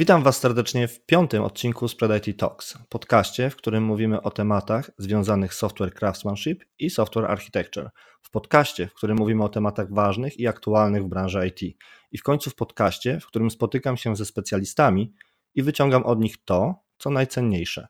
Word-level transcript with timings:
Witam 0.00 0.22
Was 0.22 0.40
serdecznie 0.40 0.88
w 0.88 1.06
piątym 1.06 1.42
odcinku 1.42 1.88
Spread 1.88 2.26
IT 2.26 2.40
Talks, 2.40 2.78
podcaście, 2.88 3.50
w 3.50 3.56
którym 3.56 3.84
mówimy 3.84 4.22
o 4.22 4.30
tematach 4.30 4.90
związanych 4.98 5.54
z 5.54 5.58
software 5.58 5.94
craftsmanship 5.94 6.64
i 6.78 6.90
software 6.90 7.30
architecture. 7.30 7.90
W 8.22 8.30
podcaście, 8.30 8.86
w 8.86 8.94
którym 8.94 9.18
mówimy 9.18 9.44
o 9.44 9.48
tematach 9.48 9.92
ważnych 9.92 10.40
i 10.40 10.46
aktualnych 10.46 11.02
w 11.04 11.08
branży 11.08 11.46
IT. 11.46 11.76
I 12.12 12.18
w 12.18 12.22
końcu 12.22 12.50
w 12.50 12.54
podcaście, 12.54 13.20
w 13.20 13.26
którym 13.26 13.50
spotykam 13.50 13.96
się 13.96 14.16
ze 14.16 14.24
specjalistami 14.24 15.12
i 15.54 15.62
wyciągam 15.62 16.02
od 16.02 16.20
nich 16.20 16.44
to, 16.44 16.74
co 16.98 17.10
najcenniejsze 17.10 17.88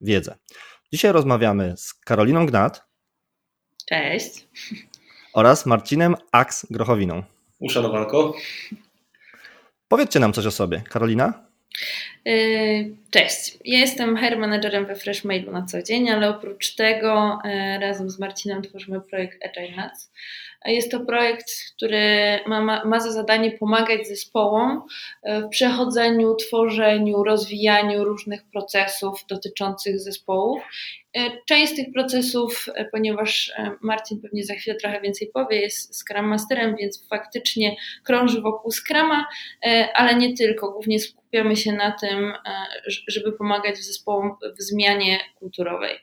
wiedzę. 0.00 0.36
Dzisiaj 0.92 1.12
rozmawiamy 1.12 1.74
z 1.76 1.94
Karoliną 1.94 2.46
Gnat. 2.46 2.84
Cześć. 3.88 4.48
Oraz 5.32 5.66
Marcinem 5.66 6.14
Aks 6.32 6.66
Grochowiną. 6.70 7.22
Uszanowanko. 7.58 8.34
Powiedzcie 9.88 10.20
nam 10.20 10.32
coś 10.32 10.46
o 10.46 10.50
sobie. 10.50 10.82
Karolina? 10.90 11.48
Y, 12.28 12.96
cześć. 13.10 13.58
Ja 13.64 13.78
jestem 13.78 14.16
hair 14.16 14.38
managerem 14.38 14.86
we 14.86 14.96
Freshmailu 14.96 15.52
na 15.52 15.66
co 15.66 15.82
dzień, 15.82 16.10
ale 16.10 16.28
oprócz 16.28 16.74
tego 16.74 17.38
y, 17.44 17.80
razem 17.80 18.10
z 18.10 18.18
Marcinem 18.18 18.62
tworzymy 18.62 19.00
projekt 19.00 19.44
Agile 19.44 19.76
Nuts. 19.76 20.12
Jest 20.64 20.90
to 20.90 21.00
projekt, 21.00 21.46
który 21.76 22.38
ma, 22.46 22.84
ma 22.84 23.00
za 23.00 23.12
zadanie 23.12 23.50
pomagać 23.50 24.08
zespołom 24.08 24.82
y, 25.26 25.40
w 25.40 25.48
przechodzeniu, 25.48 26.34
tworzeniu, 26.34 27.24
rozwijaniu 27.24 28.04
różnych 28.04 28.44
procesów 28.44 29.24
dotyczących 29.28 30.00
zespołów. 30.00 30.62
Część 31.46 31.72
z 31.72 31.76
tych 31.76 31.86
procesów, 31.94 32.66
ponieważ 32.92 33.52
Marcin 33.82 34.20
pewnie 34.20 34.44
za 34.44 34.54
chwilę 34.54 34.76
trochę 34.76 35.00
więcej 35.00 35.30
powie, 35.34 35.60
jest 35.60 36.00
Scrum 36.00 36.26
Masterem, 36.26 36.76
więc 36.76 37.08
faktycznie 37.08 37.76
krąży 38.04 38.40
wokół 38.40 38.72
Scrama, 38.72 39.26
ale 39.94 40.14
nie 40.14 40.36
tylko. 40.36 40.72
Głównie 40.72 40.98
skupiamy 41.28 41.56
się 41.56 41.72
na 41.72 41.92
tym, 41.92 42.32
e, 42.46 42.66
żeby 43.08 43.32
pomagać 43.32 43.76
zespołom 43.76 44.36
w 44.58 44.62
zmianie 44.62 45.18
kulturowej. 45.38 45.98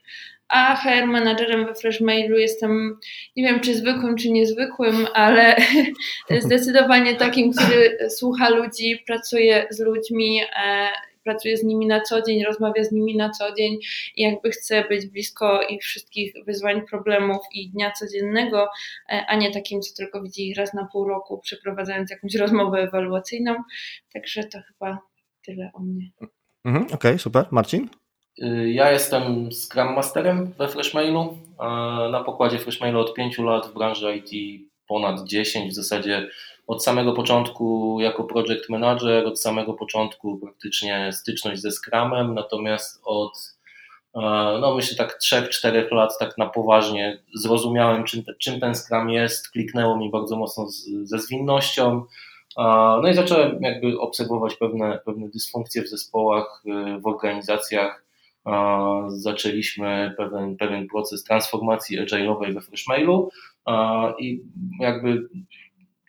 A 0.47 0.75
HR 0.75 1.05
managerem 1.05 1.65
we 1.65 1.75
Freshmailu 1.75 2.37
jestem, 2.37 2.99
nie 3.35 3.43
wiem 3.43 3.59
czy 3.59 3.75
zwykłym, 3.75 4.15
czy 4.15 4.31
niezwykłym, 4.31 5.07
ale 5.13 5.55
zdecydowanie 6.45 7.15
takim, 7.15 7.51
który 7.51 7.97
słucha 8.09 8.49
ludzi, 8.49 9.03
pracuje 9.07 9.67
z 9.69 9.79
ludźmi, 9.79 10.41
e, 10.65 10.87
pracuje 11.25 11.57
z 11.57 11.63
nimi 11.63 11.87
na 11.87 12.01
co 12.01 12.21
dzień, 12.21 12.43
rozmawia 12.43 12.83
z 12.83 12.91
nimi 12.91 13.17
na 13.17 13.29
co 13.29 13.53
dzień 13.53 13.77
i 14.15 14.21
jakby 14.21 14.51
chce 14.51 14.83
być 14.89 15.07
blisko 15.07 15.61
ich 15.61 15.81
wszystkich 15.81 16.33
wyzwań, 16.45 16.81
problemów 16.89 17.37
i 17.53 17.69
dnia 17.69 17.91
codziennego, 17.91 18.67
e, 19.09 19.25
a 19.27 19.35
nie 19.35 19.51
takim, 19.51 19.81
co 19.81 19.95
tylko 19.95 20.21
widzi 20.21 20.53
raz 20.53 20.73
na 20.73 20.87
pół 20.91 21.07
roku, 21.07 21.39
przeprowadzając 21.39 22.11
jakąś 22.11 22.35
rozmowę 22.45 22.77
ewaluacyjną. 22.77 23.55
Także 24.13 24.43
to 24.43 24.59
chyba 24.67 24.99
tyle 25.45 25.71
o 25.73 25.79
mnie. 25.79 26.11
Mhm, 26.65 26.83
Okej, 26.85 26.95
okay, 26.95 27.19
super. 27.19 27.45
Marcin? 27.51 27.89
Y, 28.43 28.71
ja 28.71 28.91
jestem 28.91 29.51
Scrum 29.51 29.93
Masterem 29.93 30.53
we 30.57 30.67
Freshmailu. 30.67 31.37
Na 32.11 32.23
pokładzie 32.23 32.59
Freshmailu 32.59 32.99
od 32.99 33.13
5 33.13 33.37
lat, 33.37 33.67
w 33.67 33.73
branży 33.73 34.15
IT 34.15 34.61
ponad 34.87 35.23
10, 35.27 35.71
w 35.71 35.75
zasadzie 35.75 36.27
od 36.67 36.83
samego 36.83 37.13
początku 37.13 37.97
jako 37.99 38.23
project 38.23 38.69
manager, 38.69 39.27
od 39.27 39.41
samego 39.41 39.73
początku 39.73 40.37
praktycznie 40.37 41.09
styczność 41.13 41.61
ze 41.61 41.71
Scrumem, 41.71 42.33
natomiast 42.33 43.01
od 43.03 43.55
no 44.61 44.75
myślę 44.75 44.97
tak 44.97 45.19
3-4 45.23 45.91
lat 45.91 46.17
tak 46.19 46.37
na 46.37 46.45
poważnie 46.45 47.19
zrozumiałem 47.33 48.03
czym, 48.03 48.23
czym 48.39 48.59
ten 48.59 48.75
Scrum 48.75 49.09
jest, 49.09 49.49
kliknęło 49.49 49.97
mi 49.97 50.09
bardzo 50.09 50.35
mocno 50.35 50.67
z, 50.67 50.85
ze 51.03 51.19
zwinnością, 51.19 52.05
no 53.01 53.07
i 53.07 53.13
zacząłem 53.13 53.61
jakby 53.61 53.99
obserwować 53.99 54.55
pewne, 54.55 54.99
pewne 55.05 55.29
dysfunkcje 55.29 55.83
w 55.83 55.89
zespołach, 55.89 56.63
y, 56.65 56.99
w 56.99 57.07
organizacjach. 57.07 58.05
Zaczęliśmy 59.07 60.13
pewien, 60.17 60.57
pewien 60.57 60.87
proces 60.87 61.23
transformacji 61.23 61.99
agile'owej 61.99 62.53
we 62.53 62.61
Freshmailu 62.61 63.29
i 64.19 64.41
jakby 64.79 65.29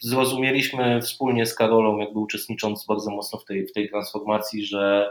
zrozumieliśmy 0.00 1.02
wspólnie 1.02 1.46
z 1.46 1.54
Karolą, 1.54 1.98
jakby 1.98 2.18
uczestnicząc 2.18 2.86
bardzo 2.86 3.10
mocno 3.10 3.38
w 3.38 3.44
tej, 3.44 3.66
w 3.66 3.72
tej 3.72 3.88
transformacji, 3.88 4.66
że 4.66 5.10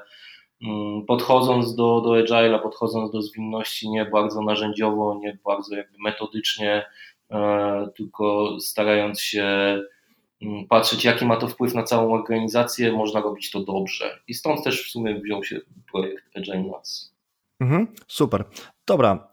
mm, 0.63 1.05
podchodząc 1.05 1.75
do, 1.75 2.01
do 2.01 2.09
agile'a, 2.09 2.61
podchodząc 2.61 3.11
do 3.11 3.21
zwinności 3.21 3.89
nie 3.89 4.05
bardzo 4.05 4.41
narzędziowo, 4.41 5.19
nie 5.23 5.37
bardzo 5.45 5.75
jakby 5.75 5.97
metodycznie, 5.99 6.85
e, 7.31 7.87
tylko 7.95 8.57
starając 8.59 9.21
się 9.21 9.79
Mm, 10.41 10.67
patrzeć, 10.67 11.05
jaki 11.05 11.25
ma 11.25 11.37
to 11.37 11.47
wpływ 11.47 11.73
na 11.73 11.83
całą 11.83 12.13
organizację, 12.13 12.91
można 12.91 13.21
robić 13.21 13.51
to 13.51 13.59
dobrze. 13.59 14.19
I 14.27 14.33
stąd 14.33 14.63
też 14.63 14.87
w 14.87 14.91
sumie 14.91 15.19
wziął 15.19 15.43
się 15.43 15.59
projekt 15.91 16.37
Agile 16.37 16.63
Nuts. 16.63 17.15
Mhm, 17.59 17.87
super. 18.07 18.43
Dobra, 18.87 19.29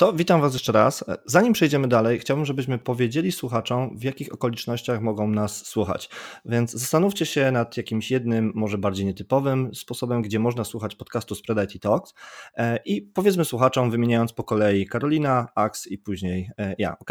to 0.00 0.12
witam 0.12 0.40
Was 0.40 0.52
jeszcze 0.52 0.72
raz. 0.72 1.04
Zanim 1.24 1.52
przejdziemy 1.52 1.88
dalej, 1.88 2.18
chciałbym, 2.18 2.46
żebyśmy 2.46 2.78
powiedzieli 2.78 3.32
słuchaczom, 3.32 3.98
w 3.98 4.02
jakich 4.04 4.32
okolicznościach 4.32 5.00
mogą 5.00 5.28
nas 5.28 5.66
słuchać. 5.66 6.08
Więc 6.44 6.72
zastanówcie 6.72 7.26
się 7.26 7.50
nad 7.50 7.76
jakimś 7.76 8.10
jednym, 8.10 8.52
może 8.54 8.78
bardziej 8.78 9.06
nietypowym 9.06 9.74
sposobem, 9.74 10.22
gdzie 10.22 10.38
można 10.38 10.64
słuchać 10.64 10.94
podcastu 10.94 11.34
Spread 11.34 11.74
IT 11.74 11.82
Talks 11.82 12.14
e, 12.54 12.78
i 12.84 13.02
powiedzmy 13.02 13.44
słuchaczom, 13.44 13.90
wymieniając 13.90 14.32
po 14.32 14.44
kolei 14.44 14.86
Karolina, 14.86 15.48
Ax 15.54 15.86
i 15.86 15.98
później 15.98 16.50
e, 16.58 16.74
ja, 16.78 16.98
ok? 16.98 17.10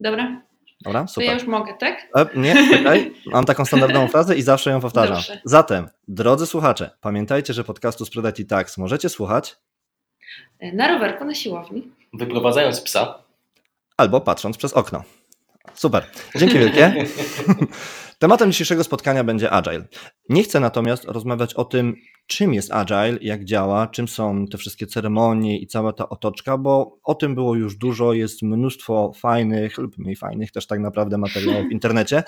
Dobra. 0.00 0.42
Dobra, 0.84 1.06
super. 1.06 1.24
To 1.24 1.30
ja 1.30 1.34
już 1.34 1.46
mogę, 1.46 1.74
tak? 1.80 2.08
E, 2.16 2.26
nie, 2.36 2.68
czekaj. 2.70 3.12
Mam 3.26 3.44
taką 3.44 3.64
standardową 3.64 4.08
frazę 4.08 4.36
i 4.36 4.42
zawsze 4.42 4.70
ją 4.70 4.80
powtarzam. 4.80 5.16
Dobrze. 5.16 5.40
Zatem, 5.44 5.88
drodzy 6.08 6.46
słuchacze, 6.46 6.90
pamiętajcie, 7.00 7.52
że 7.52 7.64
podcastu 7.64 8.04
Sprzedać 8.04 8.40
i 8.40 8.46
Tax 8.46 8.78
możecie 8.78 9.08
słuchać 9.08 9.56
na 10.72 10.88
rowerku 10.88 11.24
na 11.24 11.34
siłowni, 11.34 11.92
wyprowadzając 12.12 12.80
psa 12.80 13.24
albo 13.96 14.20
patrząc 14.20 14.56
przez 14.56 14.72
okno. 14.72 15.02
Super. 15.74 16.04
Dzięki 16.36 16.58
wielkie. 16.58 16.94
Tematem 18.18 18.52
dzisiejszego 18.52 18.84
spotkania 18.84 19.24
będzie 19.24 19.50
Agile. 19.50 19.84
Nie 20.28 20.42
chcę 20.42 20.60
natomiast 20.60 21.04
rozmawiać 21.04 21.54
o 21.54 21.64
tym, 21.64 21.94
czym 22.26 22.54
jest 22.54 22.72
Agile, 22.72 23.18
jak 23.20 23.44
działa, 23.44 23.86
czym 23.86 24.08
są 24.08 24.46
te 24.46 24.58
wszystkie 24.58 24.86
ceremonie 24.86 25.58
i 25.58 25.66
cała 25.66 25.92
ta 25.92 26.08
otoczka, 26.08 26.58
bo 26.58 26.98
o 27.04 27.14
tym 27.14 27.34
było 27.34 27.54
już 27.54 27.76
dużo, 27.76 28.12
jest 28.12 28.42
mnóstwo 28.42 29.12
fajnych 29.16 29.78
lub 29.78 29.98
mniej 29.98 30.16
fajnych 30.16 30.52
też 30.52 30.66
tak 30.66 30.80
naprawdę 30.80 31.18
materiałów 31.18 31.68
w 31.68 31.72
internecie. 31.78 32.22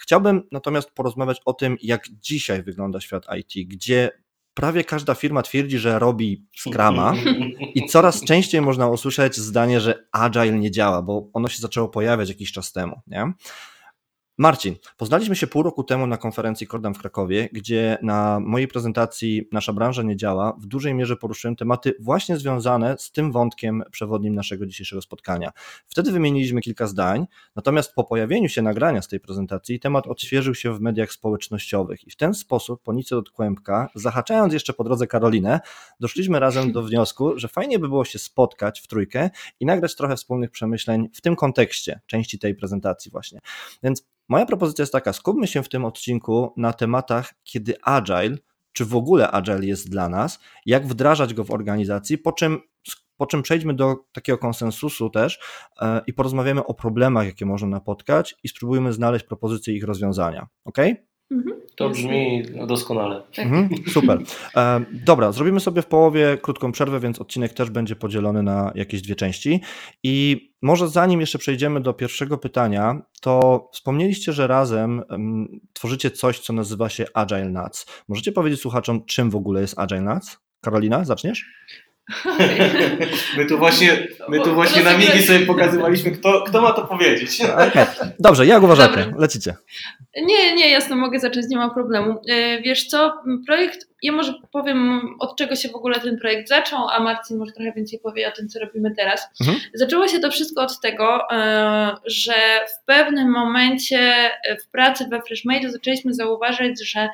Chciałbym 0.00 0.42
natomiast 0.52 0.90
porozmawiać 0.90 1.40
o 1.44 1.52
tym, 1.52 1.76
jak 1.82 2.08
dzisiaj 2.08 2.62
wygląda 2.62 3.00
świat 3.00 3.26
IT, 3.38 3.68
gdzie 3.68 4.10
prawie 4.58 4.84
każda 4.84 5.14
firma 5.14 5.42
twierdzi, 5.42 5.78
że 5.78 5.98
robi 5.98 6.46
Scrama 6.56 7.14
i 7.74 7.86
coraz 7.86 8.24
częściej 8.24 8.60
można 8.60 8.88
usłyszeć 8.88 9.36
zdanie, 9.36 9.80
że 9.80 10.06
Agile 10.12 10.58
nie 10.58 10.70
działa, 10.70 11.02
bo 11.02 11.30
ono 11.32 11.48
się 11.48 11.58
zaczęło 11.58 11.88
pojawiać 11.88 12.28
jakiś 12.28 12.52
czas 12.52 12.72
temu. 12.72 13.00
Nie? 13.06 13.32
Marcin, 14.40 14.74
poznaliśmy 14.96 15.36
się 15.36 15.46
pół 15.46 15.62
roku 15.62 15.84
temu 15.84 16.06
na 16.06 16.16
konferencji 16.16 16.66
Kordam 16.66 16.94
w 16.94 16.98
Krakowie, 16.98 17.48
gdzie 17.52 17.98
na 18.02 18.40
mojej 18.40 18.68
prezentacji 18.68 19.48
Nasza 19.52 19.72
branża 19.72 20.02
nie 20.02 20.16
działa. 20.16 20.56
W 20.60 20.66
dużej 20.66 20.94
mierze 20.94 21.16
poruszyłem 21.16 21.56
tematy 21.56 21.94
właśnie 22.00 22.36
związane 22.36 22.96
z 22.98 23.12
tym 23.12 23.32
wątkiem 23.32 23.82
przewodnim 23.90 24.34
naszego 24.34 24.66
dzisiejszego 24.66 25.02
spotkania. 25.02 25.50
Wtedy 25.86 26.12
wymieniliśmy 26.12 26.60
kilka 26.60 26.86
zdań, 26.86 27.26
natomiast 27.56 27.94
po 27.94 28.04
pojawieniu 28.04 28.48
się 28.48 28.62
nagrania 28.62 29.02
z 29.02 29.08
tej 29.08 29.20
prezentacji 29.20 29.80
temat 29.80 30.06
odświeżył 30.06 30.54
się 30.54 30.74
w 30.74 30.80
mediach 30.80 31.12
społecznościowych 31.12 32.06
i 32.06 32.10
w 32.10 32.16
ten 32.16 32.34
sposób 32.34 32.82
po 32.82 32.92
nicy 32.92 33.16
od 33.16 33.30
kłębka, 33.30 33.88
zahaczając 33.94 34.52
jeszcze 34.52 34.72
po 34.72 34.84
drodze 34.84 35.06
Karolinę, 35.06 35.60
doszliśmy 36.00 36.40
razem 36.40 36.72
do 36.72 36.82
wniosku, 36.82 37.38
że 37.38 37.48
fajnie 37.48 37.78
by 37.78 37.88
było 37.88 38.04
się 38.04 38.18
spotkać 38.18 38.80
w 38.80 38.86
trójkę 38.86 39.30
i 39.60 39.66
nagrać 39.66 39.96
trochę 39.96 40.16
wspólnych 40.16 40.50
przemyśleń 40.50 41.08
w 41.14 41.20
tym 41.20 41.36
kontekście, 41.36 42.00
części 42.06 42.38
tej 42.38 42.54
prezentacji 42.54 43.10
właśnie. 43.10 43.40
Więc 43.82 44.02
Moja 44.28 44.46
propozycja 44.46 44.82
jest 44.82 44.92
taka: 44.92 45.12
skupmy 45.12 45.46
się 45.46 45.62
w 45.62 45.68
tym 45.68 45.84
odcinku 45.84 46.52
na 46.56 46.72
tematach, 46.72 47.34
kiedy 47.44 47.74
agile, 47.82 48.36
czy 48.72 48.84
w 48.84 48.96
ogóle 48.96 49.30
agile 49.30 49.66
jest 49.66 49.90
dla 49.90 50.08
nas, 50.08 50.38
jak 50.66 50.86
wdrażać 50.86 51.34
go 51.34 51.44
w 51.44 51.50
organizacji, 51.50 52.18
po 52.18 52.32
czym, 52.32 52.60
po 53.16 53.26
czym 53.26 53.42
przejdźmy 53.42 53.74
do 53.74 53.96
takiego 54.12 54.38
konsensusu 54.38 55.10
też 55.10 55.38
yy, 55.80 55.88
i 56.06 56.12
porozmawiamy 56.12 56.66
o 56.66 56.74
problemach, 56.74 57.26
jakie 57.26 57.46
można 57.46 57.68
napotkać 57.68 58.34
i 58.42 58.48
spróbujmy 58.48 58.92
znaleźć 58.92 59.24
propozycje 59.24 59.74
ich 59.74 59.84
rozwiązania. 59.84 60.46
Ok? 60.64 60.78
Mhm. 61.30 61.60
To 61.76 61.90
brzmi 61.90 62.42
doskonale. 62.66 63.22
Tak. 63.36 63.46
Mhm, 63.46 63.68
super. 63.86 64.18
E, 64.56 64.84
dobra, 64.92 65.32
zrobimy 65.32 65.60
sobie 65.60 65.82
w 65.82 65.86
połowie 65.86 66.38
krótką 66.42 66.72
przerwę, 66.72 67.00
więc 67.00 67.20
odcinek 67.20 67.52
też 67.52 67.70
będzie 67.70 67.96
podzielony 67.96 68.42
na 68.42 68.72
jakieś 68.74 69.02
dwie 69.02 69.14
części. 69.14 69.60
I 70.02 70.48
może 70.62 70.88
zanim 70.88 71.20
jeszcze 71.20 71.38
przejdziemy 71.38 71.80
do 71.80 71.92
pierwszego 71.92 72.38
pytania, 72.38 73.02
to 73.20 73.68
wspomnieliście, 73.72 74.32
że 74.32 74.46
razem 74.46 75.02
um, 75.10 75.60
tworzycie 75.72 76.10
coś, 76.10 76.38
co 76.38 76.52
nazywa 76.52 76.88
się 76.88 77.04
Agile 77.14 77.50
Nuts. 77.50 77.86
Możecie 78.08 78.32
powiedzieć 78.32 78.60
słuchaczom, 78.60 79.04
czym 79.04 79.30
w 79.30 79.36
ogóle 79.36 79.60
jest 79.60 79.78
Agile 79.78 80.02
Nuts? 80.02 80.38
Karolina, 80.60 81.04
zaczniesz? 81.04 81.46
My 83.36 83.46
tu 83.46 83.58
właśnie, 83.58 84.06
my 84.28 84.40
tu 84.40 84.54
właśnie 84.54 84.82
na 84.82 84.98
migi 84.98 85.22
sobie 85.22 85.46
pokazywaliśmy, 85.46 86.10
kto, 86.10 86.42
kto 86.42 86.60
ma 86.60 86.72
to 86.72 86.86
powiedzieć. 86.86 87.40
Okay. 87.40 87.86
Dobrze, 88.18 88.46
jak 88.46 88.62
uważacie? 88.62 88.96
Dobra. 88.96 89.18
Lecicie. 89.18 89.54
Nie, 90.16 90.54
nie, 90.54 90.70
jasno, 90.70 90.96
mogę 90.96 91.20
zacząć, 91.20 91.46
nie 91.48 91.56
ma 91.56 91.70
problemu. 91.70 92.20
E, 92.28 92.60
wiesz 92.62 92.86
co, 92.86 93.22
projekt, 93.46 93.88
ja 94.02 94.12
może 94.12 94.34
powiem 94.52 95.00
od 95.18 95.36
czego 95.36 95.56
się 95.56 95.68
w 95.68 95.74
ogóle 95.74 96.00
ten 96.00 96.18
projekt 96.18 96.48
zaczął, 96.48 96.88
a 96.88 97.00
Marcin 97.00 97.38
może 97.38 97.52
trochę 97.52 97.72
więcej 97.72 98.00
powie 98.02 98.28
o 98.28 98.32
tym, 98.32 98.48
co 98.48 98.60
robimy 98.60 98.94
teraz. 98.96 99.28
Mhm. 99.40 99.58
Zaczęło 99.74 100.08
się 100.08 100.18
to 100.18 100.30
wszystko 100.30 100.62
od 100.62 100.80
tego, 100.80 101.30
e, 101.32 101.96
że 102.06 102.34
w 102.68 102.84
pewnym 102.84 103.30
momencie 103.30 104.30
w 104.66 104.70
pracy 104.70 105.06
we 105.10 105.22
FreshMade 105.22 105.70
zaczęliśmy 105.70 106.14
zauważyć, 106.14 106.90
że 106.90 107.08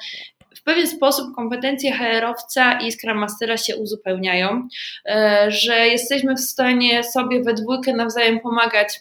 pewien 0.64 0.86
sposób 0.86 1.34
kompetencje 1.34 1.92
HR-owca 1.92 2.80
i 2.80 2.92
Scrum 2.92 3.18
Mastera 3.18 3.56
się 3.56 3.76
uzupełniają, 3.76 4.68
e, 5.06 5.46
że 5.50 5.86
jesteśmy 5.86 6.34
w 6.34 6.40
stanie 6.40 7.04
sobie 7.04 7.42
we 7.42 7.54
dwójkę 7.54 7.92
nawzajem 7.92 8.40
pomagać 8.40 9.00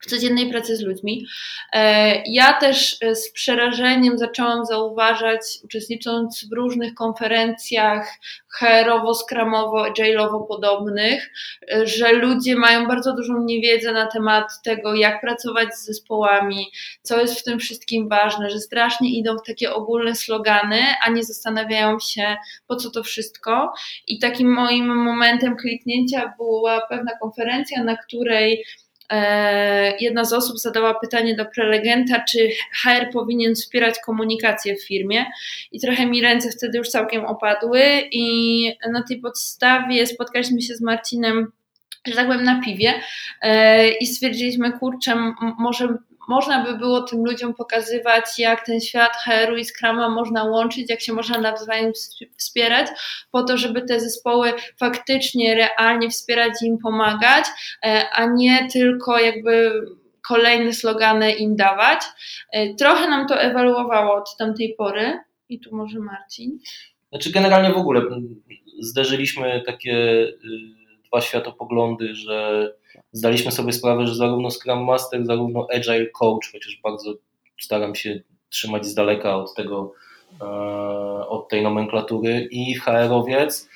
w 0.00 0.06
codziennej 0.06 0.50
pracy 0.50 0.76
z 0.76 0.82
ludźmi. 0.82 1.26
E, 1.72 2.22
ja 2.26 2.52
też 2.52 2.96
e, 3.02 3.14
z 3.14 3.32
przerażeniem 3.32 4.18
zaczęłam 4.18 4.66
zauważać, 4.66 5.40
uczestnicząc 5.64 6.46
w 6.50 6.52
różnych 6.52 6.94
konferencjach 6.94 8.18
HR-owo, 8.60 9.14
skramowo, 9.14 9.84
agile'owo 9.84 10.46
podobnych, 10.48 11.30
e, 11.72 11.86
że 11.86 12.12
ludzie 12.12 12.56
mają 12.56 12.86
bardzo 12.86 13.14
dużą 13.14 13.44
niewiedzę 13.44 13.92
na 13.92 14.06
temat 14.06 14.46
tego, 14.64 14.94
jak 14.94 15.20
pracować 15.20 15.74
z 15.74 15.84
zespołami, 15.84 16.66
co 17.02 17.20
jest 17.20 17.40
w 17.40 17.44
tym 17.44 17.58
wszystkim 17.58 18.08
ważne, 18.08 18.50
że 18.50 18.58
strasznie 18.58 19.10
idą 19.18 19.36
w 19.36 19.46
takie 19.46 19.74
ogólne 19.74 20.14
slogany, 20.14 20.80
a 21.04 21.10
nie 21.10 21.24
zastanawiają 21.24 21.98
się, 22.00 22.36
po 22.66 22.76
co 22.76 22.90
to 22.90 23.02
wszystko. 23.02 23.72
I 24.06 24.18
takim 24.18 24.52
moim 24.52 24.96
momentem 24.96 25.56
kliknięcia 25.56 26.34
była 26.38 26.86
pewna 26.88 27.12
konferencja, 27.20 27.84
na 27.84 27.96
której 27.96 28.64
jedna 30.00 30.24
z 30.24 30.32
osób 30.32 30.58
zadała 30.58 30.94
pytanie 30.94 31.36
do 31.36 31.44
prelegenta, 31.44 32.24
czy 32.30 32.48
HR 32.82 33.12
powinien 33.12 33.54
wspierać 33.54 33.94
komunikację 34.04 34.76
w 34.76 34.86
firmie. 34.86 35.26
I 35.72 35.80
trochę 35.80 36.06
mi 36.06 36.22
ręce 36.22 36.50
wtedy 36.50 36.78
już 36.78 36.88
całkiem 36.88 37.24
opadły 37.24 37.82
i 38.12 38.66
na 38.92 39.02
tej 39.08 39.20
podstawie 39.20 40.06
spotkaliśmy 40.06 40.62
się 40.62 40.74
z 40.74 40.80
Marcinem 40.80 41.52
że 42.06 42.14
tak 42.14 42.26
powiem, 42.26 42.44
na 42.44 42.60
piwie 42.60 42.94
e, 43.42 43.88
i 43.88 44.06
stwierdziliśmy, 44.06 44.72
kurczę, 44.72 45.32
może 45.58 45.96
można 46.28 46.64
by 46.64 46.78
było 46.78 47.02
tym 47.02 47.24
ludziom 47.24 47.54
pokazywać, 47.54 48.24
jak 48.38 48.66
ten 48.66 48.80
świat 48.80 49.12
HR-u 49.24 49.56
i 49.56 49.64
Scrama 49.64 50.08
można 50.08 50.44
łączyć, 50.44 50.90
jak 50.90 51.00
się 51.00 51.12
można 51.12 51.40
nawzajem 51.40 51.92
wspierać, 52.36 52.86
po 53.30 53.42
to, 53.42 53.56
żeby 53.56 53.82
te 53.82 54.00
zespoły 54.00 54.52
faktycznie, 54.80 55.54
realnie 55.54 56.10
wspierać 56.10 56.52
i 56.62 56.66
im 56.66 56.78
pomagać, 56.78 57.44
e, 57.84 58.10
a 58.12 58.26
nie 58.26 58.68
tylko 58.72 59.18
jakby 59.18 59.72
kolejne 60.28 60.72
slogany 60.72 61.32
im 61.32 61.56
dawać. 61.56 62.00
E, 62.52 62.74
trochę 62.74 63.10
nam 63.10 63.28
to 63.28 63.40
ewaluowało 63.40 64.14
od 64.14 64.36
tamtej 64.38 64.74
pory 64.78 65.18
i 65.48 65.60
tu 65.60 65.76
może 65.76 65.98
Marcin. 65.98 66.58
Znaczy 67.08 67.32
generalnie 67.32 67.72
w 67.72 67.76
ogóle 67.76 68.02
zderzyliśmy 68.80 69.62
takie 69.66 69.94
y, 69.94 70.38
dwa 71.06 71.20
światopoglądy, 71.20 72.14
że 72.14 72.68
zdaliśmy 73.16 73.52
sobie 73.52 73.72
sprawę, 73.72 74.06
że 74.06 74.14
zarówno 74.14 74.50
Scrum 74.50 74.84
Master, 74.84 75.26
zarówno 75.26 75.66
Agile 75.74 76.06
Coach, 76.06 76.52
chociaż 76.52 76.80
bardzo 76.82 77.14
staram 77.60 77.94
się 77.94 78.20
trzymać 78.48 78.86
z 78.86 78.94
daleka 78.94 79.36
od 79.36 79.54
tego, 79.54 79.92
e, 80.40 80.46
od 81.28 81.48
tej 81.48 81.62
nomenklatury 81.62 82.48
i 82.50 82.74
HR-owiec 82.74 83.68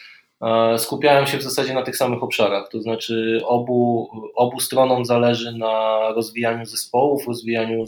e, 0.43 0.79
skupiają 0.79 1.27
się 1.27 1.39
w 1.39 1.43
zasadzie 1.43 1.75
na 1.75 1.83
tych 1.83 1.97
samych 1.97 2.23
obszarach, 2.23 2.69
to 2.69 2.83
znaczy 2.83 3.41
obu, 3.45 4.09
obu 4.35 4.61
stronom 4.61 5.05
zależy 5.05 5.53
na 5.53 5.99
rozwijaniu 6.15 6.65
zespołów, 6.65 7.27
rozwijaniu 7.27 7.85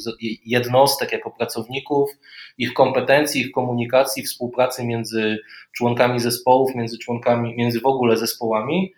jednostek 0.46 1.12
jako 1.12 1.30
pracowników, 1.30 2.10
ich 2.58 2.74
kompetencji, 2.74 3.40
ich 3.40 3.52
komunikacji, 3.52 4.22
współpracy 4.22 4.84
między 4.84 5.38
członkami 5.72 6.20
zespołów, 6.20 6.74
między 6.74 6.98
członkami, 6.98 7.56
między 7.56 7.80
w 7.80 7.86
ogóle 7.86 8.16
zespołami 8.16 8.92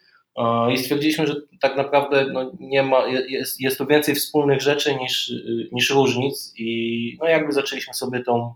i 0.72 0.78
stwierdziliśmy, 0.78 1.26
że 1.26 1.34
tak 1.60 1.76
naprawdę 1.76 2.26
no, 2.32 2.52
nie 2.60 2.82
ma, 2.82 3.06
jest, 3.06 3.60
jest 3.60 3.78
to 3.78 3.86
więcej 3.86 4.14
wspólnych 4.14 4.62
rzeczy 4.62 4.94
niż, 4.94 5.32
niż 5.72 5.90
różnic 5.90 6.54
i 6.56 7.18
no, 7.20 7.28
jakby 7.28 7.52
zaczęliśmy 7.52 7.94
sobie 7.94 8.22
tą, 8.22 8.54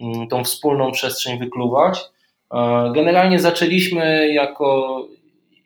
mm, 0.00 0.28
tą 0.28 0.44
wspólną 0.44 0.92
przestrzeń 0.92 1.38
wykluwać. 1.38 2.00
Generalnie 2.94 3.40
zaczęliśmy 3.40 4.32
jako, 4.32 5.00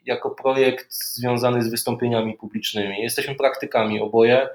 jako 0.05 0.29
projekt 0.29 0.93
związany 0.93 1.63
z 1.63 1.69
wystąpieniami 1.69 2.33
publicznymi. 2.33 3.01
Jesteśmy 3.01 3.35
praktykami 3.35 4.01
oboje 4.01 4.49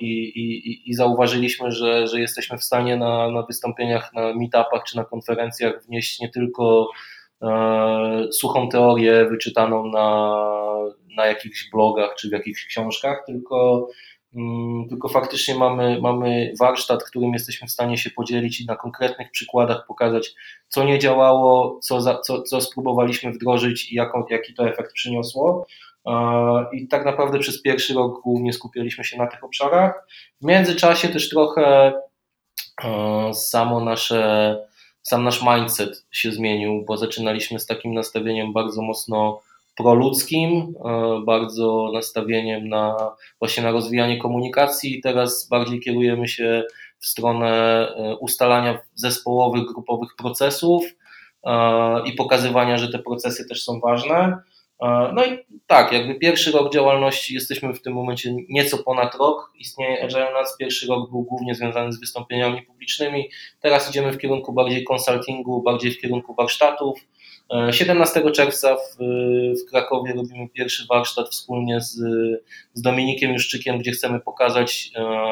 i, 0.00 0.22
i, 0.22 0.90
i 0.90 0.94
zauważyliśmy, 0.94 1.72
że, 1.72 2.08
że 2.08 2.20
jesteśmy 2.20 2.58
w 2.58 2.64
stanie 2.64 2.96
na, 2.96 3.30
na 3.30 3.42
wystąpieniach, 3.42 4.12
na 4.14 4.34
meetupach 4.34 4.84
czy 4.86 4.96
na 4.96 5.04
konferencjach 5.04 5.84
wnieść 5.84 6.20
nie 6.20 6.28
tylko 6.28 6.88
E, 6.90 7.21
suchą 8.30 8.68
teorię 8.68 9.26
wyczytaną 9.30 9.86
na, 9.86 10.36
na 11.16 11.26
jakichś 11.26 11.70
blogach 11.70 12.14
czy 12.18 12.28
w 12.28 12.32
jakichś 12.32 12.66
książkach, 12.66 13.22
tylko, 13.26 13.88
mm, 14.34 14.88
tylko 14.88 15.08
faktycznie 15.08 15.54
mamy, 15.54 16.00
mamy 16.00 16.52
warsztat, 16.60 17.04
którym 17.04 17.32
jesteśmy 17.32 17.68
w 17.68 17.70
stanie 17.70 17.98
się 17.98 18.10
podzielić 18.10 18.60
i 18.60 18.66
na 18.66 18.76
konkretnych 18.76 19.30
przykładach 19.30 19.86
pokazać, 19.86 20.34
co 20.68 20.84
nie 20.84 20.98
działało, 20.98 21.78
co, 21.82 22.00
za, 22.00 22.18
co, 22.18 22.42
co 22.42 22.60
spróbowaliśmy 22.60 23.32
wdrożyć 23.32 23.92
i 23.92 23.94
jaką, 23.94 24.24
jaki 24.30 24.54
to 24.54 24.68
efekt 24.68 24.92
przyniosło. 24.92 25.66
E, 26.06 26.12
I 26.72 26.88
tak 26.88 27.04
naprawdę 27.04 27.38
przez 27.38 27.62
pierwszy 27.62 27.94
rok 27.94 28.22
głównie 28.22 28.52
skupialiśmy 28.52 29.04
się 29.04 29.18
na 29.18 29.26
tych 29.26 29.44
obszarach. 29.44 30.06
W 30.40 30.44
międzyczasie 30.44 31.08
też 31.08 31.28
trochę 31.28 31.92
e, 32.84 33.34
samo 33.34 33.80
nasze 33.80 34.56
sam 35.02 35.24
nasz 35.24 35.42
mindset 35.42 36.06
się 36.10 36.32
zmienił, 36.32 36.84
bo 36.84 36.96
zaczynaliśmy 36.96 37.60
z 37.60 37.66
takim 37.66 37.94
nastawieniem 37.94 38.52
bardzo 38.52 38.82
mocno 38.82 39.40
proludzkim, 39.76 40.74
e, 40.84 41.20
bardzo 41.24 41.90
nastawieniem 41.94 42.68
na 42.68 42.96
właśnie 43.38 43.62
na 43.62 43.70
rozwijanie 43.70 44.18
komunikacji 44.18 45.00
teraz 45.00 45.48
bardziej 45.48 45.80
kierujemy 45.80 46.28
się 46.28 46.64
w 46.98 47.06
stronę 47.06 47.48
e, 47.88 48.16
ustalania 48.16 48.78
zespołowych, 48.94 49.64
grupowych 49.64 50.10
procesów 50.18 50.84
e, 51.44 52.02
i 52.04 52.12
pokazywania, 52.12 52.78
że 52.78 52.88
te 52.88 52.98
procesy 52.98 53.48
też 53.48 53.64
są 53.64 53.80
ważne. 53.80 54.38
No 55.12 55.24
i 55.24 55.38
tak, 55.66 55.92
jakby 55.92 56.14
pierwszy 56.14 56.52
rok 56.52 56.72
działalności 56.72 57.34
jesteśmy 57.34 57.74
w 57.74 57.82
tym 57.82 57.92
momencie 57.92 58.34
nieco 58.48 58.78
ponad 58.78 59.14
rok. 59.14 59.52
Istnieje 59.58 60.04
Agile 60.04 60.32
Nuts. 60.32 60.56
Pierwszy 60.56 60.86
rok 60.86 61.10
był 61.10 61.22
głównie 61.22 61.54
związany 61.54 61.92
z 61.92 62.00
wystąpieniami 62.00 62.62
publicznymi. 62.62 63.30
Teraz 63.60 63.90
idziemy 63.90 64.12
w 64.12 64.18
kierunku 64.18 64.52
bardziej 64.52 64.84
konsultingu, 64.84 65.62
bardziej 65.62 65.92
w 65.92 66.00
kierunku 66.00 66.34
warsztatów. 66.34 66.98
17 67.70 68.30
czerwca 68.30 68.76
w, 68.76 68.96
w 69.62 69.70
Krakowie 69.70 70.12
robimy 70.12 70.48
pierwszy 70.48 70.86
warsztat 70.86 71.28
wspólnie 71.28 71.80
z, 71.80 71.94
z 72.72 72.82
Dominikiem 72.82 73.32
Juszczykiem, 73.32 73.78
gdzie 73.78 73.90
chcemy 73.90 74.20
pokazać 74.20 74.90
e, 74.96 75.30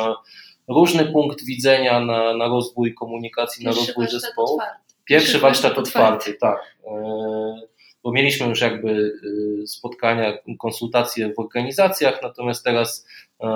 różny 0.68 1.04
punkt 1.04 1.44
widzenia 1.44 2.00
na, 2.00 2.36
na 2.36 2.48
rozwój 2.48 2.94
komunikacji, 2.94 3.64
pierwszy 3.64 3.80
na 3.80 3.86
rozwój 3.86 4.20
zespołu. 4.20 4.58
Pierwszy 5.04 5.38
warsztat 5.38 5.78
otwarty, 5.78 6.34
tak. 6.34 6.76
Bo 8.04 8.12
mieliśmy 8.12 8.46
już 8.46 8.60
jakby 8.60 8.90
y, 9.62 9.66
spotkania, 9.66 10.38
konsultacje 10.58 11.34
w 11.34 11.38
organizacjach, 11.38 12.22
natomiast 12.22 12.64
teraz 12.64 13.06
e, 13.40 13.46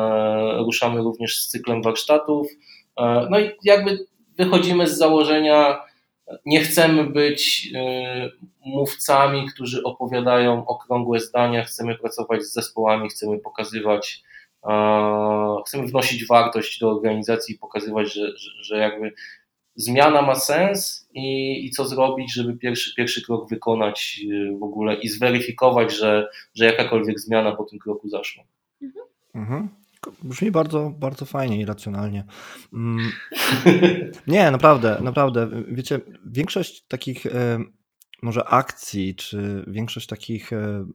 ruszamy 0.59 1.03
również 1.03 1.41
z 1.41 1.49
cyklem 1.49 1.83
warsztatów. 1.83 2.49
E, 2.97 3.27
no 3.31 3.41
i 3.41 3.51
jakby 3.65 4.07
wychodzimy 4.37 4.87
z 4.87 4.99
założenia, 4.99 5.81
nie 6.47 6.61
chcemy 6.61 7.05
być 7.05 7.71
y, 7.75 8.47
mówcami, 8.61 9.47
którzy 9.47 9.83
opowiadają 9.83 10.67
okrągłe 10.67 11.21
zdania, 11.21 11.65
chcemy 11.65 11.99
pracować 11.99 12.43
z 12.43 12.53
zespołami, 12.53 13.09
chcemy 13.09 13.39
pokazywać, 13.39 14.23
e, 14.67 15.57
chcemy 15.67 15.87
wnosić 15.87 16.27
wartość 16.27 16.79
do 16.79 16.91
organizacji 16.91 17.55
i 17.55 17.59
pokazywać, 17.59 18.15
że, 18.15 18.39
że, 18.39 18.51
że 18.63 18.79
jakby 18.79 19.13
zmiana 19.77 20.23
ma 20.23 20.35
sens 20.35 21.09
i, 21.15 21.67
i 21.67 21.71
co 21.71 21.85
zrobić, 21.85 22.35
żeby 22.35 22.57
pierwszy, 22.57 22.95
pierwszy 22.95 23.23
krok 23.23 23.49
wykonać 23.49 24.21
y, 24.31 24.59
w 24.59 24.63
ogóle 24.63 24.95
i 24.95 25.09
zweryfikować, 25.09 25.97
że, 25.97 26.29
że 26.55 26.65
jakakolwiek 26.65 27.21
zmiana 27.21 27.57
po 27.57 27.65
tym 27.65 27.79
kroku 27.79 28.09
zaszła. 28.09 28.45
Mhm. 28.83 29.07
mhm. 29.35 29.69
Brzmi 30.23 30.51
bardzo, 30.51 30.93
bardzo 30.99 31.25
fajnie 31.25 31.61
i 31.61 31.65
racjonalnie. 31.65 32.25
Mm. 32.73 33.11
Nie, 34.27 34.51
naprawdę, 34.51 34.99
naprawdę. 35.03 35.49
Wiecie, 35.69 36.01
większość 36.27 36.85
takich 36.89 37.27
może 38.25 38.45
akcji, 38.45 39.15
czy 39.15 39.65
większość 39.67 40.07
takich 40.07 40.53
e, 40.53 40.87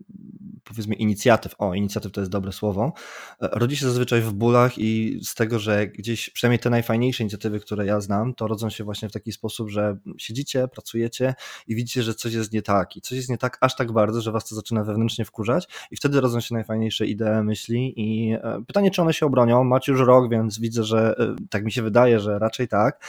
powiedzmy 0.70 0.96
inicjatyw, 0.96 1.56
o 1.58 1.74
inicjatyw 1.74 2.12
to 2.12 2.22
jest 2.22 2.32
dobre 2.32 2.52
słowo, 2.52 2.94
e, 3.42 3.50
rodzi 3.52 3.78
się 3.78 3.86
zazwyczaj 3.86 4.22
w 4.22 4.34
bólach 4.34 4.78
i 4.78 5.20
z 5.24 5.36
tego, 5.36 5.60
że 5.60 5.88
gdzieś 5.88 6.30
przynajmniej 6.30 6.60
te 6.60 6.70
najfajniejsze 6.70 7.24
inicjatywy, 7.24 7.60
które 7.60 7.86
ja 7.86 8.02
znam, 8.02 8.34
to 8.34 8.48
rodzą 8.48 8.70
się 8.70 8.84
właśnie 8.84 9.10
w 9.10 9.12
taki 9.12 9.32
sposób, 9.32 9.70
że 9.70 9.98
siedzicie, 10.18 10.68
pracujecie 10.68 11.34
i 11.68 11.76
widzicie, 11.76 12.04
że 12.04 12.14
coś 12.14 12.34
jest 12.34 12.54
nie 12.54 12.62
tak 12.62 12.96
i 12.98 13.02
coś 13.02 13.18
jest 13.18 13.30
nie 13.30 13.38
tak 13.38 13.58
aż 13.62 13.76
tak 13.76 13.92
bardzo, 13.92 14.22
że 14.22 14.32
was 14.32 14.50
to 14.50 14.56
zaczyna 14.56 14.84
wewnętrznie 14.84 15.26
wkurzać 15.26 15.68
i 15.92 15.96
wtedy 15.96 16.22
rodzą 16.22 16.40
się 16.40 16.56
najfajniejsze 16.56 17.06
idee, 17.06 17.44
myśli 17.44 17.94
i 17.98 18.34
e, 18.34 18.64
pytanie, 18.68 18.92
czy 18.92 19.02
one 19.02 19.14
się 19.14 19.26
obronią. 19.26 19.64
Macie 19.64 19.92
już 19.92 20.02
rok, 20.02 20.32
więc 20.32 20.60
widzę, 20.60 20.84
że 20.84 21.16
tak 21.50 21.64
mi 21.64 21.72
się 21.72 21.82
wydaje, 21.82 22.20
że 22.20 22.40
raczej 22.40 22.68
tak. 22.68 23.06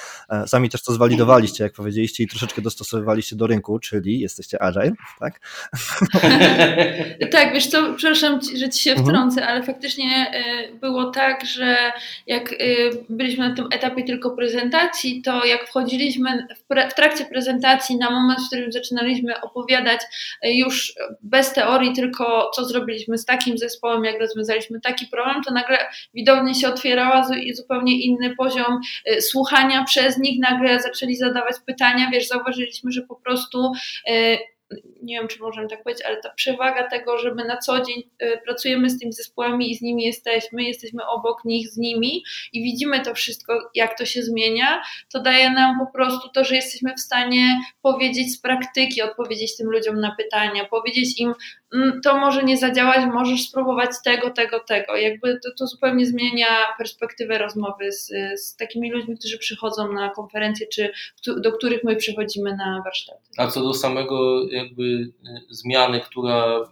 Sami 0.47 0.71
też 0.71 0.83
to 0.83 0.93
zwalidowaliście, 0.93 1.65
jak 1.65 1.73
powiedzieliście 1.73 2.25
i 2.25 2.29
troszeczkę 2.29 2.63
dostosowywaliście 2.63 3.37
do 3.37 3.47
rynku, 3.47 3.79
czyli 3.79 4.21
jesteście 4.21 4.63
agile, 4.63 4.93
tak? 5.21 5.41
tak, 7.33 7.50
wiesz 7.53 7.67
co, 7.67 7.95
przepraszam, 7.97 8.41
że 8.57 8.69
ci 8.69 8.83
się 8.83 8.91
mhm. 8.91 9.09
wtrącę, 9.09 9.47
ale 9.47 9.63
faktycznie 9.63 10.33
y, 10.71 10.75
było 10.75 11.11
tak, 11.11 11.45
że 11.45 11.77
jak 12.27 12.53
y, 12.53 12.91
byliśmy 13.09 13.49
na 13.49 13.55
tym 13.55 13.67
etapie 13.73 14.05
tylko 14.05 14.31
prezentacji, 14.31 15.23
to 15.23 15.45
jak 15.45 15.69
wchodziliśmy 15.69 16.47
w 16.91 16.95
trakcie 16.95 17.25
prezentacji 17.25 17.97
na 17.97 18.11
moment, 18.11 18.41
w 18.41 18.47
którym 18.47 18.73
zaczynaliśmy 18.73 19.41
opowiadać 19.41 20.01
y, 20.45 20.53
już 20.53 20.95
bez 21.23 21.53
teorii, 21.53 21.93
tylko 21.93 22.51
co 22.55 22.65
zrobiliśmy 22.65 23.19
z 23.19 23.25
takim 23.25 23.59
zespołem, 23.59 24.05
jak 24.05 24.21
rozwiązaliśmy 24.21 24.81
taki 24.81 25.07
problem, 25.07 25.43
to 25.47 25.55
nagle 25.55 25.79
widownie 26.15 26.55
się 26.55 26.69
otwierała 26.69 27.27
zupełnie 27.55 28.05
inny 28.05 28.37
poziom 28.37 28.81
słuchania 29.21 29.85
przez 29.85 30.19
nich, 30.19 30.41
nagle 30.41 30.81
zaczęli 30.81 31.17
zadawać 31.17 31.57
pytania, 31.67 32.11
wiesz, 32.13 32.29
zauważyliśmy, 32.29 32.93
że 32.93 33.03
po 33.03 33.17
prostu 33.17 33.73
E, 34.07 34.39
nie 35.03 35.19
wiem, 35.19 35.29
czy 35.29 35.41
możemy 35.41 35.69
tak 35.69 35.83
powiedzieć, 35.83 36.07
ale 36.07 36.23
ta 36.23 36.31
przewaga 36.31 36.89
tego, 36.89 37.19
że 37.19 37.35
my 37.35 37.45
na 37.45 37.57
co 37.57 37.81
dzień 37.81 38.03
e, 38.19 38.39
pracujemy 38.39 38.91
z 38.91 38.99
tymi 38.99 39.13
zespołami 39.13 39.71
i 39.71 39.75
z 39.75 39.83
nimi 39.83 40.05
jesteśmy, 40.05 40.63
jesteśmy 40.63 41.07
obok 41.07 41.45
nich, 41.45 41.69
z 41.69 41.77
nimi 41.77 42.25
i 42.53 42.63
widzimy 42.63 43.01
to 43.01 43.15
wszystko, 43.15 43.71
jak 43.75 43.99
to 43.99 44.07
się 44.07 44.23
zmienia, 44.23 44.83
to 45.13 45.23
daje 45.23 45.51
nam 45.51 45.79
po 45.79 45.93
prostu 45.93 46.29
to, 46.29 46.45
że 46.45 46.55
jesteśmy 46.55 46.95
w 46.95 47.01
stanie 47.01 47.61
powiedzieć 47.83 48.33
z 48.33 48.41
praktyki, 48.41 49.03
odpowiedzieć 49.03 49.57
tym 49.57 49.71
ludziom 49.71 50.01
na 50.01 50.17
pytania, 50.17 50.65
powiedzieć 50.65 51.21
im, 51.21 51.35
to 52.05 52.19
może 52.19 52.43
nie 52.43 52.57
zadziałać, 52.57 53.07
możesz 53.13 53.49
spróbować 53.49 53.91
tego, 54.05 54.31
tego, 54.31 54.61
tego. 54.61 54.97
Jakby 54.97 55.41
to, 55.45 55.51
to 55.59 55.67
zupełnie 55.67 56.07
zmienia 56.07 56.47
perspektywę 56.79 57.39
rozmowy 57.39 57.93
z, 57.93 58.13
z, 58.37 58.57
takimi 58.57 58.93
ludźmi, 58.93 59.17
którzy 59.19 59.39
przychodzą 59.39 59.93
na 59.93 60.11
konferencje, 60.11 60.67
czy 60.67 60.93
do 61.41 61.53
których 61.53 61.85
my 61.85 61.97
przychodzimy 61.97 62.57
na 62.57 62.83
warsztaty. 62.85 63.21
A 63.37 63.47
co 63.47 63.63
do 63.63 63.75
samego 63.75 64.49
jakby 64.51 64.83
y, 64.83 65.13
zmiany, 65.51 66.01
która 66.01 66.69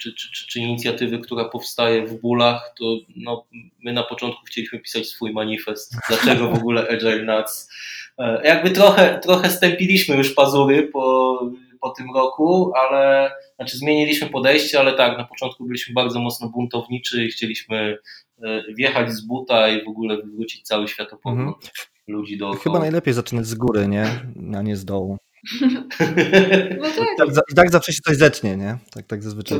czy, 0.00 0.14
czy, 0.14 0.32
czy, 0.32 0.46
czy, 0.46 0.60
inicjatywy, 0.60 1.18
która 1.18 1.44
powstaje 1.44 2.06
w 2.06 2.20
bólach, 2.20 2.74
to 2.78 2.84
no, 3.16 3.46
my 3.82 3.92
na 3.92 4.02
początku 4.02 4.44
chcieliśmy 4.44 4.78
pisać 4.78 5.06
swój 5.06 5.32
manifest. 5.32 5.96
Dlaczego 6.08 6.48
w 6.48 6.54
ogóle 6.54 6.88
Agile 6.88 7.22
Nuts? 7.22 7.70
E, 8.18 8.40
jakby 8.44 8.70
trochę, 8.70 9.20
trochę 9.22 9.50
stępiliśmy 9.50 10.16
już 10.16 10.34
pazury 10.34 10.82
po, 10.92 11.40
po 11.84 11.90
tym 11.90 12.06
roku, 12.14 12.72
ale 12.74 13.30
znaczy 13.56 13.78
zmieniliśmy 13.78 14.28
podejście, 14.28 14.80
ale 14.80 14.92
tak, 14.92 15.18
na 15.18 15.24
początku 15.24 15.64
byliśmy 15.64 15.94
bardzo 15.94 16.20
mocno 16.20 16.48
buntowniczy 16.48 17.24
i 17.24 17.28
chcieliśmy 17.28 17.98
e, 18.42 18.62
wjechać 18.74 19.12
z 19.12 19.26
buta 19.26 19.68
i 19.68 19.84
w 19.84 19.88
ogóle 19.88 20.16
wywrócić 20.16 20.62
cały 20.62 20.88
światopogląd 20.88 21.56
mhm. 21.56 21.72
ludzi 22.06 22.38
dookoła. 22.38 22.62
Chyba 22.62 22.78
najlepiej 22.78 23.14
zaczynać 23.14 23.46
z 23.46 23.54
góry, 23.54 23.88
nie? 23.88 24.06
A 24.56 24.62
nie 24.62 24.76
z 24.76 24.84
dołu. 24.84 25.18
No 26.80 26.88
tak. 27.18 27.34
tak. 27.34 27.44
tak 27.56 27.70
zawsze 27.70 27.92
się 27.92 28.00
coś 28.04 28.16
zetnie, 28.16 28.56
nie? 28.56 28.78
Tak, 28.90 29.06
tak 29.06 29.22
zazwyczaj 29.22 29.58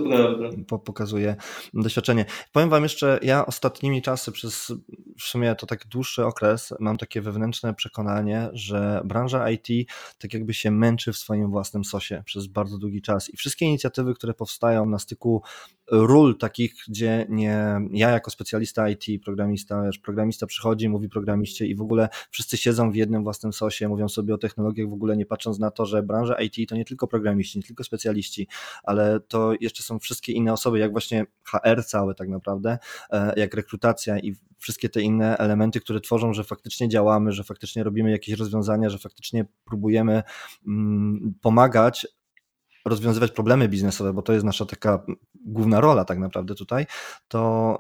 po, 0.69 0.79
pokazuje 0.79 1.37
doświadczenie. 1.75 2.25
Powiem 2.53 2.71
wam 2.71 2.83
jeszcze, 2.83 3.19
ja 3.23 3.47
ostatnimi 3.47 4.03
czasy 4.03 4.33
przez 4.33 4.73
w 5.19 5.23
sumie 5.23 5.55
to 5.55 5.67
tak 5.67 5.87
dłuższy 5.87 6.25
okres 6.25 6.75
mam 6.81 6.97
takie 6.97 7.21
wewnętrzne 7.21 7.75
przekonanie, 7.75 8.49
że 8.53 9.01
branża 9.05 9.51
IT 9.51 9.91
tak 10.19 10.35
jakby 10.35 10.55
się 10.55 10.71
męczy 10.71 11.13
w 11.13 11.17
swoim 11.17 11.51
własnym 11.51 11.85
sosie 11.85 12.23
przez 12.27 12.47
bardzo 12.47 12.79
długi 12.79 13.03
czas 13.03 13.31
i 13.31 13.37
wszystkie 13.37 13.67
inicjatywy, 13.67 14.15
które 14.15 14.35
powstają 14.35 14.87
na 14.87 14.99
styku 14.99 15.43
ról 15.91 16.39
takich, 16.39 16.75
gdzie 16.89 17.27
nie 17.29 17.81
ja 17.93 18.11
jako 18.11 18.31
specjalista 18.31 18.89
IT, 18.89 19.25
programista, 19.25 19.83
wiesz, 19.83 19.99
programista 19.99 20.47
przychodzi, 20.47 20.89
mówi 20.89 21.09
programiście 21.09 21.67
i 21.67 21.75
w 21.75 21.81
ogóle 21.81 22.09
wszyscy 22.31 22.57
siedzą 22.57 22.91
w 22.91 22.95
jednym 22.95 23.25
własnym 23.25 23.53
sosie, 23.53 23.89
mówią 23.89 24.09
sobie 24.09 24.35
o 24.35 24.39
technologiach, 24.39 24.89
w 24.89 24.93
ogóle 24.93 25.17
nie 25.17 25.27
patrząc 25.27 25.59
na 25.59 25.71
to, 25.75 25.87
że 25.87 26.03
branża 26.03 26.35
IT 26.35 26.69
to 26.69 26.77
nie 26.77 26.85
tylko 26.85 27.07
programiści, 27.07 27.59
nie 27.59 27.65
tylko 27.65 27.85
specjaliści, 27.85 28.49
ale 28.83 29.21
to 29.21 29.53
jeszcze 29.61 29.83
są 29.83 29.99
wszystkie 29.99 30.33
inne 30.33 30.53
osoby, 30.53 30.79
jak 30.79 30.93
właśnie 30.93 31.27
HR 31.45 31.85
cały 31.85 32.15
tak 32.15 32.29
naprawdę, 32.29 32.79
e, 33.11 33.33
jak 33.37 33.55
rekrutacja 33.55 34.19
i 34.19 34.35
wszystkie 34.59 34.89
te 34.89 35.01
inne 35.01 35.39
elementy, 35.39 35.81
które 35.81 36.01
tworzą, 36.01 36.33
że 36.33 36.45
faktycznie 36.45 36.89
działamy, 36.89 37.33
że 37.33 37.45
faktycznie 37.45 37.85
robimy 37.85 38.11
jakieś 38.11 38.39
rozwiązania, 38.39 38.91
że 38.91 38.99
faktycznie 38.99 39.45
próbujemy 39.65 40.23
mm, 40.67 41.35
pomagać 41.41 42.07
rozwiązywać 42.85 43.31
problemy 43.31 43.69
biznesowe, 43.69 44.13
bo 44.13 44.23
to 44.23 44.33
jest 44.33 44.45
nasza 44.45 44.67
taka 44.67 45.05
główna 45.35 45.81
rola 45.81 46.05
tak 46.05 46.19
naprawdę 46.19 46.55
tutaj, 46.55 46.87
to, 47.29 47.79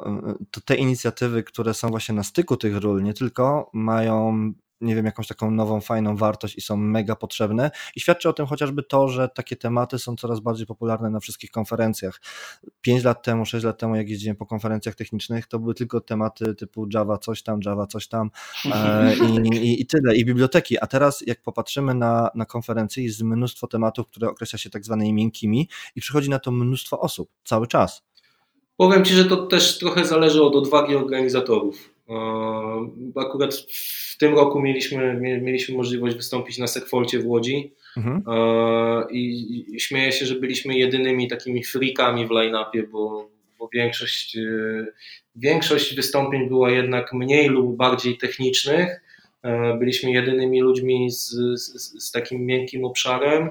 to 0.51 0.61
te 0.61 0.75
inicjatywy, 0.75 1.43
które 1.43 1.75
są 1.75 1.89
właśnie 1.89 2.15
na 2.15 2.23
styku 2.23 2.57
tych 2.57 2.77
ról, 2.77 3.03
nie 3.03 3.15
tylko 3.15 3.71
mają 3.73 4.53
nie 4.85 4.95
wiem, 4.95 5.07
jakąś 5.07 5.26
taką 5.26 5.50
nową, 5.50 5.81
fajną 5.81 6.17
wartość 6.17 6.57
i 6.57 6.61
są 6.61 6.76
mega 6.76 7.17
potrzebne. 7.17 7.71
I 7.97 8.00
świadczy 8.00 8.29
o 8.29 8.33
tym 8.33 8.47
chociażby 8.47 8.83
to, 8.83 9.09
że 9.09 9.29
takie 9.29 9.57
tematy 9.57 9.99
są 9.99 10.17
coraz 10.17 10.41
bardziej 10.41 10.67
popularne 10.67 11.11
na 11.11 11.21
wszystkich 11.21 11.50
konferencjach. 11.50 12.21
Pięć 12.81 13.05
lat 13.05 13.23
temu, 13.23 13.47
sześć 13.47 13.64
lat 13.64 13.79
temu, 13.79 13.97
jak 13.97 14.09
jeździłem 14.09 14.37
po 14.37 14.47
konferencjach 14.47 14.95
technicznych, 14.95 15.47
to 15.47 15.59
były 15.59 15.75
tylko 15.75 16.00
tematy 16.00 16.55
typu 16.55 16.87
Java 16.95 17.19
coś 17.19 17.43
tam, 17.43 17.61
Java 17.64 17.87
coś 17.87 18.09
tam 18.09 18.31
e, 18.75 19.14
i, 19.45 19.57
i, 19.57 19.83
i, 19.83 19.87
tyle, 19.87 20.17
i 20.17 20.25
biblioteki. 20.25 20.79
A 20.79 20.87
teraz, 20.87 21.25
jak 21.26 21.43
popatrzymy 21.43 21.95
na, 21.95 22.31
na 22.35 22.45
konferencję, 22.45 23.05
jest 23.05 23.23
mnóstwo 23.23 23.67
tematów, 23.67 24.07
które 24.07 24.29
określa 24.29 24.59
się 24.59 24.71
tak 24.71 24.85
zwanymi 24.85 25.12
miękkimi 25.12 25.69
i 25.97 26.00
przychodzi 26.00 26.31
na 26.31 26.38
to 26.38 26.50
mnóstwo 26.50 27.00
osób 27.00 27.31
cały 27.45 27.67
czas. 27.67 28.03
Powiem 28.76 29.05
Ci, 29.05 29.14
że 29.14 29.25
to 29.25 29.47
też 29.47 29.79
trochę 29.79 30.05
zależy 30.05 30.43
od 30.43 30.57
odwagi 30.57 30.97
organizatorów. 30.97 31.94
Akurat 33.16 33.54
w 33.54 34.16
tym 34.18 34.34
roku 34.34 34.61
mieliśmy, 34.61 35.14
mieliśmy 35.42 35.76
możliwość 35.76 36.16
wystąpić 36.16 36.58
na 36.58 36.66
Sekfolcie 36.66 37.18
w 37.18 37.26
Łodzi 37.26 37.73
mhm. 37.96 38.23
i, 39.11 39.64
i 39.75 39.80
śmieję 39.80 40.12
się, 40.12 40.26
że 40.26 40.34
byliśmy 40.34 40.78
jedynymi 40.78 41.28
takimi 41.28 41.64
freakami 41.64 42.26
w 42.26 42.30
line-upie, 42.30 42.82
bo, 42.82 43.28
bo 43.58 43.68
większość, 43.73 44.37
e, 44.37 44.87
większość 45.37 45.94
wystąpień 45.94 46.49
była 46.49 46.70
jednak 46.70 47.12
mniej 47.12 47.49
lub 47.49 47.76
bardziej 47.76 48.18
technicznych. 48.18 49.00
E, 49.42 49.78
byliśmy 49.78 50.11
jedynymi 50.11 50.61
ludźmi 50.61 51.11
z, 51.11 51.30
z, 51.61 52.04
z 52.04 52.12
takim 52.12 52.46
miękkim 52.46 52.84
obszarem, 52.84 53.50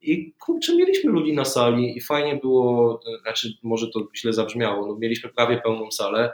i 0.00 0.32
kurczę, 0.38 0.76
mieliśmy 0.76 1.12
ludzi 1.12 1.32
na 1.32 1.44
sali 1.44 1.96
i 1.96 2.00
fajnie 2.00 2.36
było, 2.36 3.00
znaczy 3.22 3.48
może 3.62 3.88
to 3.88 4.08
źle 4.16 4.32
zabrzmiało, 4.32 4.86
no 4.86 4.96
mieliśmy 4.98 5.30
prawie 5.30 5.56
pełną 5.56 5.90
salę, 5.90 6.24
e, 6.24 6.32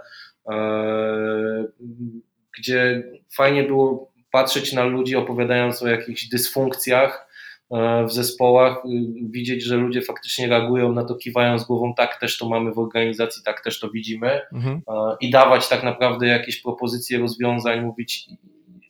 gdzie 2.59 3.03
fajnie 3.37 3.63
było 3.63 4.13
patrzeć 4.31 4.73
na 4.73 4.85
ludzi 4.85 5.17
opowiadając 5.17 5.83
o 5.83 5.89
jakichś 5.89 6.29
dysfunkcjach 6.29 7.29
e, 7.71 8.05
w 8.05 8.13
zespołach, 8.13 8.83
widzieć, 9.31 9.65
że 9.65 9.77
ludzie 9.77 10.03
faktycznie 10.03 10.49
reagują 10.49 10.93
na 10.93 11.05
to, 11.05 11.15
kiwając 11.15 11.65
głową, 11.65 11.95
tak 11.95 12.21
też 12.21 12.39
to 12.39 12.49
mamy 12.49 12.73
w 12.73 12.79
organizacji, 12.79 13.43
tak 13.45 13.65
też 13.65 13.81
to 13.81 13.91
widzimy 13.91 14.41
mhm. 14.53 14.81
E, 14.89 15.17
i 15.21 15.31
dawać 15.31 15.69
tak 15.69 15.83
naprawdę 15.83 16.27
jakieś 16.27 16.63
propozycje 16.63 17.19
rozwiązań, 17.19 17.81
mówić 17.81 18.29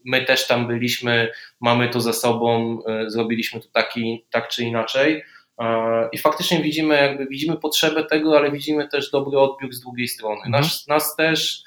my 0.04 0.24
też 0.24 0.46
tam 0.46 0.66
byliśmy, 0.66 1.28
mamy 1.60 1.88
to 1.88 2.00
za 2.00 2.12
sobą, 2.12 2.78
e, 2.86 3.10
zrobiliśmy 3.10 3.60
to 3.60 3.68
taki, 3.72 4.24
tak 4.30 4.48
czy 4.48 4.64
inaczej. 4.64 5.22
E, 5.60 6.08
I 6.12 6.18
faktycznie 6.18 6.60
widzimy, 6.60 6.94
jakby 6.94 7.26
widzimy 7.26 7.56
potrzebę 7.56 8.04
tego, 8.04 8.36
ale 8.36 8.50
widzimy 8.50 8.88
też 8.88 9.10
dobry 9.10 9.38
odbiór 9.38 9.74
z 9.74 9.80
drugiej 9.80 10.08
strony. 10.08 10.40
Mhm. 10.46 10.52
Nas, 10.52 10.86
nas 10.88 11.16
też 11.16 11.62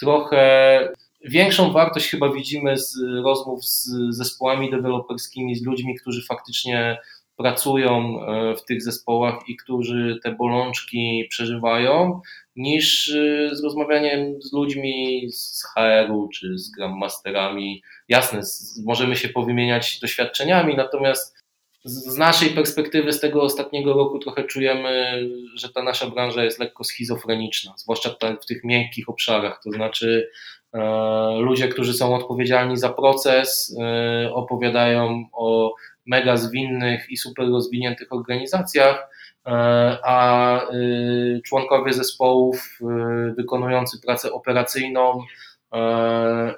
trochę 0.00 0.92
większą 1.24 1.72
wartość 1.72 2.10
chyba 2.10 2.32
widzimy 2.32 2.78
z 2.78 2.96
rozmów 3.24 3.64
z 3.64 3.90
zespołami 4.10 4.70
deweloperskimi, 4.70 5.56
z 5.56 5.66
ludźmi, 5.66 5.94
którzy 5.94 6.26
faktycznie 6.26 6.98
pracują 7.36 8.20
e, 8.20 8.54
w 8.56 8.64
tych 8.64 8.82
zespołach 8.82 9.34
i 9.48 9.56
którzy 9.56 10.18
te 10.22 10.32
bolączki 10.32 11.26
przeżywają, 11.30 12.20
niż 12.56 13.08
y, 13.08 13.50
z 13.52 13.64
rozmawianiem 13.64 14.42
z 14.42 14.52
ludźmi 14.52 15.26
z 15.32 15.64
HR-u 15.74 16.28
czy 16.28 16.58
z 16.58 16.70
Gram 16.70 16.98
Masterami. 16.98 17.82
Jasne, 18.08 18.40
możemy 18.84 19.16
się 19.16 19.28
powymieniać 19.28 20.00
doświadczeniami, 20.00 20.76
natomiast 20.76 21.41
z 21.84 22.16
naszej 22.16 22.50
perspektywy, 22.50 23.12
z 23.12 23.20
tego 23.20 23.42
ostatniego 23.42 23.92
roku, 23.92 24.18
trochę 24.18 24.44
czujemy, 24.44 25.22
że 25.54 25.68
ta 25.68 25.82
nasza 25.82 26.10
branża 26.10 26.44
jest 26.44 26.58
lekko 26.58 26.84
schizofreniczna, 26.84 27.74
zwłaszcza 27.76 28.10
w 28.42 28.46
tych 28.46 28.64
miękkich 28.64 29.08
obszarach. 29.08 29.60
To 29.64 29.70
znaczy, 29.70 30.30
ludzie, 31.38 31.68
którzy 31.68 31.94
są 31.94 32.14
odpowiedzialni 32.14 32.76
za 32.76 32.88
proces, 32.88 33.76
opowiadają 34.32 35.24
o 35.32 35.74
mega 36.06 36.36
zwinnych 36.36 37.10
i 37.10 37.16
super 37.16 37.48
rozwiniętych 37.48 38.12
organizacjach, 38.12 39.08
a 40.04 40.60
członkowie 41.44 41.92
zespołów 41.92 42.78
wykonujący 43.36 44.00
pracę 44.00 44.32
operacyjną 44.32 45.22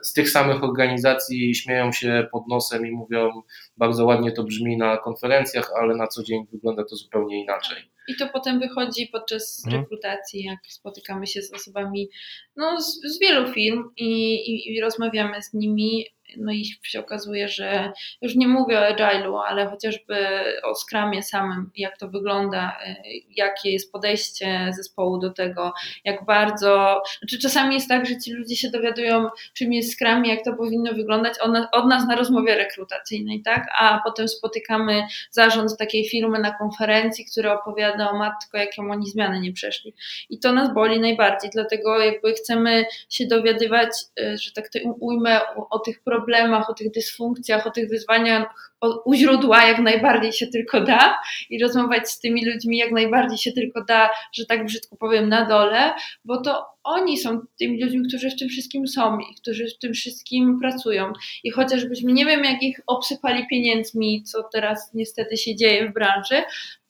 z 0.03 0.13
tych 0.13 0.31
samych 0.31 0.65
organizacji 0.65 1.55
śmieją 1.55 1.93
się 1.93 2.27
pod 2.33 2.43
nosem 2.49 2.87
i 2.87 2.91
mówią, 2.91 3.31
bardzo 3.77 4.05
ładnie 4.05 4.33
to 4.33 4.45
brzmi 4.45 4.77
na 4.77 4.97
konferencjach, 4.97 5.71
ale 5.81 5.97
na 5.97 6.07
co 6.07 6.23
dzień 6.23 6.47
wygląda 6.53 6.85
to 6.85 6.97
zupełnie 6.97 7.43
inaczej. 7.43 7.77
I 8.09 8.17
to 8.17 8.29
potem 8.29 8.61
wychodzi 8.61 9.09
podczas 9.13 9.63
mhm. 9.67 9.83
rekrutacji, 9.83 10.45
jak 10.45 10.59
spotykamy 10.69 11.27
się 11.27 11.43
z 11.43 11.53
osobami 11.53 12.09
no, 12.57 12.81
z, 12.81 13.01
z 13.15 13.21
wielu 13.21 13.53
firm 13.53 13.85
i, 13.97 14.35
i, 14.35 14.75
i 14.75 14.81
rozmawiamy 14.81 15.43
z 15.43 15.55
nimi 15.55 16.07
no 16.37 16.53
i 16.53 16.65
się 16.83 17.01
okazuje, 17.01 17.49
że 17.49 17.93
już 18.23 18.37
nie 18.37 18.49
mówię 18.49 18.81
o 18.81 18.93
agile'u, 18.93 19.41
ale 19.47 19.67
chociażby 19.67 20.17
o 20.63 20.75
Scrumie 20.75 21.23
samym, 21.23 21.71
jak 21.77 21.99
to 21.99 22.09
wygląda, 22.09 22.79
e, 22.87 22.97
jakie 23.31 23.71
jest 23.71 23.93
podejście 23.93 24.71
zespołu 24.77 25.19
do 25.19 25.31
tego, 25.31 25.73
jak 26.05 26.25
bardzo, 26.25 27.03
znaczy 27.19 27.39
czasami 27.39 27.75
jest 27.75 27.89
tak, 27.89 28.07
że 28.07 28.19
ci 28.19 28.33
ludzie 28.33 28.57
się 28.57 28.71
dowiadują, 28.71 29.29
czym 29.55 29.73
jest 29.73 29.93
Scrum 29.93 30.25
i 30.25 30.29
jak 30.29 30.45
to 30.45 30.53
powinno 30.53 30.93
wyglądać 30.93 31.35
od 31.73 31.87
nas 31.87 32.07
na 32.09 32.17
rozmowie 32.17 32.55
rekrutacyjnej, 32.55 33.43
tak? 33.43 33.67
A 33.79 34.01
potem 34.05 34.29
spotykamy 34.29 35.03
zarząd 35.31 35.79
takiej 35.79 36.09
firmy 36.09 36.39
na 36.39 36.59
konferencji, 36.59 37.25
który 37.25 37.53
opowiada 37.53 38.11
o 38.11 38.19
matko, 38.19 38.59
jakie 38.59 38.83
oni 38.83 39.07
zmiany 39.07 39.41
nie 39.41 39.53
przeszli. 39.53 39.95
I 40.31 40.39
to 40.39 40.53
nas 40.53 40.75
boli 40.75 41.01
najbardziej, 41.01 41.51
dlatego 41.51 41.99
jakby 41.99 42.33
chcemy 42.33 42.85
się 43.09 43.27
dowiadywać, 43.27 43.89
e, 44.21 44.39
że 44.39 44.53
tak 44.53 44.69
to 44.69 44.79
ujmę, 45.01 45.41
o 45.71 45.79
tych 45.79 46.03
problemach, 46.03 46.24
problemach, 46.25 46.71
o 46.71 46.75
tych 46.75 46.91
dysfunkcjach, 46.91 47.67
o 47.67 47.71
tych 47.71 47.89
wyzwaniach 47.89 48.75
u 49.05 49.15
źródła 49.15 49.65
jak 49.65 49.79
najbardziej 49.79 50.33
się 50.33 50.47
tylko 50.47 50.81
da 50.81 51.19
i 51.51 51.63
rozmawiać 51.63 52.11
z 52.11 52.21
tymi 52.21 52.47
ludźmi 52.47 52.79
jak 52.79 52.93
najbardziej 52.93 53.39
się 53.39 53.53
tylko 53.53 53.85
da, 53.85 54.11
że 54.33 54.47
tak 54.47 54.65
brzydko 54.65 54.97
powiem, 54.97 55.29
na 55.29 55.45
dole, 55.45 55.93
bo 56.25 56.41
to 56.41 56.67
oni 56.85 57.19
są 57.19 57.41
tymi 57.59 57.83
ludźmi, 57.83 58.09
którzy 58.09 58.31
w 58.31 58.39
tym 58.39 58.49
wszystkim 58.49 58.89
są 58.89 59.19
i 59.19 59.35
którzy 59.35 59.67
w 59.67 59.79
tym 59.79 59.93
wszystkim 59.93 60.59
pracują. 60.61 61.13
I 61.45 61.51
chociażbyśmy 61.51 62.13
nie 62.13 62.27
wiem, 62.27 62.45
jak 62.45 62.63
ich 62.63 62.81
obsypali 62.87 63.47
pieniędzmi, 63.51 64.23
co 64.23 64.43
teraz 64.53 64.95
niestety 64.95 65.37
się 65.37 65.57
dzieje 65.57 65.91
w 65.91 65.95
branży, 65.95 66.43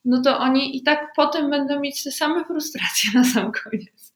no 0.05 0.23
to 0.23 0.39
oni 0.39 0.77
i 0.77 0.83
tak 0.83 1.13
potem 1.17 1.51
będą 1.51 1.81
mieć 1.81 2.03
te 2.03 2.13
same 2.13 2.45
frustracje 2.45 3.11
na 3.15 3.25
sam 3.25 3.53
koniec. 3.53 4.14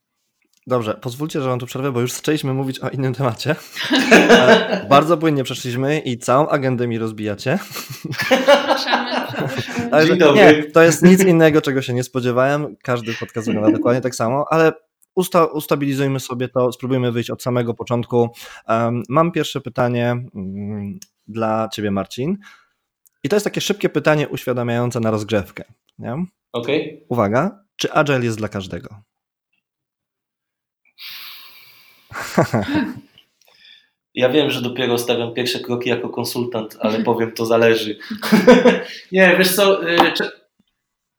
Dobrze, 0.69 0.93
pozwólcie, 0.93 1.41
że 1.41 1.49
wam 1.49 1.59
tu 1.59 1.65
przerwę, 1.65 1.91
bo 1.91 2.01
już 2.01 2.11
zaczęliśmy 2.11 2.53
mówić 2.53 2.79
o 2.79 2.89
innym 2.89 3.13
temacie. 3.13 3.55
Bardzo 4.89 5.17
płynnie 5.17 5.43
przeszliśmy 5.43 5.99
i 5.99 6.17
całą 6.17 6.47
agendę 6.47 6.87
mi 6.87 6.97
rozbijacie. 6.97 7.59
Zapraszamy. 8.45 9.09
Ale 9.91 10.17
nie, 10.35 10.63
to 10.63 10.83
jest 10.83 11.03
nic 11.03 11.25
innego, 11.25 11.61
czego 11.61 11.81
się 11.81 11.93
nie 11.93 12.03
spodziewałem. 12.03 12.75
Każdy 12.83 13.13
podcast 13.13 13.47
wygląda 13.47 13.71
dokładnie 13.71 14.01
tak 14.01 14.15
samo, 14.15 14.45
ale 14.49 14.71
usta 15.15 15.45
ustabilizujmy 15.45 16.19
sobie 16.19 16.47
to, 16.47 16.71
spróbujmy 16.71 17.11
wyjść 17.11 17.29
od 17.29 17.43
samego 17.43 17.73
początku. 17.73 18.29
Um, 18.67 19.03
mam 19.09 19.31
pierwsze 19.31 19.61
pytanie 19.61 20.15
um, 20.33 20.99
dla 21.27 21.69
ciebie, 21.73 21.91
Marcin. 21.91 22.37
I 23.23 23.29
to 23.29 23.35
jest 23.35 23.43
takie 23.43 23.61
szybkie 23.61 23.89
pytanie 23.89 24.29
uświadamiające 24.29 24.99
na 24.99 25.11
rozgrzewkę. 25.11 25.63
Okej. 26.53 26.87
Okay. 26.87 27.05
Uwaga, 27.09 27.63
czy 27.75 27.93
Agile 27.93 28.25
jest 28.25 28.37
dla 28.37 28.47
każdego? 28.47 29.08
Ja 34.15 34.29
wiem, 34.29 34.49
że 34.49 34.61
dopiero 34.61 34.97
stawiam 34.97 35.33
pierwsze 35.33 35.59
kroki 35.59 35.89
jako 35.89 36.09
konsultant, 36.09 36.77
ale 36.79 36.99
powiem, 37.09 37.31
to 37.31 37.45
zależy. 37.45 37.97
nie, 39.11 39.35
wiesz 39.37 39.55
co... 39.55 39.89
Y, 39.89 39.97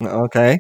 no, 0.00 0.10
Okej. 0.10 0.54
Okay. 0.54 0.58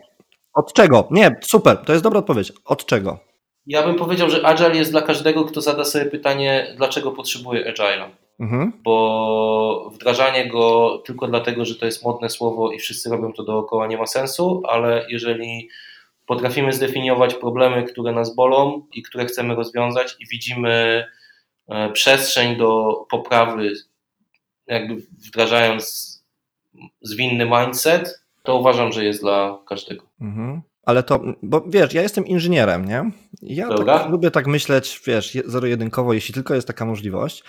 Od 0.54 0.72
czego? 0.72 1.08
Nie, 1.10 1.36
super, 1.42 1.76
to 1.76 1.92
jest 1.92 2.04
dobra 2.04 2.18
odpowiedź. 2.18 2.52
Od 2.64 2.86
czego? 2.86 3.18
Ja 3.66 3.82
bym 3.82 3.96
powiedział, 3.96 4.30
że 4.30 4.46
Agile 4.46 4.76
jest 4.76 4.90
dla 4.90 5.02
każdego, 5.02 5.44
kto 5.44 5.60
zada 5.60 5.84
sobie 5.84 6.04
pytanie, 6.04 6.74
dlaczego 6.76 7.12
potrzebuje 7.12 7.72
Agile'a. 7.72 8.08
Mhm. 8.40 8.72
Bo 8.84 9.90
wdrażanie 9.94 10.48
go 10.48 10.98
tylko 11.06 11.26
dlatego, 11.26 11.64
że 11.64 11.74
to 11.74 11.86
jest 11.86 12.04
modne 12.04 12.28
słowo 12.28 12.72
i 12.72 12.78
wszyscy 12.78 13.10
robią 13.10 13.32
to 13.32 13.42
dookoła, 13.42 13.86
nie 13.86 13.98
ma 13.98 14.06
sensu, 14.06 14.62
ale 14.68 15.06
jeżeli 15.08 15.68
potrafimy 16.30 16.72
zdefiniować 16.72 17.34
problemy, 17.34 17.84
które 17.84 18.12
nas 18.12 18.34
bolą 18.34 18.86
i 18.92 19.02
które 19.02 19.24
chcemy 19.24 19.54
rozwiązać, 19.54 20.16
i 20.20 20.26
widzimy 20.26 21.04
e, 21.68 21.92
przestrzeń 21.92 22.56
do 22.56 22.92
poprawy, 23.10 23.72
jakby 24.66 24.96
wdrażając 25.26 26.10
zwinny 27.02 27.44
mindset, 27.46 28.24
to 28.42 28.56
uważam, 28.56 28.92
że 28.92 29.04
jest 29.04 29.20
dla 29.20 29.58
każdego. 29.68 30.06
Mhm. 30.20 30.62
Ale 30.82 31.02
to, 31.02 31.20
bo 31.42 31.64
wiesz, 31.66 31.94
ja 31.94 32.02
jestem 32.02 32.26
inżynierem, 32.26 32.84
nie? 32.84 33.10
Ja 33.42 33.68
tak, 33.68 34.10
lubię 34.10 34.30
tak 34.30 34.46
myśleć, 34.46 35.00
wiesz, 35.06 35.38
zero-jedynkowo, 35.44 36.12
jeśli 36.12 36.34
tylko 36.34 36.54
jest 36.54 36.66
taka 36.66 36.84
możliwość. 36.86 37.44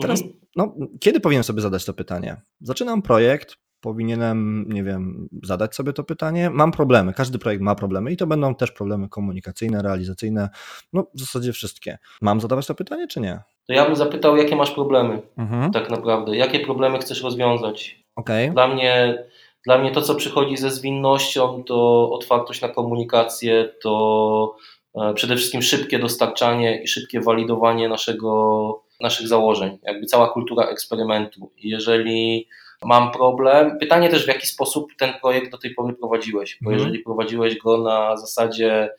Teraz, 0.00 0.22
mhm. 0.22 0.40
no, 0.56 0.74
kiedy 1.00 1.20
powinienem 1.20 1.44
sobie 1.44 1.62
zadać 1.62 1.84
to 1.84 1.94
pytanie? 1.94 2.36
Zaczynam 2.60 3.02
projekt, 3.02 3.56
powinienem, 3.84 4.64
nie 4.68 4.84
wiem, 4.84 5.28
zadać 5.42 5.74
sobie 5.74 5.92
to 5.92 6.04
pytanie. 6.04 6.50
Mam 6.50 6.72
problemy, 6.72 7.12
każdy 7.12 7.38
projekt 7.38 7.62
ma 7.62 7.74
problemy 7.74 8.12
i 8.12 8.16
to 8.16 8.26
będą 8.26 8.54
też 8.54 8.72
problemy 8.72 9.08
komunikacyjne, 9.08 9.82
realizacyjne, 9.82 10.48
no 10.92 11.06
w 11.14 11.20
zasadzie 11.20 11.52
wszystkie. 11.52 11.98
Mam 12.22 12.40
zadawać 12.40 12.66
to 12.66 12.74
pytanie, 12.74 13.06
czy 13.06 13.20
nie? 13.20 13.40
To 13.66 13.72
ja 13.72 13.86
bym 13.86 13.96
zapytał, 13.96 14.36
jakie 14.36 14.56
masz 14.56 14.70
problemy, 14.70 15.22
mhm. 15.36 15.72
tak 15.72 15.90
naprawdę. 15.90 16.36
Jakie 16.36 16.60
problemy 16.60 16.98
chcesz 16.98 17.22
rozwiązać? 17.22 18.04
Okay. 18.16 18.50
Dla 18.50 18.68
mnie 18.68 19.18
dla 19.66 19.78
mnie 19.78 19.90
to, 19.90 20.02
co 20.02 20.14
przychodzi 20.14 20.56
ze 20.56 20.70
zwinnością, 20.70 21.64
to 21.64 22.10
otwartość 22.12 22.60
na 22.60 22.68
komunikację, 22.68 23.68
to 23.82 24.56
e, 24.94 25.14
przede 25.14 25.36
wszystkim 25.36 25.62
szybkie 25.62 25.98
dostarczanie 25.98 26.82
i 26.82 26.88
szybkie 26.88 27.20
walidowanie 27.20 27.88
naszego, 27.88 28.82
naszych 29.00 29.28
założeń, 29.28 29.78
jakby 29.82 30.06
cała 30.06 30.28
kultura 30.28 30.64
eksperymentu. 30.64 31.50
Jeżeli 31.58 32.48
mam 32.84 33.12
problem. 33.12 33.78
Pytanie 33.78 34.08
też, 34.08 34.24
w 34.24 34.28
jaki 34.28 34.46
sposób 34.46 34.92
ten 34.98 35.12
projekt 35.20 35.50
do 35.50 35.58
tej 35.58 35.74
pory 35.74 35.94
prowadziłeś, 35.94 36.58
bo 36.62 36.70
mhm. 36.70 36.78
jeżeli 36.78 37.04
prowadziłeś 37.04 37.58
go 37.58 37.78
na 37.78 38.16
zasadzie 38.16 38.90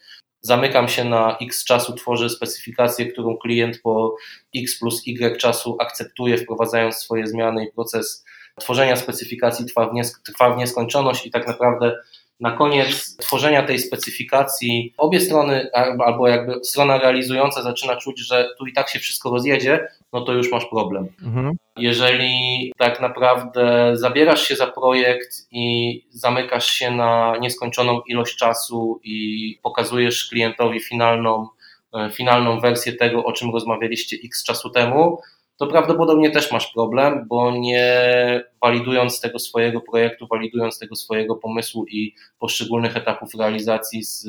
zamykam 0.42 0.88
się 0.88 1.04
na 1.04 1.38
x 1.42 1.64
czasu, 1.66 1.94
tworzę 1.94 2.30
specyfikację, 2.30 3.06
którą 3.06 3.38
klient 3.38 3.82
po 3.84 4.16
x 4.56 4.80
plus 4.80 5.02
y 5.08 5.38
czasu 5.38 5.78
akceptuje, 5.80 6.38
wprowadzając 6.38 6.96
swoje 6.96 7.28
zmiany 7.28 7.66
i 7.66 7.72
proces 7.72 8.26
tworzenia 8.60 8.96
specyfikacji 8.96 9.66
trwa 9.66 9.90
w, 9.90 10.24
trwa 10.24 10.54
w 10.54 10.58
nieskończoność 10.58 11.26
i 11.26 11.32
tak 11.32 11.48
naprawdę 11.48 11.96
na 12.40 12.52
koniec 12.52 13.18
tworzenia 13.18 13.64
tej 13.64 13.80
specyfikacji 13.80 14.94
obie 14.98 15.20
strony, 15.20 15.70
albo 16.06 16.28
jakby 16.28 16.64
strona 16.64 16.98
realizująca 16.98 17.62
zaczyna 17.62 17.96
czuć, 17.96 18.20
że 18.20 18.48
tu 18.58 18.66
i 18.66 18.74
tak 18.74 18.90
się 18.90 19.00
wszystko 19.00 19.30
rozjedzie, 19.30 19.88
no 20.14 20.22
to 20.22 20.34
już 20.34 20.52
masz 20.52 20.66
problem. 20.66 21.08
Mhm. 21.24 21.56
Jeżeli 21.78 22.74
tak 22.78 23.02
naprawdę 23.02 23.92
zabierasz 23.94 24.48
się 24.48 24.56
za 24.56 24.68
projekt 24.68 25.48
i 25.52 26.02
zamykasz 26.10 26.68
się 26.68 26.92
na 26.92 27.38
nieskończoną 27.40 28.02
ilość 28.02 28.36
czasu 28.36 29.00
i 29.04 29.60
pokazujesz 29.64 30.30
klientowi 30.30 30.80
finalną, 30.80 31.48
e, 31.94 32.10
finalną 32.10 32.60
wersję 32.60 32.94
tego, 32.94 33.24
o 33.24 33.32
czym 33.32 33.52
rozmawialiście 33.52 34.18
x 34.26 34.44
czasu 34.44 34.70
temu, 34.70 35.22
to 35.58 35.68
prawdopodobnie 35.68 36.32
też 36.32 36.52
masz 36.52 36.74
problem, 36.74 37.26
bo 37.28 37.52
nie 37.52 38.04
walidując 38.62 39.22
tego 39.22 39.40
swojego 39.40 39.82
projektu, 39.82 40.28
walidując 40.28 40.80
tego 40.80 40.96
swojego 40.96 41.36
pomysłu 41.36 41.86
i 41.86 42.16
poszczególnych 42.40 42.98
etapów 42.98 43.36
realizacji 43.40 44.04
z, 44.04 44.28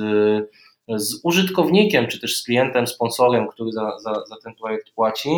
z 0.89 1.21
użytkownikiem, 1.23 2.07
czy 2.07 2.21
też 2.21 2.37
z 2.37 2.45
klientem, 2.45 2.87
sponsorem, 2.87 3.49
który 3.49 3.73
za, 3.73 3.99
za, 3.99 4.15
za 4.15 4.37
ten 4.45 4.55
projekt 4.55 4.91
płaci, 4.91 5.31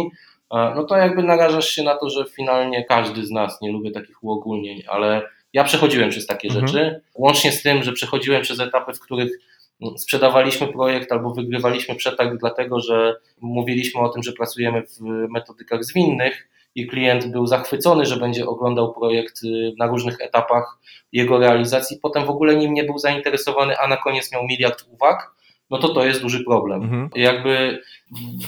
no 0.50 0.84
to 0.84 0.96
jakby 0.96 1.22
narażasz 1.22 1.68
się 1.68 1.82
na 1.82 1.96
to, 1.96 2.10
że 2.10 2.24
finalnie 2.24 2.84
każdy 2.84 3.26
z 3.26 3.30
nas, 3.30 3.60
nie 3.60 3.72
lubię 3.72 3.90
takich 3.90 4.24
uogólnień, 4.24 4.82
ale 4.88 5.22
ja 5.52 5.64
przechodziłem 5.64 6.10
przez 6.10 6.26
takie 6.26 6.48
mhm. 6.48 6.66
rzeczy, 6.66 7.00
łącznie 7.14 7.52
z 7.52 7.62
tym, 7.62 7.82
że 7.82 7.92
przechodziłem 7.92 8.42
przez 8.42 8.60
etapy, 8.60 8.94
w 8.94 9.00
których 9.00 9.30
sprzedawaliśmy 9.96 10.68
projekt 10.68 11.12
albo 11.12 11.34
wygrywaliśmy 11.34 11.94
przetarg, 11.94 12.40
dlatego 12.40 12.80
że 12.80 13.16
mówiliśmy 13.40 14.00
o 14.00 14.08
tym, 14.08 14.22
że 14.22 14.32
pracujemy 14.32 14.82
w 14.82 15.00
metodykach 15.30 15.84
zwinnych 15.84 16.48
i 16.74 16.86
klient 16.86 17.32
był 17.32 17.46
zachwycony, 17.46 18.06
że 18.06 18.16
będzie 18.16 18.46
oglądał 18.46 18.94
projekt 18.94 19.44
y, 19.44 19.72
na 19.78 19.86
różnych 19.86 20.20
etapach 20.20 20.78
jego 21.12 21.38
realizacji, 21.38 21.98
potem 22.02 22.26
w 22.26 22.30
ogóle 22.30 22.56
nim 22.56 22.74
nie 22.74 22.84
był 22.84 22.98
zainteresowany, 22.98 23.78
a 23.78 23.88
na 23.88 23.96
koniec 23.96 24.32
miał 24.32 24.46
miliard 24.46 24.84
uwag, 24.92 25.34
no 25.70 25.78
to 25.78 25.88
to 25.88 26.04
jest 26.04 26.22
duży 26.22 26.44
problem. 26.44 26.82
Mhm. 26.82 27.10
Jakby 27.14 27.82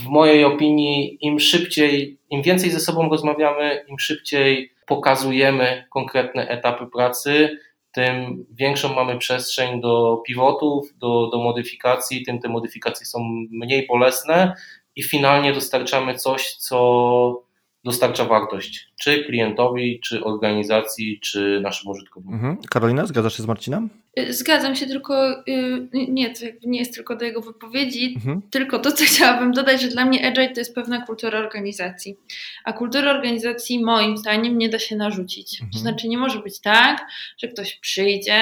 w 0.05 0.07
mojej 0.07 0.45
opinii 0.45 1.19
im 1.21 1.41
szybciej, 1.41 2.19
im 2.31 2.43
więcej 2.43 2.71
ze 2.71 2.81
sobą 2.81 3.09
rozmawiamy, 3.09 3.85
im 3.89 3.99
szybciej 3.99 4.73
pokazujemy 4.87 5.85
konkretne 5.91 6.49
etapy 6.49 6.87
pracy, 6.87 7.59
tym 7.93 8.47
większą 8.51 8.95
mamy 8.95 9.19
przestrzeń 9.19 9.81
do 9.81 10.23
pivotów, 10.27 10.99
do, 10.99 11.29
do 11.33 11.39
modyfikacji, 11.39 12.25
tym 12.25 12.39
te 12.39 12.49
modyfikacje 12.49 13.07
są 13.07 13.19
mniej 13.51 13.87
bolesne 13.87 14.55
i 14.97 15.03
finalnie 15.03 15.53
dostarczamy 15.53 16.15
coś, 16.15 16.55
co 16.55 17.43
dostarcza 17.85 18.25
wartość, 18.25 18.93
czy 19.01 19.25
klientowi, 19.25 20.01
czy 20.01 20.25
organizacji, 20.25 21.21
czy 21.21 21.61
naszym 21.63 21.91
użytkownikom. 21.91 22.35
Mhm. 22.35 22.59
Karolina, 22.71 23.07
zgadzasz 23.07 23.37
się 23.37 23.43
z 23.43 23.47
Marcinem? 23.47 23.91
Y, 24.19 24.33
zgadzam 24.33 24.77
się, 24.77 24.87
tylko 24.87 25.31
y, 25.49 25.89
nie, 25.93 26.31
to 26.35 26.41
nie 26.67 26.79
jest 26.79 26.95
tylko 26.95 27.17
do 27.17 27.25
jego 27.25 27.41
wypowiedzi, 27.41 28.13
Mhm. 28.17 28.43
tylko 28.51 28.79
to, 28.79 28.93
co 28.93 29.05
chciałabym 29.11 29.53
dodać, 29.53 29.81
że 29.83 29.89
dla 29.89 30.05
mnie 30.05 30.27
agile 30.29 30.49
to 30.51 30.61
jest 30.61 30.75
pewna 30.75 31.07
kultura 31.07 31.39
organizacji. 31.39 32.17
A 32.65 32.73
kultura 32.73 33.11
organizacji 33.11 33.85
moim 33.85 34.17
zdaniem 34.17 34.59
nie 34.59 34.69
da 34.69 34.79
się 34.79 34.97
narzucić. 34.97 35.55
Mhm. 35.55 35.71
To 35.73 35.79
znaczy 35.79 36.09
nie 36.09 36.19
może 36.19 36.39
być 36.39 36.61
tak, 36.61 37.07
że 37.39 37.49
ktoś 37.49 37.77
przyjdzie 37.79 38.41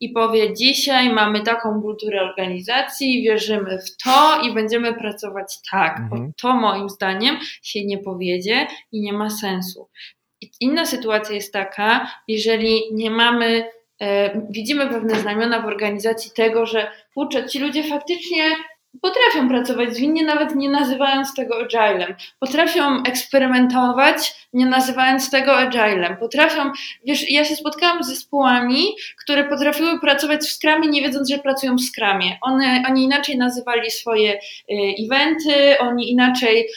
i 0.00 0.08
powie 0.08 0.54
dzisiaj 0.54 1.12
mamy 1.12 1.40
taką 1.42 1.82
kulturę 1.82 2.22
organizacji, 2.22 3.22
wierzymy 3.22 3.78
w 3.78 3.96
to 4.04 4.40
i 4.42 4.54
będziemy 4.54 4.94
pracować 4.94 5.46
tak. 5.70 5.96
Bo 6.10 6.16
Mhm. 6.16 6.32
to 6.42 6.56
moim 6.56 6.88
zdaniem 6.88 7.36
się 7.62 7.84
nie 7.84 7.98
powiedzie 7.98 8.66
i 8.92 9.00
nie 9.00 9.12
ma 9.12 9.30
sensu. 9.30 9.88
Inna 10.60 10.86
sytuacja 10.86 11.34
jest 11.34 11.52
taka, 11.52 12.10
jeżeli 12.28 12.80
nie 12.92 13.10
mamy 13.10 13.64
widzimy 14.50 14.88
pewne 14.88 15.20
znamiona 15.20 15.62
w 15.62 15.66
organizacji 15.66 16.30
tego, 16.36 16.66
że 16.66 16.90
kurczę, 17.14 17.48
ci 17.48 17.58
ludzie 17.58 17.84
faktycznie 17.84 18.42
potrafią 19.02 19.48
pracować 19.48 19.94
zwinnie, 19.94 20.24
nawet 20.24 20.54
nie 20.54 20.70
nazywając 20.70 21.34
tego 21.34 21.60
agilem. 21.60 22.14
Potrafią 22.40 23.02
eksperymentować, 23.02 24.48
nie 24.52 24.66
nazywając 24.66 25.30
tego 25.30 25.56
agilem. 25.56 26.16
Potrafią, 26.16 26.70
wiesz, 27.06 27.30
ja 27.30 27.44
się 27.44 27.56
spotkałam 27.56 28.04
z 28.04 28.08
zespołami, 28.08 28.86
które 29.22 29.44
potrafiły 29.44 30.00
pracować 30.00 30.40
w 30.40 30.52
Scrumie, 30.52 30.88
nie 30.88 31.02
wiedząc, 31.02 31.30
że 31.30 31.38
pracują 31.38 31.76
w 31.76 31.80
Scrumie. 31.80 32.38
One, 32.42 32.82
oni 32.88 33.04
inaczej 33.04 33.38
nazywali 33.38 33.90
swoje 33.90 34.32
e, 34.32 34.38
eventy, 35.06 35.78
oni 35.78 36.10
inaczej 36.10 36.68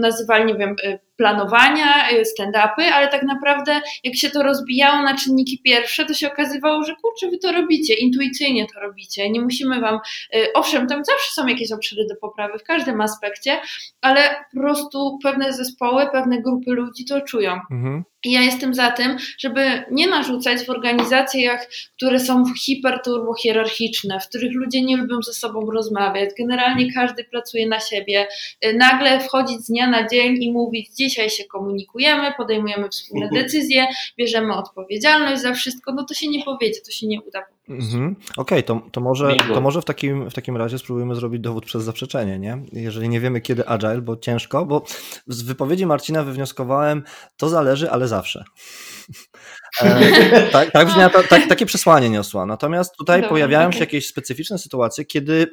nazywali, 0.00 0.44
nie 0.44 0.54
wiem, 0.54 0.76
e, 0.84 0.98
planowania, 1.16 2.08
e, 2.08 2.24
stand-upy, 2.24 2.82
ale 2.82 3.08
tak 3.08 3.22
naprawdę 3.22 3.80
jak 4.04 4.16
się 4.16 4.30
to 4.30 4.42
rozbijało 4.42 5.02
na 5.02 5.16
czynniki 5.16 5.60
pierwsze, 5.64 6.06
to 6.06 6.14
się 6.14 6.32
okazywało, 6.32 6.84
że 6.84 6.94
kurczę, 7.02 7.30
wy 7.30 7.38
to 7.38 7.52
robicie, 7.52 7.94
intuicyjnie 7.94 8.66
to 8.74 8.80
robicie, 8.80 9.30
nie 9.30 9.40
musimy 9.40 9.80
wam, 9.80 9.98
y, 10.34 10.52
owszem, 10.54 10.86
tam 10.86 11.04
zawsze 11.04 11.32
są 11.32 11.46
jakieś 11.46 11.72
obszary 11.72 12.06
do 12.08 12.16
poprawy 12.16 12.58
w 12.58 12.62
każdym 12.62 13.00
aspekcie, 13.00 13.60
ale 14.00 14.44
po 14.54 14.60
prostu 14.60 15.18
pewne 15.22 15.52
zespoły, 15.52 16.08
pewne 16.12 16.42
grupy 16.42 16.70
ludzi 16.70 17.04
to 17.04 17.20
czują. 17.20 17.60
Mhm. 17.70 18.04
I 18.26 18.32
ja 18.32 18.42
jestem 18.42 18.74
za 18.74 18.90
tym, 18.90 19.16
żeby 19.38 19.84
nie 19.90 20.06
narzucać 20.06 20.64
w 20.64 20.70
organizacjach, 20.70 21.68
które 21.96 22.20
są 22.20 22.44
hiperturbo 22.64 23.34
hierarchiczne, 23.34 24.20
w 24.20 24.28
których 24.28 24.52
ludzie 24.54 24.82
nie 24.82 24.96
lubią 24.96 25.22
ze 25.22 25.32
sobą 25.32 25.70
rozmawiać, 25.70 26.30
generalnie 26.38 26.92
każdy 26.92 27.24
pracuje 27.24 27.68
na 27.68 27.80
siebie, 27.80 28.26
y, 28.66 28.74
nagle 28.74 29.20
wchodzić 29.20 29.60
z 29.60 29.66
dnia 29.66 29.86
na 29.86 30.08
dzień 30.08 30.42
i 30.42 30.52
mówić, 30.52 30.90
dzisiaj 30.98 31.30
się 31.30 31.44
komunikujemy, 31.44 32.32
podejmujemy 32.36 32.88
wspólne 32.88 33.28
decyzje, 33.32 33.86
bierzemy 34.18 34.54
odpowiedzialność 34.54 35.42
za 35.42 35.54
wszystko, 35.54 35.92
no 35.92 36.04
to 36.04 36.14
się 36.14 36.28
nie 36.28 36.44
powiedzie, 36.44 36.80
to 36.86 36.90
się 36.90 37.06
nie 37.06 37.22
uda. 37.22 37.55
Mhm. 37.68 38.16
Okej, 38.36 38.64
to, 38.64 38.82
to, 38.92 39.00
może, 39.00 39.36
to 39.54 39.60
może 39.60 39.82
w 39.82 39.84
takim, 39.84 40.30
w 40.30 40.34
takim 40.34 40.56
razie 40.56 40.78
spróbujemy 40.78 41.14
zrobić 41.14 41.42
dowód 41.42 41.64
przez 41.64 41.84
zaprzeczenie, 41.84 42.38
nie? 42.38 42.62
Jeżeli 42.72 43.08
nie 43.08 43.20
wiemy 43.20 43.40
kiedy 43.40 43.68
agile, 43.68 44.00
bo 44.02 44.16
ciężko, 44.16 44.66
bo 44.66 44.84
z 45.26 45.42
wypowiedzi 45.42 45.86
Marcina 45.86 46.22
wywnioskowałem, 46.22 47.02
to 47.36 47.48
zależy, 47.48 47.90
ale 47.90 48.08
zawsze. 48.08 48.44
E, 49.82 50.50
tak, 50.50 50.70
tak, 50.70 50.88
brzmia, 50.88 51.10
to, 51.10 51.22
tak, 51.22 51.48
takie 51.48 51.66
przesłanie 51.66 52.10
niosła. 52.10 52.46
Natomiast 52.46 52.96
tutaj 52.96 53.20
Dobra, 53.20 53.28
pojawiają 53.28 53.72
się 53.72 53.78
jakieś 53.78 54.06
specyficzne 54.06 54.58
sytuacje, 54.58 55.04
kiedy 55.04 55.46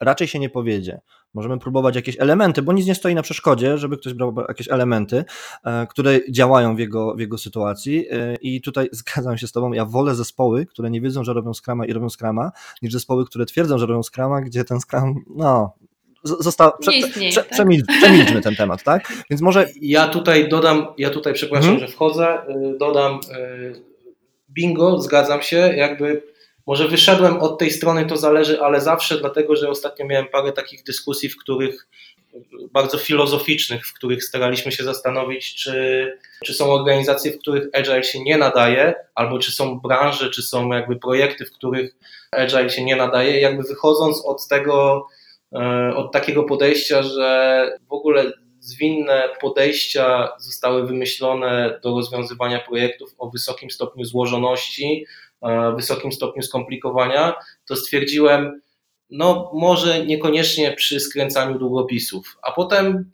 raczej 0.00 0.28
się 0.28 0.38
nie 0.38 0.50
powiedzie. 0.50 1.00
Możemy 1.34 1.58
próbować 1.58 1.96
jakieś 1.96 2.20
elementy, 2.20 2.62
bo 2.62 2.72
nic 2.72 2.86
nie 2.86 2.94
stoi 2.94 3.14
na 3.14 3.22
przeszkodzie, 3.22 3.78
żeby 3.78 3.96
ktoś 3.98 4.14
brał 4.14 4.34
jakieś 4.48 4.68
elementy, 4.68 5.24
e, 5.64 5.86
które 5.86 6.20
działają 6.30 6.76
w 6.76 6.78
jego, 6.78 7.14
w 7.14 7.20
jego 7.20 7.38
sytuacji. 7.38 8.06
E, 8.10 8.34
I 8.34 8.60
tutaj 8.60 8.88
zgadzam 8.92 9.38
się 9.38 9.46
z 9.46 9.52
Tobą. 9.52 9.72
Ja 9.72 9.84
wolę 9.84 10.14
zespoły, 10.14 10.66
które 10.66 10.90
nie 10.90 11.00
wiedzą, 11.00 11.24
że 11.24 11.32
robią 11.32 11.54
skrama 11.54 11.86
i 11.86 11.92
robią 11.92 12.10
skrama, 12.10 12.50
niż 12.82 12.92
zespoły, 12.92 13.26
które 13.26 13.46
twierdzą, 13.46 13.78
że 13.78 13.86
robią 13.86 14.02
skrama, 14.02 14.40
gdzie 14.40 14.64
ten 14.64 14.80
skram, 14.80 15.14
no, 15.36 15.72
został. 16.24 16.70
Nie 16.88 16.98
istnieje, 16.98 17.30
prze, 17.30 17.42
tak? 17.42 17.50
przemilcz, 17.52 17.86
przemilczmy 17.86 18.40
ten 18.42 18.56
temat, 18.56 18.82
tak? 18.82 19.12
Więc 19.30 19.42
może. 19.42 19.66
Ja 19.80 20.08
tutaj 20.08 20.48
dodam, 20.48 20.86
ja 20.98 21.10
tutaj 21.10 21.32
przepraszam, 21.32 21.70
Mhm. 21.70 21.88
że 21.88 21.94
wchodzę, 21.94 22.38
y, 22.48 22.78
dodam 22.78 23.14
y, 23.14 23.82
bingo, 24.50 24.98
zgadzam 24.98 25.42
się, 25.42 25.56
jakby 25.56 26.31
może 26.66 26.88
wyszedłem 26.88 27.40
od 27.40 27.58
tej 27.58 27.70
strony, 27.70 28.06
to 28.06 28.16
zależy, 28.16 28.60
ale 28.60 28.80
zawsze 28.80 29.18
dlatego, 29.18 29.56
że 29.56 29.68
ostatnio 29.68 30.06
miałem 30.06 30.28
parę 30.28 30.52
takich 30.52 30.84
dyskusji, 30.84 31.28
w 31.28 31.36
których 31.36 31.88
bardzo 32.72 32.98
filozoficznych, 32.98 33.86
w 33.86 33.94
których 33.94 34.24
staraliśmy 34.24 34.72
się 34.72 34.84
zastanowić, 34.84 35.54
czy, 35.54 36.18
czy 36.44 36.54
są 36.54 36.72
organizacje, 36.72 37.32
w 37.32 37.38
których 37.38 37.68
agile 37.72 38.04
się 38.04 38.22
nie 38.22 38.38
nadaje, 38.38 38.94
albo 39.14 39.38
czy 39.38 39.52
są 39.52 39.80
branże, 39.80 40.30
czy 40.30 40.42
są 40.42 40.72
jakby 40.72 40.96
projekty, 40.96 41.44
w 41.44 41.52
których 41.52 41.94
agile 42.30 42.70
się 42.70 42.84
nie 42.84 42.96
nadaje, 42.96 43.40
jakby 43.40 43.62
wychodząc 43.62 44.24
od 44.26 44.48
tego, 44.48 45.06
e, 45.52 45.92
od 45.96 46.12
takiego 46.12 46.44
podejścia, 46.44 47.02
że 47.02 47.78
w 47.88 47.92
ogóle 47.92 48.32
zwinne 48.60 49.28
podejścia 49.40 50.28
zostały 50.38 50.86
wymyślone 50.86 51.80
do 51.82 51.90
rozwiązywania 51.90 52.60
projektów 52.60 53.14
o 53.18 53.30
wysokim 53.30 53.70
stopniu 53.70 54.04
złożoności, 54.04 55.06
wysokim 55.76 56.12
stopniu 56.12 56.42
skomplikowania, 56.42 57.34
to 57.66 57.76
stwierdziłem, 57.76 58.60
no 59.10 59.50
może 59.54 60.06
niekoniecznie 60.06 60.72
przy 60.72 61.00
skręcaniu 61.00 61.58
długopisów, 61.58 62.38
a 62.42 62.52
potem 62.52 63.12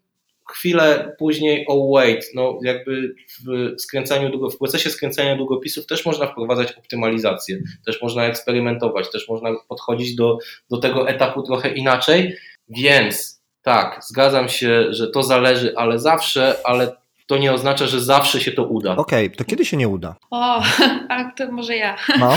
chwilę 0.50 1.14
później, 1.18 1.64
oh 1.68 1.86
wait, 1.92 2.30
no 2.34 2.58
jakby 2.62 3.14
w 3.46 3.74
skręcaniu, 3.80 4.30
długo- 4.30 4.50
w 4.50 4.58
procesie 4.58 4.90
skręcania 4.90 5.36
długopisów 5.36 5.86
też 5.86 6.06
można 6.06 6.26
wprowadzać 6.26 6.72
optymalizację, 6.72 7.58
też 7.86 8.02
można 8.02 8.26
eksperymentować, 8.26 9.10
też 9.10 9.28
można 9.28 9.50
podchodzić 9.68 10.14
do, 10.14 10.38
do 10.70 10.76
tego 10.76 11.08
etapu 11.08 11.42
trochę 11.42 11.74
inaczej, 11.74 12.36
więc 12.68 13.42
tak, 13.62 14.00
zgadzam 14.08 14.48
się, 14.48 14.86
że 14.90 15.10
to 15.10 15.22
zależy, 15.22 15.72
ale 15.76 15.98
zawsze, 15.98 16.56
ale 16.64 16.96
to 17.28 17.38
nie 17.38 17.52
oznacza, 17.52 17.86
że 17.86 18.00
zawsze 18.00 18.40
się 18.40 18.52
to 18.52 18.64
uda. 18.64 18.96
Okej, 18.96 19.30
to 19.30 19.44
kiedy 19.44 19.64
się 19.64 19.76
nie 19.76 19.88
uda? 19.88 20.16
O, 20.30 20.62
a 21.08 21.32
to 21.36 21.52
może 21.52 21.76
ja. 21.76 21.96
No. 22.18 22.36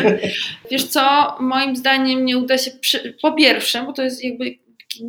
Wiesz 0.70 0.84
co, 0.84 1.36
moim 1.40 1.76
zdaniem 1.76 2.24
nie 2.24 2.38
uda 2.38 2.58
się, 2.58 2.70
przy, 2.70 3.16
po 3.22 3.32
pierwsze, 3.32 3.82
bo 3.82 3.92
to 3.92 4.02
jest 4.02 4.24
jakby 4.24 4.58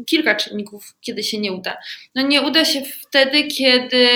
kilka 0.05 0.35
czynników, 0.35 0.95
kiedy 1.01 1.23
się 1.23 1.39
nie 1.39 1.53
uda. 1.53 1.77
No 2.15 2.21
nie 2.21 2.41
uda 2.41 2.65
się 2.65 2.81
wtedy, 2.81 3.43
kiedy 3.43 4.07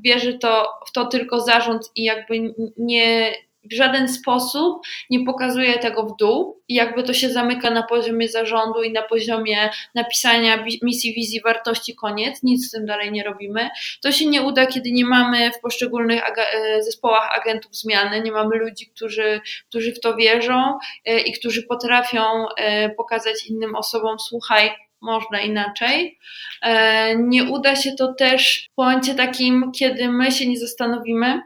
bierze 0.00 0.32
to 0.32 0.68
w 0.88 0.92
to 0.92 1.06
tylko 1.06 1.40
zarząd 1.40 1.90
i 1.96 2.04
jakby 2.04 2.54
nie 2.76 3.32
w 3.70 3.76
żaden 3.76 4.08
sposób 4.08 4.82
nie 5.10 5.24
pokazuje 5.24 5.78
tego 5.78 6.06
w 6.06 6.16
dół 6.16 6.62
i 6.68 6.74
jakby 6.74 7.02
to 7.02 7.14
się 7.14 7.30
zamyka 7.30 7.70
na 7.70 7.82
poziomie 7.82 8.28
zarządu 8.28 8.82
i 8.82 8.92
na 8.92 9.02
poziomie 9.02 9.70
napisania 9.94 10.64
misji, 10.82 11.14
wizji, 11.14 11.40
wartości, 11.40 11.94
koniec, 11.94 12.42
nic 12.42 12.68
z 12.68 12.70
tym 12.70 12.86
dalej 12.86 13.12
nie 13.12 13.24
robimy. 13.24 13.68
To 14.02 14.12
się 14.12 14.26
nie 14.26 14.42
uda, 14.42 14.66
kiedy 14.66 14.92
nie 14.92 15.04
mamy 15.04 15.50
w 15.50 15.60
poszczególnych 15.60 16.22
e, 16.36 16.82
zespołach 16.82 17.38
agentów 17.40 17.76
zmiany, 17.76 18.22
nie 18.22 18.32
mamy 18.32 18.56
ludzi, 18.56 18.86
którzy, 18.86 19.40
którzy 19.68 19.92
w 19.92 20.00
to 20.00 20.16
wierzą 20.16 20.78
e, 21.04 21.20
i 21.20 21.32
którzy 21.32 21.62
potrafią 21.62 22.24
e, 22.56 22.90
pokazać 22.90 23.46
innym 23.46 23.76
osobom, 23.76 24.18
słuchaj, 24.18 24.70
można 25.00 25.40
inaczej. 25.40 26.18
Nie 27.16 27.44
uda 27.44 27.76
się 27.76 27.92
to 27.98 28.14
też 28.14 28.68
w 28.74 28.78
momencie 28.78 29.14
takim, 29.14 29.72
kiedy 29.72 30.08
my 30.08 30.32
się 30.32 30.48
nie 30.48 30.58
zastanowimy, 30.58 31.40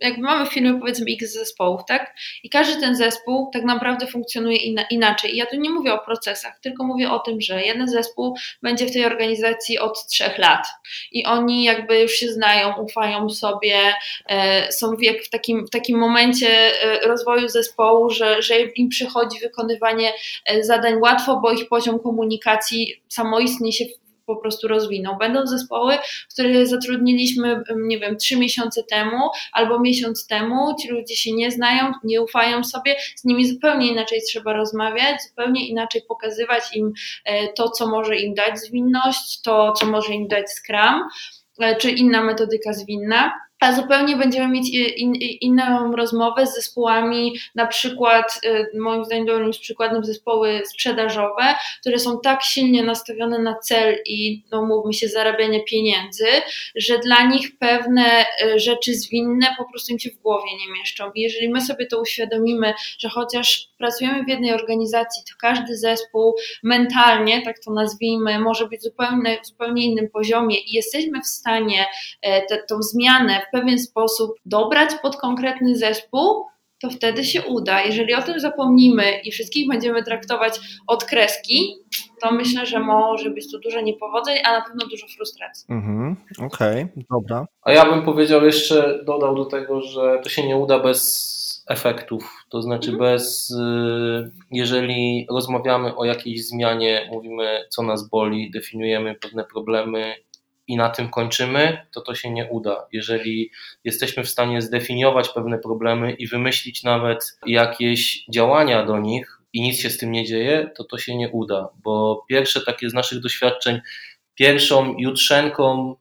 jakby 0.00 0.22
mamy 0.22 0.46
w 0.46 0.80
powiedzmy 0.80 1.06
x 1.12 1.32
zespołów, 1.32 1.80
tak? 1.88 2.14
I 2.42 2.50
każdy 2.50 2.80
ten 2.80 2.96
zespół 2.96 3.50
tak 3.52 3.64
naprawdę 3.64 4.06
funkcjonuje 4.06 4.56
inaczej. 4.90 5.34
I 5.34 5.36
ja 5.36 5.46
tu 5.46 5.56
nie 5.56 5.70
mówię 5.70 5.94
o 5.94 5.98
procesach, 5.98 6.60
tylko 6.60 6.84
mówię 6.84 7.10
o 7.10 7.18
tym, 7.18 7.40
że 7.40 7.62
jeden 7.62 7.88
zespół 7.88 8.36
będzie 8.62 8.86
w 8.86 8.92
tej 8.92 9.04
organizacji 9.04 9.78
od 9.78 10.06
trzech 10.06 10.38
lat 10.38 10.66
i 11.12 11.24
oni 11.24 11.64
jakby 11.64 12.00
już 12.00 12.12
się 12.12 12.28
znają, 12.28 12.76
ufają 12.76 13.30
sobie, 13.30 13.94
e, 14.26 14.72
są 14.72 14.96
w, 14.96 15.26
w, 15.26 15.30
takim, 15.30 15.66
w 15.66 15.70
takim 15.70 15.98
momencie 15.98 16.48
e, 16.82 17.08
rozwoju 17.08 17.48
zespołu, 17.48 18.10
że, 18.10 18.42
że 18.42 18.60
im 18.60 18.88
przychodzi 18.88 19.40
wykonywanie 19.40 20.12
e, 20.46 20.64
zadań 20.64 20.94
łatwo, 20.94 21.40
bo 21.40 21.52
ich 21.52 21.68
poziom 21.68 21.98
komunikacji 21.98 23.02
samoistnie 23.08 23.72
się 23.72 23.84
po 24.28 24.36
prostu 24.36 24.68
rozwinął. 24.68 25.16
Będą 25.18 25.46
zespoły, 25.46 25.94
które 26.32 26.66
zatrudniliśmy, 26.66 27.52
em, 27.52 27.88
nie 27.88 27.98
wiem, 27.98 28.16
trzy 28.16 28.36
miesiące 28.36 28.84
temu 28.84 29.18
albo 29.52 29.80
miesiąc 29.80 30.26
temu, 30.26 30.74
ci 30.82 30.88
ludzie 30.88 31.16
się 31.16 31.32
nie 31.32 31.50
znają, 31.50 31.92
nie 32.04 32.22
ufają 32.22 32.64
sobie, 32.64 32.96
z 33.16 33.24
nimi 33.24 33.46
zupełnie 33.46 33.92
inaczej 33.92 34.20
trzeba 34.28 34.52
rozmawiać, 34.52 35.22
zupełnie 35.28 35.68
inaczej 35.68 36.02
pokazywać 36.08 36.62
im 36.74 36.92
e, 37.24 37.52
to, 37.52 37.70
co 37.70 37.86
może 37.86 38.16
im 38.16 38.34
dać 38.34 38.58
zwinność, 38.58 39.42
to, 39.42 39.72
co 39.72 39.86
może 39.86 40.12
im 40.12 40.28
dać 40.28 40.46
Scrum, 40.50 41.02
e, 41.60 41.76
czy 41.76 41.90
inna 41.90 42.22
metodyka 42.22 42.72
zwinna. 42.72 43.47
A 43.60 43.72
zupełnie 43.72 44.16
będziemy 44.16 44.48
mieć 44.48 44.70
in, 44.96 45.14
inną 45.14 45.96
rozmowę 45.96 46.46
z 46.46 46.54
zespołami, 46.54 47.38
na 47.54 47.66
przykład, 47.66 48.40
y, 48.44 48.78
moim 48.78 49.04
zdaniem 49.04 49.26
dobrym 49.26 49.50
przykładem 49.50 50.04
zespoły 50.04 50.62
sprzedażowe, 50.66 51.54
które 51.80 51.98
są 51.98 52.20
tak 52.20 52.42
silnie 52.42 52.82
nastawione 52.82 53.38
na 53.38 53.54
cel 53.54 53.98
i, 54.06 54.42
no 54.50 54.66
mówmy 54.66 54.92
się, 54.92 55.08
zarabianie 55.08 55.64
pieniędzy, 55.64 56.26
że 56.76 56.98
dla 56.98 57.26
nich 57.26 57.58
pewne 57.58 58.24
y, 58.44 58.58
rzeczy 58.58 58.94
zwinne 58.94 59.46
po 59.58 59.64
prostu 59.64 59.92
im 59.92 59.98
się 59.98 60.10
w 60.10 60.22
głowie 60.22 60.50
nie 60.66 60.80
mieszczą. 60.80 61.10
I 61.14 61.20
jeżeli 61.20 61.48
my 61.48 61.60
sobie 61.60 61.86
to 61.86 62.00
uświadomimy, 62.00 62.74
że 62.98 63.08
chociaż 63.08 63.67
pracujemy 63.78 64.24
w 64.24 64.28
jednej 64.28 64.52
organizacji, 64.52 65.22
to 65.30 65.34
każdy 65.40 65.76
zespół 65.76 66.34
mentalnie, 66.62 67.42
tak 67.42 67.56
to 67.64 67.72
nazwijmy, 67.72 68.38
może 68.38 68.68
być 68.68 68.82
zupełnie, 68.82 69.38
zupełnie 69.42 69.84
innym 69.84 70.10
poziomie 70.10 70.56
i 70.60 70.72
jesteśmy 70.72 71.20
w 71.20 71.26
stanie 71.26 71.86
e, 72.22 72.42
te, 72.42 72.62
tą 72.68 72.82
zmianę 72.82 73.40
w 73.48 73.50
pewien 73.52 73.78
sposób 73.78 74.30
dobrać 74.44 74.90
pod 75.02 75.16
konkretny 75.16 75.76
zespół, 75.76 76.44
to 76.82 76.90
wtedy 76.90 77.24
się 77.24 77.42
uda. 77.42 77.82
Jeżeli 77.82 78.14
o 78.14 78.22
tym 78.22 78.40
zapomnimy 78.40 79.20
i 79.24 79.30
wszystkich 79.30 79.68
będziemy 79.68 80.02
traktować 80.02 80.60
od 80.86 81.04
kreski, 81.04 81.76
to 82.22 82.32
myślę, 82.32 82.66
że 82.66 82.80
może 82.80 83.30
być 83.30 83.52
tu 83.52 83.58
dużo 83.58 83.80
niepowodzeń, 83.80 84.36
a 84.44 84.52
na 84.52 84.64
pewno 84.64 84.86
dużo 84.86 85.06
frustracji. 85.16 85.66
Mhm, 85.70 86.16
Okej, 86.38 86.82
okay, 86.82 87.04
dobra. 87.10 87.46
A 87.62 87.72
ja 87.72 87.84
bym 87.84 88.02
powiedział 88.02 88.44
jeszcze, 88.44 88.98
dodał 89.04 89.34
do 89.34 89.44
tego, 89.44 89.80
że 89.80 90.20
to 90.22 90.28
się 90.28 90.46
nie 90.46 90.56
uda 90.56 90.78
bez 90.78 91.47
efektów, 91.68 92.44
to 92.48 92.62
znaczy 92.62 92.90
mhm. 92.90 93.10
bez, 93.10 93.50
y, 93.50 94.30
jeżeli 94.50 95.26
rozmawiamy 95.30 95.96
o 95.96 96.04
jakiejś 96.04 96.46
zmianie, 96.46 97.08
mówimy 97.12 97.64
co 97.68 97.82
nas 97.82 98.08
boli, 98.08 98.50
definiujemy 98.50 99.14
pewne 99.14 99.44
problemy 99.44 100.14
i 100.68 100.76
na 100.76 100.90
tym 100.90 101.08
kończymy, 101.08 101.86
to 101.92 102.00
to 102.00 102.14
się 102.14 102.30
nie 102.30 102.46
uda. 102.46 102.86
Jeżeli 102.92 103.50
jesteśmy 103.84 104.24
w 104.24 104.28
stanie 104.28 104.62
zdefiniować 104.62 105.28
pewne 105.28 105.58
problemy 105.58 106.12
i 106.12 106.26
wymyślić 106.26 106.82
nawet 106.82 107.38
jakieś 107.46 108.24
działania 108.34 108.86
do 108.86 108.98
nich 108.98 109.40
i 109.52 109.62
nic 109.62 109.80
się 109.80 109.90
z 109.90 109.98
tym 109.98 110.12
nie 110.12 110.24
dzieje, 110.24 110.70
to 110.76 110.84
to 110.84 110.98
się 110.98 111.16
nie 111.16 111.28
uda, 111.28 111.68
bo 111.82 112.24
pierwsze 112.28 112.60
takie 112.60 112.90
z 112.90 112.94
naszych 112.94 113.20
doświadczeń, 113.20 113.80
pierwszą 114.34 114.94
jutrzenką 114.98 115.96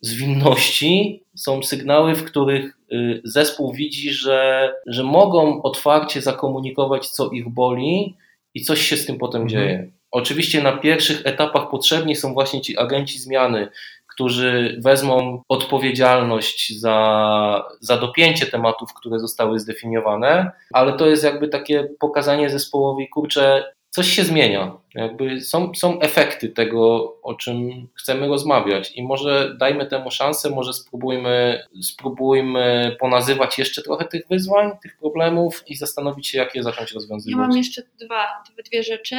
zwinności 0.00 1.22
są 1.36 1.62
sygnały, 1.62 2.14
w 2.14 2.24
których 2.24 2.78
y, 2.92 3.20
zespół 3.24 3.72
widzi, 3.72 4.12
że, 4.12 4.72
że 4.86 5.02
mogą 5.02 5.62
otwarcie 5.62 6.22
zakomunikować, 6.22 7.08
co 7.08 7.30
ich 7.30 7.48
boli 7.48 8.16
i 8.54 8.62
coś 8.62 8.80
się 8.80 8.96
z 8.96 9.06
tym 9.06 9.18
potem 9.18 9.42
mhm. 9.42 9.48
dzieje. 9.48 9.90
Oczywiście 10.10 10.62
na 10.62 10.72
pierwszych 10.72 11.26
etapach 11.26 11.70
potrzebni 11.70 12.16
są 12.16 12.34
właśnie 12.34 12.60
ci 12.60 12.78
agenci 12.78 13.18
zmiany, 13.18 13.68
którzy 14.06 14.80
wezmą 14.84 15.42
odpowiedzialność 15.48 16.80
za, 16.80 17.64
za 17.80 17.96
dopięcie 17.96 18.46
tematów, 18.46 18.94
które 18.94 19.18
zostały 19.18 19.58
zdefiniowane, 19.58 20.50
ale 20.72 20.92
to 20.92 21.06
jest 21.06 21.24
jakby 21.24 21.48
takie 21.48 21.88
pokazanie 22.00 22.50
zespołowi, 22.50 23.08
kurczę, 23.08 23.64
coś 23.96 24.08
się 24.08 24.24
zmienia. 24.24 24.72
Jakby 24.94 25.40
są, 25.40 25.74
są 25.74 26.00
efekty 26.00 26.48
tego, 26.48 27.14
o 27.22 27.34
czym 27.34 27.88
chcemy 27.94 28.28
rozmawiać 28.28 28.92
i 28.96 29.02
może 29.02 29.56
dajmy 29.58 29.86
temu 29.86 30.10
szansę, 30.10 30.50
może 30.50 30.72
spróbujmy, 30.72 31.64
spróbujmy 31.82 32.96
ponazywać 33.00 33.58
jeszcze 33.58 33.82
trochę 33.82 34.04
tych 34.04 34.28
wyzwań, 34.30 34.70
tych 34.82 34.96
problemów 34.96 35.64
i 35.66 35.76
zastanowić 35.76 36.28
się, 36.28 36.38
jak 36.38 36.54
je 36.54 36.62
zacząć 36.62 36.92
rozwiązywać. 36.92 37.40
Ja 37.40 37.46
mam 37.48 37.56
jeszcze 37.56 37.82
dwa, 38.00 38.26
dwie 38.64 38.82
rzeczy. 38.82 39.16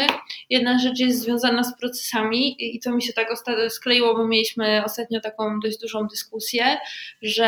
Jedna 0.49 0.79
rzecz 0.79 0.99
jest 0.99 1.21
związana 1.21 1.63
z 1.63 1.79
procesami 1.79 2.75
i 2.75 2.79
to 2.79 2.91
mi 2.91 3.01
się 3.03 3.13
tak 3.13 3.27
skleiło, 3.69 4.15
bo 4.15 4.27
mieliśmy 4.27 4.83
ostatnio 4.85 5.21
taką 5.21 5.59
dość 5.59 5.79
dużą 5.79 6.07
dyskusję, 6.07 6.77
że 7.21 7.47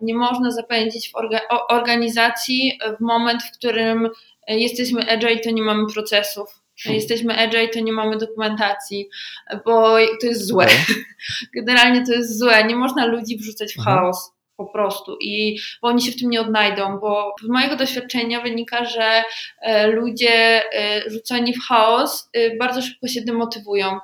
nie 0.00 0.14
można 0.14 0.50
zapędzić 0.50 1.10
w 1.10 1.16
orga 1.16 1.40
organizacji 1.68 2.78
w 2.98 3.00
moment, 3.00 3.42
w 3.42 3.52
którym 3.52 4.08
jesteśmy 4.48 5.10
agile, 5.10 5.38
to 5.38 5.50
nie 5.50 5.62
mamy 5.62 5.86
procesów. 5.94 6.62
Jesteśmy 6.86 7.38
agile, 7.38 7.68
to 7.68 7.80
nie 7.80 7.92
mamy 7.92 8.18
dokumentacji, 8.18 9.08
bo 9.64 9.96
to 10.20 10.26
jest 10.26 10.46
złe. 10.46 10.68
Generalnie 11.56 12.06
to 12.06 12.12
jest 12.12 12.38
złe. 12.38 12.64
Nie 12.64 12.76
można 12.76 13.06
ludzi 13.06 13.36
wrzucać 13.36 13.74
w 13.74 13.78
mhm. 13.78 13.96
chaos 13.98 14.32
po 14.56 14.66
prostu 14.66 15.16
i 15.20 15.58
bo 15.82 15.88
oni 15.88 16.02
się 16.02 16.12
w 16.12 16.20
tym 16.20 16.30
nie 16.30 16.40
odnajdą, 16.40 16.98
bo 16.98 17.34
z 17.42 17.48
mojego 17.48 17.76
doświadczenia 17.76 18.40
wynika, 18.40 18.84
że 18.84 19.22
e, 19.62 19.86
ludzie 19.86 20.62
e, 20.72 21.10
rzuceni 21.10 21.54
w 21.54 21.62
chaos 21.68 22.30
e, 22.32 22.56
bardzo 22.56 22.82
szybko 22.82 23.08
się 23.08 23.20
demotywują 23.22 23.98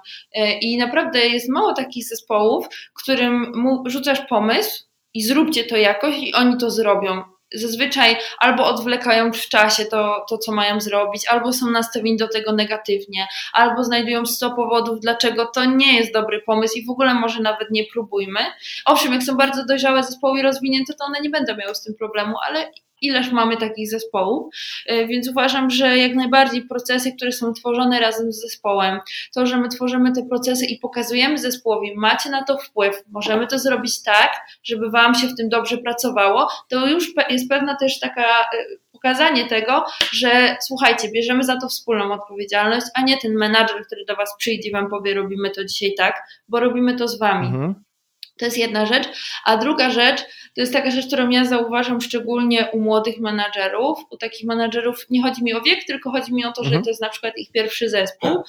i 0.60 0.78
naprawdę 0.78 1.26
jest 1.26 1.48
mało 1.48 1.72
takich 1.72 2.04
zespołów, 2.08 2.66
którym 2.94 3.52
rzucasz 3.86 4.20
pomysł 4.20 4.84
i 5.14 5.22
zróbcie 5.22 5.64
to 5.64 5.76
jakoś 5.76 6.18
i 6.18 6.34
oni 6.34 6.56
to 6.56 6.70
zrobią 6.70 7.22
zazwyczaj 7.54 8.16
albo 8.38 8.66
odwlekają 8.66 9.32
w 9.32 9.48
czasie 9.48 9.84
to, 9.84 10.24
to, 10.28 10.38
co 10.38 10.52
mają 10.52 10.80
zrobić, 10.80 11.28
albo 11.28 11.52
są 11.52 11.70
nastawieni 11.70 12.16
do 12.16 12.28
tego 12.28 12.52
negatywnie, 12.52 13.26
albo 13.52 13.84
znajdują 13.84 14.26
100 14.26 14.50
powodów, 14.50 15.00
dlaczego 15.00 15.46
to 15.46 15.64
nie 15.64 15.96
jest 15.96 16.12
dobry 16.12 16.42
pomysł 16.42 16.78
i 16.78 16.86
w 16.86 16.90
ogóle 16.90 17.14
może 17.14 17.42
nawet 17.42 17.70
nie 17.70 17.84
próbujmy. 17.92 18.40
Owszem, 18.84 19.12
jak 19.12 19.22
są 19.22 19.36
bardzo 19.36 19.66
dojrzałe 19.66 20.02
zespoły 20.02 20.38
i 20.38 20.42
rozwinięte, 20.42 20.94
to 20.94 21.04
one 21.04 21.20
nie 21.20 21.30
będą 21.30 21.56
miały 21.56 21.74
z 21.74 21.82
tym 21.82 21.94
problemu, 21.94 22.34
ale 22.48 22.70
ileż 23.02 23.32
mamy 23.32 23.56
takich 23.56 23.90
zespołów, 23.90 24.54
e, 24.86 25.06
więc 25.06 25.28
uważam, 25.30 25.70
że 25.70 25.98
jak 25.98 26.14
najbardziej 26.14 26.62
procesy, 26.62 27.12
które 27.12 27.32
są 27.32 27.52
tworzone 27.52 28.00
razem 28.00 28.32
z 28.32 28.40
zespołem, 28.40 29.00
to, 29.34 29.46
że 29.46 29.56
my 29.56 29.68
tworzymy 29.68 30.12
te 30.12 30.26
procesy 30.26 30.66
i 30.66 30.78
pokazujemy 30.78 31.38
zespołowi, 31.38 31.94
macie 31.96 32.30
na 32.30 32.44
to 32.44 32.58
wpływ, 32.58 33.02
możemy 33.10 33.46
to 33.46 33.58
zrobić 33.58 34.02
tak, 34.02 34.32
żeby 34.64 34.90
Wam 34.90 35.14
się 35.14 35.26
w 35.26 35.36
tym 35.36 35.48
dobrze 35.48 35.78
pracowało, 35.78 36.48
to 36.68 36.86
już 36.86 37.12
jest 37.30 37.48
pewna 37.48 37.76
też 37.76 38.00
taka 38.00 38.22
e, 38.22 38.46
pokazanie 38.92 39.46
tego, 39.46 39.84
że 40.12 40.56
słuchajcie, 40.60 41.08
bierzemy 41.10 41.44
za 41.44 41.56
to 41.60 41.68
wspólną 41.68 42.12
odpowiedzialność, 42.12 42.86
a 42.94 43.02
nie 43.02 43.18
ten 43.18 43.34
menadżer, 43.34 43.86
który 43.86 44.04
do 44.04 44.16
Was 44.16 44.36
przyjdzie 44.38 44.68
i 44.68 44.72
Wam 44.72 44.90
powie, 44.90 45.14
robimy 45.14 45.50
to 45.50 45.64
dzisiaj 45.64 45.94
tak, 45.98 46.22
bo 46.48 46.60
robimy 46.60 46.96
to 46.96 47.08
z 47.08 47.18
Wami. 47.18 47.46
Mhm. 47.46 47.87
To 48.38 48.44
jest 48.44 48.58
jedna 48.58 48.86
rzecz. 48.86 49.08
A 49.44 49.56
druga 49.56 49.90
rzecz, 49.90 50.20
to 50.54 50.60
jest 50.60 50.72
taka 50.72 50.90
rzecz, 50.90 51.06
którą 51.06 51.28
ja 51.30 51.44
zauważam 51.44 52.00
szczególnie 52.00 52.68
u 52.72 52.80
młodych 52.80 53.20
menadżerów. 53.20 53.98
U 54.10 54.16
takich 54.16 54.46
menadżerów 54.46 55.06
nie 55.10 55.22
chodzi 55.22 55.44
mi 55.44 55.54
o 55.54 55.60
wiek, 55.60 55.84
tylko 55.84 56.10
chodzi 56.10 56.34
mi 56.34 56.44
o 56.44 56.52
to, 56.52 56.62
że 56.62 56.68
mhm. 56.68 56.84
to 56.84 56.90
jest 56.90 57.02
na 57.02 57.08
przykład 57.08 57.38
ich 57.38 57.52
pierwszy 57.52 57.88
zespół. 57.88 58.30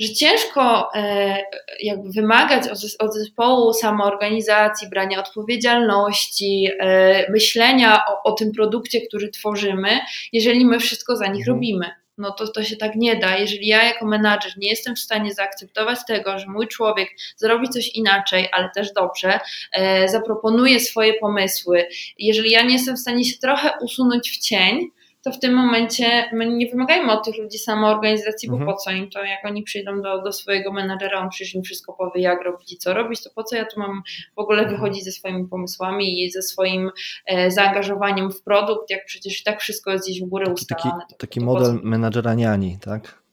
Że 0.00 0.14
ciężko 0.14 0.88
e, 0.94 1.36
jakby 1.80 2.10
wymagać 2.10 2.62
od, 2.98 3.14
zespołu 3.14 3.72
samoorganizacji, 3.72 4.88
brania 4.88 5.18
odpowiedzialności, 5.18 6.68
e, 6.80 7.32
myślenia 7.32 8.04
o, 8.06 8.30
o 8.30 8.32
tym 8.32 8.52
produkcie, 8.52 9.00
który 9.00 9.28
tworzymy, 9.28 10.00
jeżeli 10.32 10.64
my 10.64 10.80
wszystko 10.80 11.16
za 11.16 11.26
nich 11.26 11.48
mhm. 11.48 11.56
robimy 11.56 11.90
no 12.18 12.30
to 12.30 12.48
to 12.48 12.64
się 12.64 12.76
tak 12.76 12.94
nie 12.94 13.16
da. 13.16 13.36
Jeżeli 13.36 13.66
ja 13.66 13.84
jako 13.84 14.06
menadżer 14.06 14.52
nie 14.56 14.68
jestem 14.68 14.96
w 14.96 14.98
stanie 14.98 15.34
zaakceptować 15.34 15.98
tego, 16.06 16.38
że 16.38 16.46
mój 16.46 16.68
człowiek 16.68 17.08
zrobi 17.36 17.68
coś 17.68 17.88
inaczej, 17.88 18.48
ale 18.52 18.70
też 18.74 18.92
dobrze, 18.92 19.40
e, 19.72 20.08
zaproponuje 20.08 20.80
swoje 20.80 21.14
pomysły, 21.14 21.86
jeżeli 22.18 22.50
ja 22.50 22.62
nie 22.62 22.72
jestem 22.72 22.96
w 22.96 23.00
stanie 23.00 23.24
się 23.24 23.38
trochę 23.38 23.70
usunąć 23.80 24.30
w 24.30 24.38
cień, 24.38 24.90
to 25.28 25.36
w 25.36 25.40
tym 25.40 25.54
momencie 25.54 26.30
my 26.32 26.46
nie 26.46 26.66
wymagajmy 26.70 27.12
od 27.12 27.24
tych 27.24 27.38
ludzi 27.38 27.58
samoorganizacji, 27.58 28.48
bo 28.48 28.56
mhm. 28.56 28.72
po 28.72 28.76
co 28.76 28.90
im 28.90 29.10
to, 29.10 29.24
jak 29.24 29.44
oni 29.44 29.62
przyjdą 29.62 30.02
do, 30.02 30.22
do 30.22 30.32
swojego 30.32 30.72
menadżera, 30.72 31.20
on 31.20 31.28
przecież 31.28 31.54
im 31.54 31.62
wszystko 31.62 31.92
powie, 31.92 32.20
jak 32.20 32.44
robić 32.44 32.72
i 32.72 32.76
co 32.76 32.94
robić, 32.94 33.22
to 33.22 33.30
po 33.34 33.44
co 33.44 33.56
ja 33.56 33.64
tu 33.64 33.80
mam 33.80 34.02
w 34.36 34.38
ogóle 34.38 34.62
mhm. 34.62 34.76
wychodzić 34.76 35.04
ze 35.04 35.12
swoimi 35.12 35.48
pomysłami 35.48 36.24
i 36.24 36.30
ze 36.30 36.42
swoim 36.42 36.90
e, 37.26 37.50
zaangażowaniem 37.50 38.32
w 38.32 38.42
produkt, 38.42 38.90
jak 38.90 39.04
przecież 39.04 39.40
i 39.40 39.44
tak 39.44 39.60
wszystko 39.60 39.90
jest 39.90 40.04
gdzieś 40.04 40.22
w 40.22 40.28
górę 40.28 40.52
ustalane. 40.52 41.00
Taki, 41.00 41.14
taki 41.18 41.40
model 41.40 41.80
menadżera 41.82 42.34
niani, 42.34 42.78
tak? 42.80 43.27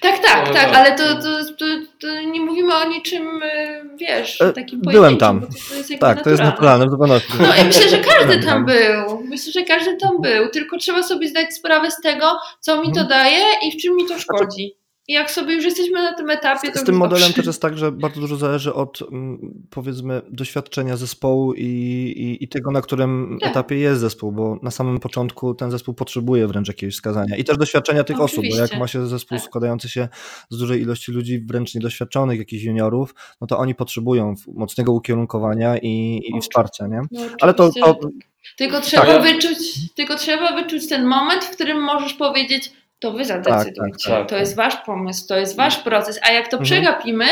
Tak, 0.00 0.18
tak, 0.18 0.44
tak, 0.44 0.54
tak, 0.54 0.74
ale 0.74 0.92
to, 0.92 1.14
to, 1.14 1.44
to, 1.58 1.64
to, 2.00 2.20
nie 2.20 2.40
mówimy 2.40 2.74
o 2.74 2.88
niczym, 2.88 3.42
e, 3.42 3.82
wiesz, 3.96 4.40
e, 4.40 4.52
takim 4.52 4.80
Byłem 4.80 5.16
tam. 5.16 5.40
To, 5.40 5.74
jest 5.74 5.92
tak, 6.00 6.24
to 6.24 6.30
jest 6.30 6.42
naturalne. 6.42 6.86
No 7.40 7.56
i 7.62 7.64
myślę, 7.64 7.88
że 7.88 7.98
każdy 7.98 8.38
tam 8.38 8.66
był. 8.66 9.22
Myślę, 9.24 9.52
że 9.52 9.62
każdy 9.62 9.96
tam 9.96 10.20
był. 10.20 10.48
Tylko 10.48 10.78
trzeba 10.78 11.02
sobie 11.02 11.28
zdać 11.28 11.54
sprawę 11.54 11.90
z 11.90 12.00
tego, 12.00 12.38
co 12.60 12.82
mi 12.82 12.92
to 12.92 13.00
mhm. 13.00 13.08
daje 13.08 13.44
i 13.62 13.72
w 13.72 13.82
czym 13.82 13.96
mi 13.96 14.02
to 14.02 14.08
znaczy, 14.08 14.22
szkodzi. 14.22 14.81
I 15.08 15.12
jak 15.12 15.30
sobie 15.30 15.54
już 15.54 15.64
jesteśmy 15.64 16.02
na 16.02 16.14
tym 16.14 16.30
etapie, 16.30 16.72
to. 16.72 16.78
Z 16.78 16.84
tym 16.84 16.96
modelem 16.96 17.22
dobrze. 17.22 17.36
też 17.36 17.46
jest 17.46 17.62
tak, 17.62 17.78
że 17.78 17.92
bardzo 17.92 18.20
dużo 18.20 18.36
zależy 18.36 18.74
od 18.74 19.02
mm, 19.02 19.66
powiedzmy 19.70 20.22
doświadczenia 20.30 20.96
zespołu 20.96 21.54
i, 21.54 21.64
i, 22.16 22.44
i 22.44 22.48
tego, 22.48 22.70
na 22.70 22.80
którym 22.80 23.38
tak. 23.40 23.50
etapie 23.50 23.76
jest 23.76 24.00
zespół, 24.00 24.32
bo 24.32 24.58
na 24.62 24.70
samym 24.70 25.00
początku 25.00 25.54
ten 25.54 25.70
zespół 25.70 25.94
potrzebuje 25.94 26.46
wręcz 26.46 26.68
jakiegoś 26.68 26.94
wskazania 26.94 27.36
i 27.36 27.44
też 27.44 27.56
doświadczenia 27.56 28.04
tych 28.04 28.20
Oczywiście. 28.20 28.48
osób, 28.48 28.58
bo 28.58 28.62
jak 28.62 28.80
ma 28.80 28.86
się 28.86 29.06
zespół 29.06 29.38
tak. 29.38 29.46
składający 29.46 29.88
się 29.88 30.08
z 30.50 30.58
dużej 30.58 30.82
ilości 30.82 31.12
ludzi 31.12 31.40
wręcz 31.40 31.74
niedoświadczonych, 31.74 32.38
jakichś 32.38 32.64
juniorów, 32.64 33.14
no 33.40 33.46
to 33.46 33.58
oni 33.58 33.74
potrzebują 33.74 34.34
mocnego 34.54 34.92
ukierunkowania 34.92 35.78
i, 35.78 36.22
i 36.36 36.40
wsparcia, 36.40 36.86
nie? 36.86 37.00
No, 37.10 37.20
Ale 37.40 37.54
to, 37.54 37.70
to... 37.72 37.98
Tylko 38.56 38.80
trzeba 38.80 39.06
tak. 39.06 39.22
wyczuć, 39.22 39.94
tylko 39.94 40.16
trzeba 40.16 40.62
wyczuć 40.62 40.88
ten 40.88 41.06
moment, 41.06 41.44
w 41.44 41.50
którym 41.50 41.82
możesz 41.82 42.14
powiedzieć 42.14 42.72
to 43.02 43.12
wy 43.12 43.24
zadecydujcie. 43.24 43.74
Tak, 43.74 44.02
tak, 44.04 44.18
tak, 44.18 44.28
to 44.28 44.36
jest 44.36 44.56
wasz 44.56 44.76
pomysł, 44.76 45.28
to 45.28 45.38
jest 45.38 45.56
wasz 45.56 45.78
proces. 45.78 46.20
A 46.22 46.32
jak 46.32 46.48
to 46.48 46.56
mhm. 46.56 46.64
przegapimy, 46.64 47.24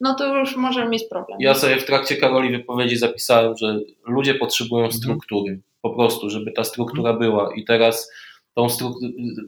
no 0.00 0.14
to 0.14 0.38
już 0.38 0.56
możemy 0.56 0.90
mieć 0.90 1.04
problem. 1.10 1.38
Ja 1.40 1.54
sobie 1.54 1.76
w 1.76 1.84
trakcie 1.84 2.16
Karoli 2.16 2.50
wypowiedzi 2.50 2.96
zapisałem, 2.96 3.56
że 3.56 3.80
ludzie 4.06 4.34
potrzebują 4.34 4.84
Mhm. 4.84 5.02
struktury, 5.02 5.60
po 5.82 5.90
prostu, 5.90 6.30
żeby 6.30 6.52
ta 6.52 6.64
struktura 6.64 7.12
była 7.12 7.54
i 7.54 7.64
teraz 7.64 8.10
tą 8.54 8.66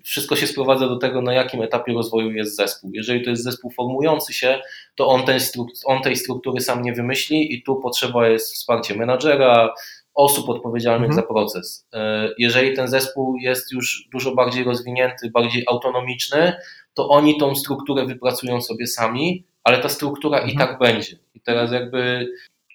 wszystko 0.05 0.37
się 0.37 0.47
sprowadza 0.47 0.88
do 0.88 0.97
tego, 0.97 1.23
na 1.23 1.33
jakim 1.33 1.62
etapie 1.62 1.93
rozwoju 1.93 2.31
jest 2.31 2.57
zespół. 2.57 2.91
Jeżeli 2.95 3.25
to 3.25 3.31
jest 3.31 3.43
zespół 3.43 3.71
formujący 3.71 4.33
się, 4.33 4.61
to 4.95 5.07
on, 5.07 5.25
ten 5.25 5.38
stru- 5.38 5.67
on 5.85 6.03
tej 6.03 6.17
struktury 6.17 6.61
sam 6.61 6.83
nie 6.83 6.93
wymyśli 6.93 7.55
i 7.55 7.62
tu 7.62 7.77
potrzeba 7.77 8.29
jest 8.29 8.55
wsparcie 8.55 8.95
menadżera, 8.95 9.75
osób 10.18 10.48
odpowiedzialnych 10.48 11.11
Mhm. 11.11 11.22
za 11.26 11.33
proces. 11.35 11.87
E, 11.94 12.28
Jeżeli 12.38 12.76
ten 12.76 12.88
zespół 12.88 13.37
jest 13.37 13.72
już 13.72 14.09
dużo 14.12 14.35
bardziej 14.35 14.64
rozwinięty, 14.64 15.31
bardziej 15.31 15.64
autonomiczny, 15.68 16.52
to 16.94 17.09
oni 17.09 17.38
tą 17.38 17.54
strukturę 17.54 18.07
wypracują 18.07 18.61
sobie 18.61 18.87
sami, 18.87 19.44
ale 19.64 19.78
ta 19.78 19.88
struktura 19.88 20.38
i 20.38 20.50
Mhm. 20.52 20.68
tak 20.68 20.78
będzie. 20.78 21.16
I 21.35 21.40
teraz 21.40 21.72
jakby 21.72 22.28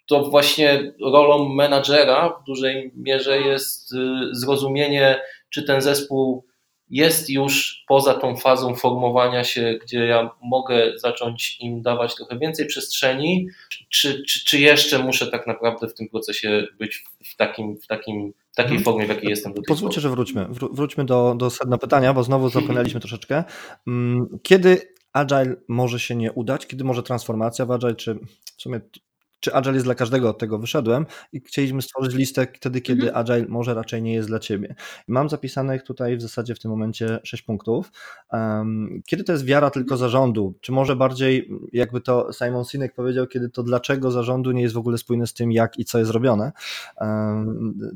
to 0.06 0.24
właśnie 0.30 0.94
rolą 1.02 1.50
menadżera 1.50 2.30
w 2.30 2.44
dużej 2.44 2.92
mierze 2.96 3.42
jest 3.42 3.94
y, 3.94 3.98
zrozumienie, 4.32 5.22
czy 5.50 5.64
ten 5.64 5.82
zespół 5.82 6.46
jest 6.94 7.30
już 7.30 7.84
poza 7.88 8.14
tą 8.14 8.36
fazą 8.38 8.76
formowania 8.76 9.44
się, 9.44 9.80
gdzie 9.84 10.06
ja 10.06 10.30
mogę 10.44 10.92
zacząć 10.98 11.58
im 11.60 11.82
dawać 11.82 12.16
trochę 12.16 12.40
więcej 12.40 12.66
przestrzeni, 12.66 13.48
czy, 13.90 14.24
czy, 14.24 14.46
czy 14.46 14.60
jeszcze 14.60 15.00
muszę 15.00 15.28
tak 15.28 15.48
naprawdę 15.48 15.88
w 15.88 15.94
tym 15.94 16.10
procesie 16.10 16.68
być 16.80 17.04
w, 17.26 17.36
takim, 17.36 17.78
w, 17.78 17.88
takim, 17.88 18.34
w 18.52 18.56
takiej 18.56 18.78
Mhm. 18.78 18.84
formie, 18.84 19.06
w 19.06 19.10
jakiej 19.10 19.30
jestem 19.30 19.54
do 19.54 19.62
tej 19.62 19.66
Pozwólcie, 19.68 20.02
że 20.02 20.10
wróćmy. 20.10 20.46
Wró- 20.46 20.76
Wróćmy 20.76 21.06
do, 21.06 21.36
do 21.38 21.50
sedna 21.50 21.78
pytania, 21.78 22.14
bo 22.14 22.24
znowu 22.24 22.50
zapłynęliśmy 22.50 23.00
troszeczkę. 23.00 23.44
Mm, 23.88 24.40
Kiedy 24.44 24.94
Agile 25.14 25.56
może 25.68 26.00
się 26.00 26.16
nie 26.16 26.32
udać? 26.32 26.68
Kiedy 26.68 26.84
może 26.84 27.04
transformacja 27.04 27.66
w 27.66 27.72
Agile? 27.72 27.96
Czy 27.96 28.14
w 28.58 28.62
sumie 28.62 28.80
czy 29.44 29.54
Agile 29.54 29.74
jest 29.74 29.86
dla 29.86 29.96
każdego, 29.96 30.30
od 30.30 30.38
tego 30.38 30.60
wyszedłem 30.60 31.06
i 31.34 31.42
chcieliśmy 31.42 31.82
stworzyć 31.82 32.14
listę 32.16 32.48
wtedy, 32.56 32.82
kiedy 32.82 33.04
Mhm. 33.04 33.22
Agile 33.22 33.46
może 33.50 33.74
raczej 33.74 34.02
nie 34.02 34.14
jest 34.14 34.28
dla 34.28 34.40
Ciebie. 34.40 34.76
Mam 35.08 35.30
zapisanych 35.30 35.84
tutaj 35.84 36.18
w 36.18 36.22
zasadzie 36.22 36.56
w 36.56 36.60
tym 36.60 36.72
momencie 36.72 37.20
sześć 37.24 37.44
punktów. 37.44 37.92
Kiedy 39.06 39.24
to 39.24 39.32
jest 39.32 39.46
wiara 39.46 39.70
tylko 39.70 39.98
zarządu? 39.98 40.54
Czy 40.62 40.72
może 40.72 40.96
bardziej, 40.96 41.50
jakby 41.74 42.02
to 42.02 42.34
Simon 42.34 42.66
Sinek 42.66 42.96
powiedział, 42.96 43.28
kiedy 43.28 43.50
to 43.50 43.64
dlaczego 43.64 44.12
zarządu 44.12 44.52
nie 44.52 44.62
jest 44.62 44.76
w 44.76 44.78
ogóle 44.78 44.98
spójne 44.98 45.28
z 45.28 45.34
tym, 45.34 45.52
jak 45.52 45.80
i 45.80 45.86
co 45.86 46.00
jest 46.00 46.12
robione? 46.12 46.52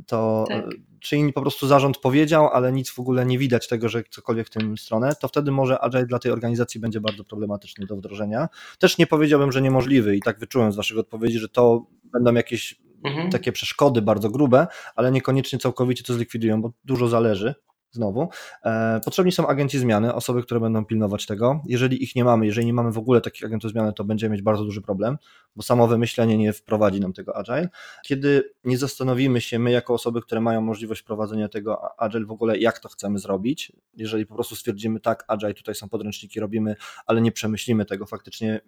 To 0.08 0.46
Tak. 0.48 0.66
Czy 1.00 1.18
inni 1.18 1.34
po 1.34 1.42
prostu 1.42 1.68
zarząd 1.68 1.98
powiedział, 1.98 2.48
ale 2.48 2.72
nic 2.72 2.90
w 2.90 3.00
ogóle 3.00 3.26
nie 3.26 3.38
widać 3.38 3.68
tego, 3.68 3.90
że 3.90 4.04
cokolwiek 4.10 4.48
w 4.48 4.50
tym 4.50 4.78
stronę, 4.78 5.16
to 5.22 5.28
wtedy 5.28 5.52
może 5.52 5.80
Agile 5.80 6.06
dla 6.06 6.20
tej 6.20 6.32
organizacji 6.32 6.80
będzie 6.80 7.02
bardzo 7.02 7.24
problematyczny 7.24 7.86
do 7.86 7.96
wdrożenia. 7.96 8.50
Też 8.80 8.98
nie 8.98 9.08
powiedziałbym, 9.08 9.52
że 9.52 9.62
niemożliwy 9.62 10.16
i 10.16 10.22
tak 10.22 10.40
wyczułem 10.40 10.72
z 10.72 10.76
Waszych 10.76 10.98
odpowiedzi, 10.98 11.40
że 11.40 11.50
to 11.50 11.86
będą 12.04 12.34
jakieś 12.34 12.76
Mhm. 13.04 13.30
takie 13.32 13.52
przeszkody 13.52 14.02
bardzo 14.02 14.30
grube, 14.30 14.68
ale 14.96 15.12
niekoniecznie 15.12 15.60
całkowicie 15.60 16.04
to 16.04 16.14
zlikwidują, 16.14 16.62
bo 16.62 16.72
dużo 16.86 17.08
zależy. 17.08 17.56
Znowu. 17.98 18.30
E, 18.66 19.02
Potrzebni 19.06 19.32
są 19.32 19.48
agenci 19.48 19.80
zmiany, 19.80 20.14
osoby, 20.14 20.44
które 20.44 20.60
będą 20.60 20.86
pilnować 20.86 21.26
tego. 21.26 21.62
Jeżeli 21.66 22.04
ich 22.04 22.16
nie 22.16 22.24
mamy, 22.24 22.46
jeżeli 22.46 22.68
nie 22.68 22.74
mamy 22.74 22.92
w 22.92 22.98
ogóle 22.98 23.22
takich 23.22 23.46
agentów 23.46 23.72
zmiany, 23.72 23.94
to 23.94 24.04
będziemy 24.04 24.34
mieć 24.34 24.42
bardzo 24.42 24.64
duży 24.64 24.82
problem, 24.82 25.18
bo 25.56 25.64
samo 25.64 25.88
wymyślenie 25.88 26.38
nie 26.38 26.54
wprowadzi 26.54 27.00
nam 27.00 27.14
tego 27.14 27.38
agile. 27.38 27.70
Kiedy 28.06 28.54
nie 28.64 28.78
zastanowimy 28.78 29.42
się, 29.42 29.60
my 29.60 29.72
jako 29.72 29.94
osoby, 29.94 30.22
które 30.22 30.42
mają 30.42 30.62
możliwość 30.62 31.02
prowadzenia 31.02 31.50
tego 31.50 32.00
agile 32.02 32.26
w 32.26 32.32
ogóle, 32.32 32.58
jak 32.58 32.80
to 32.80 32.90
chcemy 32.90 33.20
zrobić, 33.20 33.72
jeżeli 33.94 34.26
po 34.26 34.36
prostu 34.36 34.56
stwierdzimy, 34.56 35.00
tak, 35.00 35.26
agile, 35.28 35.54
tutaj 35.54 35.76
są 35.76 35.90
podręczniki, 35.90 36.40
robimy, 36.40 36.76
ale 37.06 37.22
nie 37.22 37.32
przemyślimy 37.32 37.86
tego 37.86 38.06
faktycznie, 38.06 38.62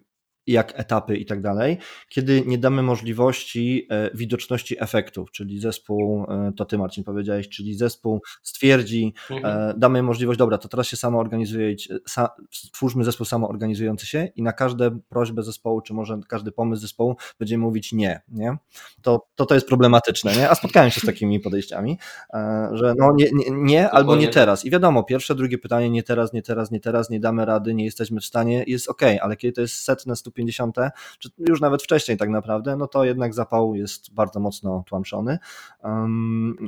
jak 0.46 0.80
etapy 0.80 1.16
i 1.16 1.26
tak 1.26 1.40
dalej, 1.40 1.78
kiedy 2.08 2.42
nie 2.46 2.58
damy 2.58 2.82
możliwości 2.82 3.86
e, 3.90 4.10
widoczności 4.14 4.82
efektów, 4.82 5.30
czyli 5.30 5.60
zespół, 5.60 6.26
e, 6.28 6.52
to 6.56 6.64
ty 6.64 6.78
Marcin 6.78 7.04
powiedziałeś, 7.04 7.48
czyli 7.48 7.74
zespół 7.74 8.22
stwierdzi, 8.42 9.14
Mhm. 9.30 9.70
e, 9.70 9.74
damy 9.78 10.02
możliwość, 10.02 10.38
dobra, 10.38 10.58
to 10.58 10.68
teraz 10.68 10.86
się 10.86 10.96
samo 10.96 11.18
organizuje, 11.18 11.74
sa, 12.08 12.28
stwórzmy 12.50 13.04
zespół 13.04 13.26
samoorganizujący 13.26 14.06
się 14.06 14.28
i 14.36 14.42
na 14.42 14.52
każde 14.52 14.98
prośbę 15.08 15.42
zespołu, 15.42 15.80
czy 15.80 15.94
może 15.94 16.18
każdy 16.28 16.52
pomysł 16.52 16.82
zespołu 16.82 17.16
będziemy 17.38 17.64
mówić 17.64 17.92
nie, 17.92 18.20
nie? 18.28 18.56
To, 19.02 19.26
to 19.34 19.46
to 19.46 19.54
jest 19.54 19.66
problematyczne, 19.66 20.36
nie? 20.36 20.50
A 20.50 20.54
spotkałem 20.54 20.90
się 20.90 21.00
z 21.00 21.06
takimi 21.06 21.40
podejściami, 21.40 21.98
że 22.72 22.94
no 22.98 23.12
nie, 23.16 23.28
nie, 23.32 23.50
nie 23.50 23.90
albo 23.90 24.16
nie 24.16 24.28
teraz. 24.28 24.64
I 24.64 24.70
wiadomo, 24.70 25.04
pierwsze, 25.04 25.34
drugie 25.34 25.58
pytanie, 25.58 25.90
nie 25.90 26.02
teraz, 26.02 26.32
nie 26.32 26.42
teraz, 26.42 26.70
nie 26.70 26.80
teraz, 26.80 27.10
nie 27.10 27.20
damy 27.20 27.44
rady, 27.44 27.74
nie 27.74 27.84
jesteśmy 27.84 28.20
w 28.20 28.24
stanie, 28.24 28.64
jest 28.66 28.88
ok, 28.88 29.02
ale 29.20 29.36
kiedy 29.36 29.52
to 29.52 29.60
jest 29.60 29.74
setne, 29.74 30.16
150, 30.30 30.76
czy 31.18 31.28
już 31.38 31.60
nawet 31.60 31.82
wcześniej 31.82 32.16
tak 32.16 32.28
naprawdę, 32.28 32.76
no 32.76 32.86
to 32.86 33.04
jednak 33.04 33.34
zapał 33.34 33.74
jest 33.74 34.14
bardzo 34.14 34.40
mocno 34.40 34.84
tłamszony. 34.86 35.38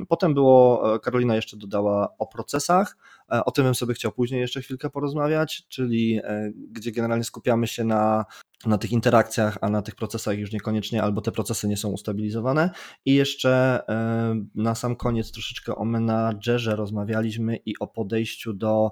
Potem 0.07 0.33
było, 0.33 0.95
e, 0.95 0.99
Karolina 0.99 1.35
jeszcze 1.35 1.57
dodała 1.57 2.17
o 2.17 2.27
procesach, 2.27 2.97
o 3.45 3.51
tym 3.51 3.65
bym 3.65 3.75
sobie 3.75 3.93
chciał 3.93 4.11
później 4.11 4.41
jeszcze 4.41 4.61
chwilkę 4.61 4.89
porozmawiać, 4.89 5.67
czyli 5.69 6.19
e, 6.23 6.51
gdzie 6.71 6.91
generalnie 6.91 7.23
skupiamy 7.23 7.67
się 7.67 7.83
na, 7.83 8.25
na 8.65 8.77
tych 8.77 8.91
interakcjach, 8.91 9.57
a 9.61 9.69
na 9.69 9.81
tych 9.81 9.95
procesach 9.95 10.37
już 10.37 10.51
niekoniecznie, 10.51 11.03
albo 11.03 11.21
te 11.21 11.31
procesy 11.31 11.67
nie 11.67 11.77
są 11.77 11.89
ustabilizowane. 11.89 12.69
I 13.05 13.13
jeszcze 13.13 13.83
e, 13.89 14.35
na 14.55 14.75
sam 14.75 14.95
koniec 14.95 15.31
troszeczkę 15.31 15.75
o 15.75 15.85
menadżerze 15.85 16.75
rozmawialiśmy 16.75 17.57
i 17.65 17.79
o 17.79 17.87
podejściu 17.87 18.53
do, 18.53 18.91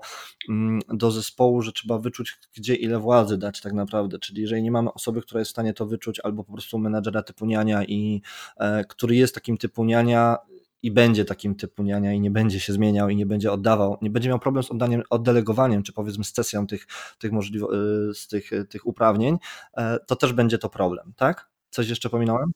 mm, 0.49 0.79
do 0.89 1.11
zespołu, 1.11 1.61
że 1.61 1.71
trzeba 1.71 1.99
wyczuć, 1.99 2.33
gdzie 2.57 2.75
ile 2.75 2.99
władzy 2.99 3.37
dać 3.37 3.61
tak 3.61 3.73
naprawdę. 3.73 4.19
Czyli 4.19 4.41
jeżeli 4.41 4.63
nie 4.63 4.71
mamy 4.71 4.93
osoby, 4.93 5.21
która 5.21 5.39
jest 5.39 5.49
w 5.49 5.51
stanie 5.51 5.73
to 5.73 5.85
wyczuć, 5.85 6.19
albo 6.19 6.43
po 6.43 6.53
prostu 6.53 6.79
menadżera 6.79 7.23
typu 7.23 7.45
niania, 7.45 7.83
i 7.83 8.21
e, 8.57 8.85
który 8.85 9.15
jest 9.15 9.35
takim 9.35 9.57
typu 9.57 9.85
niania, 9.85 10.37
i 10.83 10.91
będzie 10.91 11.25
takim 11.25 11.55
typu 11.55 11.83
niania 11.83 12.13
i 12.13 12.19
nie 12.19 12.31
będzie 12.31 12.59
się 12.59 12.73
zmieniał 12.73 13.09
i 13.09 13.15
nie 13.15 13.25
będzie 13.25 13.51
oddawał, 13.51 13.97
nie 14.01 14.09
będzie 14.09 14.29
miał 14.29 14.39
problem 14.39 14.63
z 14.63 14.71
oddaniem, 14.71 15.03
oddelegowaniem, 15.09 15.83
czy 15.83 15.93
powiedzmy 15.93 16.23
z 16.23 16.31
cesją 16.33 16.67
tych, 16.67 16.87
tych, 17.19 17.31
możliwo- 17.31 17.73
y, 18.09 18.13
z 18.13 18.27
tych, 18.27 18.49
tych 18.69 18.87
uprawnień, 18.87 19.37
e, 19.77 19.97
to 20.07 20.15
też 20.15 20.33
będzie 20.33 20.57
to 20.57 20.69
problem, 20.69 21.13
tak? 21.17 21.49
Coś 21.69 21.89
jeszcze 21.89 22.09
pominąłem? 22.09 22.51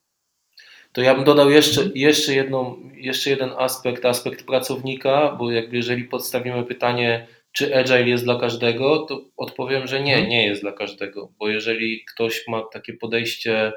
To 0.91 1.01
ja 1.01 1.15
bym 1.15 1.23
dodał 1.23 1.49
jeszcze, 1.49 1.81
jeszcze, 1.95 2.33
jedną, 2.35 2.75
jeszcze 2.93 3.29
jeden 3.29 3.49
aspekt, 3.57 4.05
aspekt 4.05 4.45
pracownika, 4.45 5.35
bo 5.39 5.51
jakby 5.51 5.75
jeżeli 5.75 6.03
podstawimy 6.03 6.63
pytanie, 6.63 7.27
czy 7.51 7.77
agile 7.77 8.03
jest 8.09 8.23
dla 8.23 8.39
każdego, 8.39 9.05
to 9.05 9.21
odpowiem, 9.37 9.87
że 9.87 10.01
nie, 10.01 10.13
Mhm. 10.13 10.29
nie 10.29 10.45
jest 10.47 10.61
dla 10.61 10.71
każdego, 10.71 11.31
bo 11.39 11.49
jeżeli 11.49 12.05
ktoś 12.13 12.43
ma 12.47 12.61
takie 12.73 12.93
podejście 12.93 13.73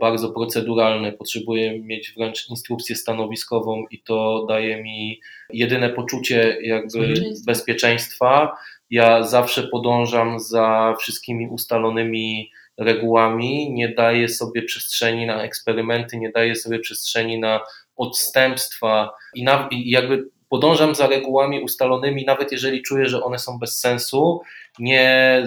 bardzo 0.00 0.30
proceduralne, 0.30 1.12
potrzebuje 1.12 1.80
mieć 1.80 2.12
wręcz 2.16 2.50
instrukcję 2.50 2.96
stanowiskową 2.96 3.84
i 3.90 4.02
to 4.02 4.46
daje 4.48 4.82
mi 4.82 5.20
jedyne 5.52 5.90
poczucie 5.90 6.58
jakby 6.62 7.14
Bezpieczeństwa. 7.46 8.56
Ja 8.90 9.22
zawsze 9.22 9.62
podążam 9.62 10.40
za 10.40 10.94
wszystkimi 10.98 11.48
ustalonymi 11.48 12.50
regułami, 12.78 13.72
nie 13.72 13.88
daję 13.88 14.28
sobie 14.28 14.62
przestrzeni 14.62 15.26
na 15.26 15.42
eksperymenty, 15.42 16.16
nie 16.16 16.30
daję 16.30 16.54
sobie 16.54 16.78
przestrzeni 16.78 17.38
na 17.38 17.60
odstępstwa. 17.96 19.10
I, 19.34 19.44
na, 19.44 19.68
i 19.70 19.90
jakby 19.90 20.28
podążam 20.48 20.94
za 20.94 21.06
regułami 21.06 21.60
ustalonymi, 21.60 22.24
nawet 22.24 22.52
jeżeli 22.52 22.82
czuję, 22.82 23.06
że 23.06 23.22
one 23.22 23.38
są 23.38 23.58
bez 23.58 23.80
sensu, 23.80 24.40
nie, 24.78 25.44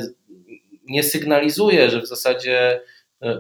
nie 0.88 1.04
sygnalizuję, 1.04 1.90
że 1.90 2.02
w 2.02 2.08
zasadzie 2.08 2.74
e, 2.74 2.80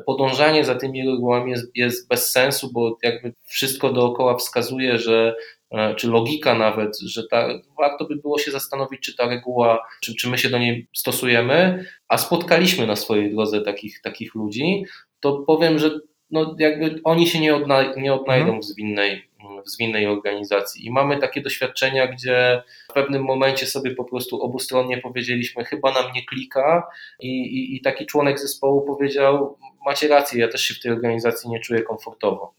podążanie 0.06 0.66
za 0.66 0.76
tymi 0.76 1.10
regułami 1.10 1.52
jest, 1.52 1.72
jest 1.76 2.10
bez 2.10 2.32
sensu, 2.32 2.72
bo 2.74 2.98
jakby 3.04 3.34
wszystko 3.44 3.94
dookoła 3.94 4.38
wskazuje, 4.38 4.98
że 4.98 5.36
e, 5.72 5.96
czy 5.96 6.08
logika 6.08 6.56
nawet, 6.56 7.00
że 7.00 7.24
ta, 7.32 7.48
warto 7.78 8.06
by 8.06 8.16
było 8.16 8.40
się 8.40 8.52
zastanowić, 8.52 9.02
czy 9.02 9.16
ta 9.16 9.28
reguła, 9.28 9.88
czy, 10.02 10.16
czy 10.16 10.30
my 10.30 10.38
się 10.38 10.50
do 10.50 10.58
niej 10.58 10.88
stosujemy, 10.94 11.86
a 12.08 12.18
spotkaliśmy 12.18 12.88
na 12.88 12.96
swojej 12.96 13.36
drodze 13.36 13.62
takich, 13.62 14.02
takich 14.02 14.36
ludzi, 14.36 14.86
to 15.20 15.44
powiem, 15.48 15.80
że 15.80 16.00
no 16.36 16.56
jakby 16.60 17.02
oni 17.04 17.28
się 17.28 17.39
nie, 17.39 17.56
odna, 17.56 17.93
nie 17.98 18.13
odnajdą 18.13 18.45
Mhm. 18.45 18.62
w, 18.62 18.65
zwinnej, 18.65 19.24
w 19.65 19.69
zwinnej 19.69 20.08
organizacji. 20.08 20.86
I 20.86 20.91
mamy 20.91 21.17
takie 21.17 21.41
doświadczenia, 21.41 22.08
gdzie 22.08 22.63
w 22.89 22.93
pewnym 22.93 23.24
momencie 23.24 23.65
sobie 23.65 23.91
po 23.95 24.04
prostu 24.06 24.41
obustronnie 24.41 24.98
powiedzieliśmy, 24.98 25.65
chyba 25.65 25.91
nam 25.93 26.12
nie 26.15 26.26
klika, 26.26 26.88
i, 27.19 27.28
i, 27.30 27.76
i 27.76 27.82
taki 27.82 28.06
członek 28.06 28.39
zespołu 28.39 28.82
powiedział, 28.82 29.58
macie 29.86 30.08
rację, 30.08 30.39
ja 30.41 30.48
też 30.48 30.62
się 30.62 30.74
w 30.74 30.80
tej 30.80 30.91
organizacji 30.91 31.50
nie 31.50 31.60
czuję 31.60 31.82
komfortowo. 31.82 32.54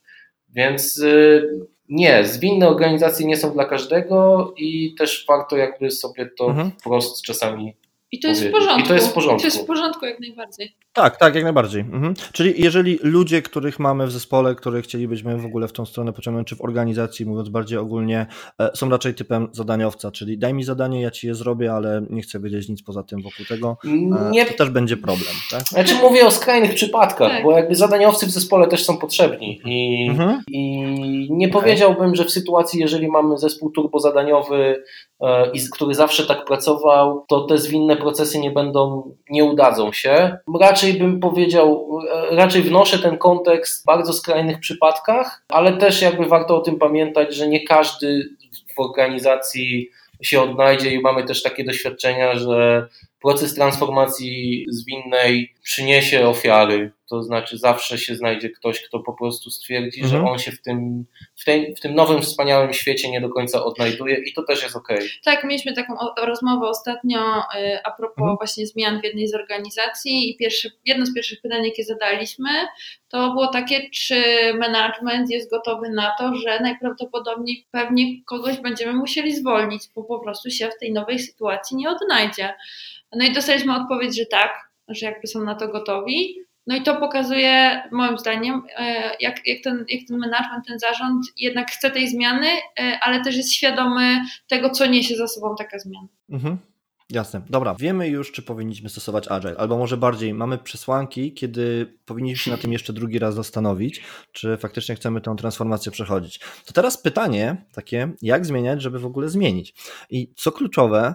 Więc 0.55 0.99
y, 0.99 1.43
nie, 1.89 2.25
zwinne 2.25 2.69
organizacje 2.69 3.27
nie 3.27 3.37
są 3.37 3.53
dla 3.53 3.65
każdego 3.65 4.53
i 4.57 4.95
też 4.99 5.25
warto 5.29 5.57
jakby 5.57 5.91
sobie 5.91 6.27
to 6.39 6.47
Mhm. 6.47 6.71
wprost 6.81 7.23
czasami 7.23 7.75
I 8.13 8.21
to 8.21 8.29
jest 8.29 8.45
w 8.45 8.51
porządku. 8.51 8.81
I 8.81 8.89
to 8.89 8.95
jest 8.95 9.09
w 9.09 9.13
porządku. 9.13 9.41
to 9.41 9.47
jest 9.47 9.63
w 9.63 9.67
porządku 9.67 10.07
jak 10.07 10.21
najbardziej. 10.21 10.77
Tak, 10.93 11.17
tak, 11.17 11.35
jak 11.35 11.45
najbardziej. 11.45 11.81
Mhm. 11.81 12.15
Czyli 12.33 12.63
jeżeli 12.63 12.99
ludzie, 13.03 13.43
których 13.43 13.79
mamy 13.79 14.07
w 14.07 14.13
zespole, 14.13 14.55
których 14.55 14.85
chcielibyśmy 14.85 15.39
w 15.39 15.45
ogóle 15.45 15.69
w 15.69 15.73
tą 15.73 15.87
stronę 15.87 16.13
pociągnąć, 16.13 16.49
czy 16.49 16.57
w 16.57 16.61
organizacji, 16.61 17.27
mówiąc 17.27 17.49
bardziej 17.49 17.79
ogólnie, 17.79 18.27
e, 18.61 18.71
są 18.75 18.91
raczej 18.91 19.15
typem 19.15 19.49
zadaniowca, 19.53 20.11
czyli 20.11 20.39
daj 20.39 20.55
mi 20.55 20.65
zadanie, 20.65 21.03
ja 21.03 21.11
ci 21.11 21.27
je 21.27 21.35
zrobię, 21.35 21.73
ale 21.73 22.03
nie 22.11 22.23
chcę 22.23 22.41
wiedzieć 22.41 22.69
nic 22.69 22.83
poza 22.83 23.03
tym 23.03 23.23
wokół 23.23 23.47
tego, 23.49 23.77
e, 23.85 24.31
nie... 24.31 24.47
to 24.47 24.55
też 24.55 24.71
będzie 24.71 24.97
problem. 24.97 25.35
Tak? 25.51 25.63
Znaczy 25.63 25.95
mówię 25.95 26.27
o 26.27 26.31
skrajnych 26.31 26.75
przypadkach, 26.75 27.31
tak. 27.31 27.45
bo 27.45 27.53
jakby 27.53 27.75
zadaniowcy 27.75 28.27
w 28.27 28.31
zespole 28.31 28.69
też 28.69 28.85
są 28.85 28.97
potrzebni 28.97 29.61
i, 29.65 30.07
mhm. 30.11 30.43
i 30.49 30.81
nie 31.31 31.49
okay. 31.49 31.61
powiedziałbym, 31.61 32.15
że 32.15 32.25
w 32.25 32.31
sytuacji, 32.31 32.81
jeżeli 32.81 33.09
mamy 33.09 33.39
zespół 33.39 33.71
turbozadaniowy, 33.71 34.83
e, 35.21 35.51
i 35.51 35.61
który 35.73 35.95
zawsze 35.95 36.27
tak 36.27 36.45
pracował, 36.45 37.25
to 37.29 37.41
te 37.41 37.59
zwinne 37.59 37.96
procesy 37.97 38.39
nie 38.39 38.51
będą, 38.51 39.11
nie 39.31 39.45
udadzą 39.45 39.93
się. 39.93 40.39
Raczej 40.61 40.95
bym 40.95 41.21
powiedział, 41.21 41.99
e, 42.31 42.37
raczej 42.37 42.63
wnoszę 42.63 42.99
ten 42.99 43.19
kontekst 43.19 43.83
w 43.83 43.85
bardzo 43.85 44.13
skrajnych 44.13 44.61
przypadkach, 44.61 45.43
ale 45.49 45.73
też 45.73 46.03
jakby 46.03 46.27
warto 46.27 46.57
o 46.57 46.61
tym 46.61 46.79
pamiętać, 46.79 47.35
że 47.35 47.49
nie 47.49 47.65
każdy 47.65 48.29
w 48.77 48.81
organizacji 48.81 49.91
się 50.23 50.43
odnajdzie 50.43 50.91
i 50.91 51.01
mamy 51.01 51.25
też 51.25 51.43
takie 51.43 51.65
doświadczenia, 51.65 52.35
że 52.35 52.89
proces 53.27 53.55
transformacji 53.55 54.67
zwinnej 54.69 55.55
przyniesie 55.63 56.29
ofiary. 56.29 56.93
To 57.11 57.23
znaczy, 57.23 57.59
zawsze 57.59 57.99
się 57.99 58.15
znajdzie 58.15 58.51
ktoś, 58.51 58.83
kto 58.83 59.01
po 59.01 59.13
prostu 59.13 59.51
stwierdzi, 59.51 60.01
mhm. 60.03 60.23
że 60.23 60.31
on 60.31 60.39
się 60.39 60.53
w 60.53 60.63
tym, 60.63 61.05
w, 61.37 61.45
tej, 61.45 61.75
w 61.75 61.81
tym 61.81 61.95
nowym, 61.95 62.23
wspaniałym 62.23 62.73
świecie 62.73 63.11
nie 63.11 63.21
do 63.21 63.29
końca 63.29 63.65
odnajduje 63.65 64.17
i 64.17 64.33
to 64.33 64.43
też 64.43 64.63
jest 64.63 64.77
ok. 64.77 64.89
Tak, 65.25 65.45
mieliśmy 65.45 65.75
taką 65.75 65.95
rozmowę 66.19 66.69
ostatnio 66.69 67.19
y, 67.39 67.79
a 67.85 67.91
propos 67.91 68.19
mhm. 68.19 68.37
właśnie 68.37 68.67
zmian 68.67 69.01
w 69.01 69.05
jednej 69.05 69.29
z 69.29 69.35
organizacji 69.35 70.31
i 70.31 70.37
pierwsze, 70.37 70.69
jedno 70.85 71.07
z 71.07 71.15
pierwszych 71.15 71.41
pytań, 71.41 71.65
jakie 71.65 71.85
zadaliśmy, 71.85 72.51
to 73.09 73.31
było 73.31 73.47
takie, 73.47 73.91
czy 73.91 74.23
management 74.59 75.31
jest 75.31 75.51
gotowy 75.51 75.91
na 75.91 76.13
to, 76.19 76.35
że 76.35 76.61
najprawdopodobniej 76.61 77.67
pewnie 77.71 78.25
kogoś 78.25 78.61
będziemy 78.61 78.93
musieli 78.93 79.37
zwolnić, 79.37 79.83
bo 79.95 80.05
po 80.05 80.19
prostu 80.19 80.51
się 80.51 80.69
w 80.69 80.79
tej 80.79 80.93
nowej 80.93 81.19
sytuacji 81.19 81.77
nie 81.77 81.91
odnajdzie. 81.91 82.55
No 83.13 83.25
i 83.25 83.33
dostaliśmy 83.33 83.77
odpowiedź, 83.77 84.17
że 84.17 84.27
tak, 84.27 84.51
że 84.89 85.07
jakby 85.07 85.27
są 85.27 85.45
na 85.45 85.55
to 85.55 85.69
gotowi. 85.69 86.35
No 86.67 86.77
i 86.77 86.83
to 86.83 86.97
pokazuje, 86.97 87.83
moim 87.93 88.19
zdaniem, 88.19 88.63
e, 88.77 89.11
jak, 89.21 89.47
jak, 89.47 89.59
ten, 89.65 89.85
jak 89.89 90.01
ten 90.09 90.19
management, 90.19 90.67
ten 90.67 90.79
zarząd 90.79 91.27
jednak 91.37 91.71
chce 91.71 91.91
tej 91.91 92.09
zmiany, 92.09 92.49
e, 92.79 92.99
ale 93.03 93.25
też 93.25 93.37
jest 93.37 93.53
świadomy 93.53 94.21
tego, 94.49 94.71
co 94.71 94.87
niesie 94.87 95.17
za 95.17 95.27
sobą 95.27 95.55
taka 95.59 95.79
zmiana. 95.79 96.09
Mhm. 96.31 96.59
Jasne. 97.11 97.43
Dobra, 97.51 97.75
wiemy 97.75 98.09
już, 98.09 98.33
czy 98.33 98.43
powinniśmy 98.43 98.89
stosować 98.89 99.29
Agile, 99.29 99.57
albo 99.57 99.79
może 99.79 99.97
bardziej, 99.97 100.35
mamy 100.35 100.59
przesłanki, 100.59 101.35
kiedy 101.35 101.95
powinniśmy 102.05 102.39
się 102.39 102.51
na 102.51 102.57
tym 102.57 102.73
jeszcze 102.73 102.93
drugi 102.93 103.19
raz 103.19 103.35
zastanowić, 103.35 104.03
czy 104.33 104.57
faktycznie 104.57 104.95
chcemy 104.95 105.21
tę 105.21 105.37
transformację 105.39 105.93
przechodzić. 105.93 106.41
To 106.65 106.73
teraz 106.73 107.03
pytanie 107.03 107.57
takie, 107.75 108.13
jak 108.23 108.47
zmieniać, 108.47 108.83
żeby 108.83 108.99
w 108.99 109.07
ogóle 109.07 109.29
zmienić? 109.29 109.75
I 110.11 110.33
co 110.37 110.53
kluczowe, 110.53 111.15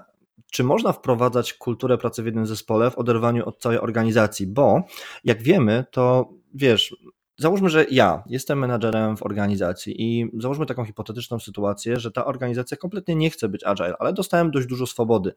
czy 0.52 0.64
można 0.64 0.92
wprowadzać 0.92 1.54
kulturę 1.54 1.98
pracy 1.98 2.24
w 2.24 2.26
jednym 2.26 2.46
zespole 2.46 2.92
w 2.92 2.98
oderwaniu 2.98 3.46
od 3.46 3.60
całej 3.60 3.80
organizacji? 3.80 4.48
Bo 4.48 4.84
jak 5.24 5.44
wiemy, 5.44 5.86
to 5.92 6.30
wiesz, 6.54 6.96
Załóżmy, 7.42 7.70
że 7.70 7.86
ja 7.92 8.24
jestem 8.28 8.60
menadżerem 8.60 9.18
w 9.18 9.24
organizacji 9.24 10.02
i 10.02 10.32
załóżmy 10.38 10.66
taką 10.66 10.86
hipotetyczną 10.86 11.40
sytuację, 11.40 12.00
że 12.00 12.12
ta 12.12 12.26
organizacja 12.26 12.78
kompletnie 12.78 13.16
nie 13.16 13.30
chce 13.30 13.50
być 13.50 13.64
agile, 13.64 13.96
ale 14.00 14.14
dostałem 14.14 14.52
dość 14.52 14.68
dużo 14.68 14.88
swobody. 14.88 15.34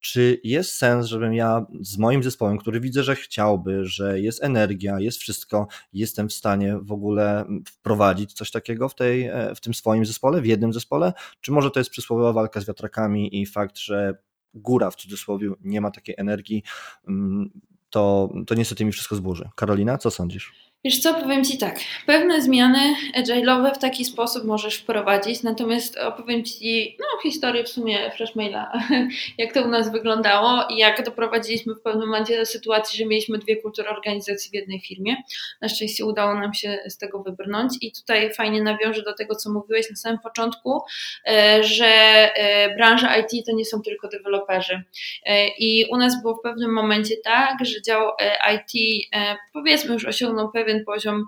Czy 0.00 0.40
jest 0.44 0.72
sens, 0.72 1.06
żebym 1.06 1.34
ja 1.34 1.66
z 1.80 1.98
moim 1.98 2.22
zespołem, 2.22 2.58
który 2.58 2.80
widzę, 2.80 3.02
że 3.02 3.16
chciałby, 3.16 3.84
że 3.84 4.20
jest 4.20 4.44
energia, 4.44 5.00
jest 5.00 5.18
wszystko, 5.18 5.66
jestem 5.92 6.28
w 6.28 6.32
stanie 6.32 6.78
w 6.82 6.92
ogóle 6.92 7.44
wprowadzić 7.66 8.32
coś 8.32 8.50
takiego 8.50 8.88
w, 8.88 8.94
tej, 8.94 9.30
w 9.56 9.60
tym 9.60 9.74
swoim 9.74 10.06
zespole, 10.06 10.40
w 10.40 10.46
jednym 10.46 10.72
zespole? 10.72 11.12
Czy 11.40 11.52
może 11.52 11.70
to 11.70 11.80
jest 11.80 11.90
przysłowiowa 11.90 12.32
walka 12.32 12.60
z 12.60 12.66
wiatrakami 12.66 13.40
i 13.40 13.46
fakt, 13.46 13.78
że 13.78 14.18
góra 14.54 14.90
w 14.90 14.96
cudzysłowie 14.96 15.50
nie 15.60 15.80
ma 15.80 15.90
takiej 15.90 16.14
energii, 16.18 16.62
mm, 17.08 17.50
to, 17.90 18.32
to 18.46 18.54
niestety 18.54 18.84
mi 18.84 18.92
wszystko 18.92 19.16
zburzy. 19.16 19.48
Karolina, 19.56 19.98
co 19.98 20.10
sądzisz? 20.10 20.71
Wiesz 20.84 20.98
co, 20.98 21.14
powiem 21.14 21.44
Ci 21.44 21.58
tak, 21.58 21.80
pewne 22.06 22.42
zmiany 22.42 22.94
agile'owe 23.16 23.74
w 23.74 23.78
taki 23.78 24.04
sposób 24.04 24.44
możesz 24.44 24.76
wprowadzić, 24.76 25.42
natomiast 25.42 25.98
opowiem 25.98 26.44
Ci 26.44 26.96
no, 27.00 27.06
historię 27.22 27.64
w 27.64 27.68
sumie 27.68 28.10
Freshmaila, 28.10 28.72
jak 29.38 29.52
to 29.52 29.62
u 29.62 29.68
nas 29.68 29.92
wyglądało 29.92 30.64
i 30.70 30.76
jak 30.76 31.04
doprowadziliśmy 31.04 31.74
w 31.74 31.80
pewnym 31.80 32.08
momencie 32.08 32.38
do 32.38 32.46
sytuacji, 32.46 32.98
że 32.98 33.06
mieliśmy 33.06 33.38
dwie 33.38 33.56
kultury 33.56 33.88
organizacji 33.88 34.50
w 34.50 34.54
jednej 34.54 34.80
firmie. 34.80 35.16
Na 35.60 35.68
szczęście 35.68 36.04
udało 36.04 36.34
nam 36.34 36.54
się 36.54 36.78
z 36.86 36.98
tego 36.98 37.22
wybrnąć 37.22 37.72
i 37.80 37.92
tutaj 37.92 38.34
fajnie 38.34 38.62
nawiążę 38.62 39.02
do 39.02 39.14
tego, 39.14 39.34
co 39.34 39.52
mówiłeś 39.52 39.90
na 39.90 39.96
samym 39.96 40.18
początku, 40.18 40.80
e, 41.26 41.64
że 41.64 41.86
e, 41.86 42.74
branża 42.76 43.16
IT 43.16 43.46
to 43.46 43.52
nie 43.52 43.64
są 43.64 43.82
tylko 43.82 44.08
deweloperzy. 44.08 44.82
E, 45.26 45.48
I 45.48 45.84
u 45.90 45.96
nas 45.96 46.22
było 46.22 46.34
w 46.34 46.42
pewnym 46.42 46.72
momencie 46.72 47.14
tak, 47.24 47.56
że 47.64 47.82
dział 47.82 48.10
IT 48.54 49.06
powiedzmy 49.52 49.94
już 49.94 50.04
osiągnął 50.04 50.52
pewien 50.52 50.71
pewien 50.72 50.84
poziom 50.84 51.24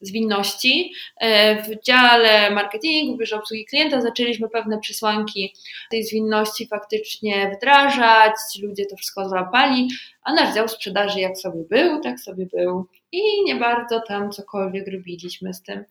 zwinności. 0.00 0.92
E, 1.20 1.62
w 1.62 1.84
dziale 1.84 2.50
marketingu, 2.50 3.16
biurze 3.16 3.36
obsługi 3.36 3.64
klienta 3.64 4.00
zaczęliśmy 4.00 4.48
pewne 4.48 4.78
przesłanki 4.78 5.54
tej 5.90 6.04
zwinności 6.04 6.66
faktycznie 6.66 7.56
wdrażać, 7.56 8.32
ludzie 8.62 8.86
to 8.86 8.96
wszystko 8.96 9.28
złapali, 9.28 9.88
a 10.22 10.34
nasz 10.34 10.54
dział 10.54 10.68
sprzedaży 10.68 11.20
jak 11.20 11.38
sobie 11.38 11.64
był, 11.70 12.00
tak 12.00 12.20
sobie 12.20 12.46
był 12.46 12.86
i 13.12 13.44
nie 13.44 13.54
bardzo 13.54 14.00
tam 14.08 14.30
cokolwiek 14.30 14.88
robiliśmy 14.92 15.54
z 15.54 15.62
tym. 15.62 15.84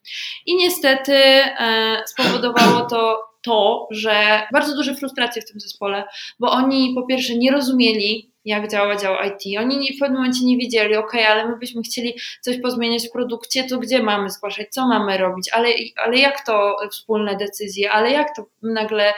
I 0.45 0.56
niestety 0.56 1.16
e, 1.16 2.04
spowodowało 2.06 2.82
to 2.82 3.20
to, 3.41 3.88
że 3.91 4.41
bardzo 4.54 4.76
duże 4.76 4.95
frustracje 4.95 5.41
w 5.41 5.45
tym 5.45 5.60
zespole, 5.60 6.04
bo 6.39 6.51
oni 6.51 6.91
po 6.95 7.06
pierwsze 7.06 7.36
nie 7.36 7.51
rozumieli 7.51 8.33
jak 8.46 8.72
działa 8.72 8.96
dział 8.96 9.16
IT. 9.28 9.60
Oni 9.60 9.94
w 9.98 10.00
pewnym 10.00 10.18
momencie 10.18 10.46
nie 10.46 10.58
wiedzieli, 10.58 10.96
ok, 10.96 11.16
ale 11.16 11.50
my 11.50 11.58
byśmy 11.58 11.82
chcieli 11.82 12.14
coś 12.41 12.62
pozmieniać 12.62 13.08
w 13.08 13.12
produkcie, 13.12 13.64
to 13.64 13.78
gdzie 13.78 14.04
mamy 14.04 14.30
zgłaszać, 14.30 14.68
co 14.72 14.88
mamy 14.88 15.18
robić, 15.18 15.50
ale, 15.52 15.70
ale 16.06 16.18
jak 16.18 16.46
to 16.46 16.76
wspólne 16.91 17.36
decyzje, 17.36 17.91
ale 17.91 18.12
jak 18.12 18.36
to 18.36 18.46
nagle 18.62 19.14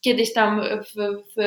kiedyś 0.00 0.32
tam 0.32 0.60
w, 0.62 1.00
w 1.36 1.42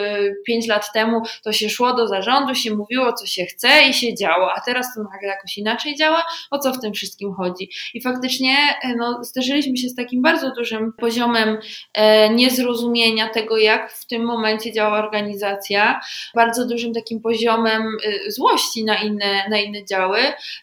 5 0.45 0.67
lat 0.67 0.93
temu 0.93 1.21
to 1.43 1.53
się 1.53 1.69
szło 1.69 1.93
do 1.93 2.07
zarządu, 2.07 2.55
się 2.55 2.75
mówiło, 2.75 3.13
co 3.13 3.25
się 3.25 3.45
chce 3.45 3.69
i 3.89 3.93
się 3.93 4.15
działo, 4.15 4.53
a 4.53 4.61
teraz 4.61 4.95
to 4.95 5.03
nagle 5.03 5.27
jakoś 5.27 5.57
inaczej 5.57 5.95
działa, 5.95 6.25
o 6.51 6.59
co 6.59 6.73
w 6.73 6.81
tym 6.81 6.93
wszystkim 6.93 7.33
chodzi. 7.33 7.69
I 7.93 8.01
faktycznie 8.01 8.57
no, 8.97 9.23
zderzyliśmy 9.23 9.77
się 9.77 9.89
z 9.89 9.95
takim 9.95 10.21
bardzo 10.21 10.51
dużym 10.51 10.93
poziomem 10.99 11.57
e, 11.93 12.29
niezrozumienia 12.29 13.29
tego, 13.29 13.57
jak 13.57 13.91
w 13.91 14.07
tym 14.07 14.25
momencie 14.25 14.73
działa 14.73 14.97
organizacja, 14.97 15.99
bardzo 16.35 16.67
dużym 16.67 16.93
takim 16.93 17.16
takim 17.17 17.21
poziomem 17.21 17.83
y, 18.27 18.31
złości 18.31 18.85
na 18.85 18.95
inne, 18.95 19.49
na 19.49 19.57
inne 19.57 19.85
działy, 19.85 20.19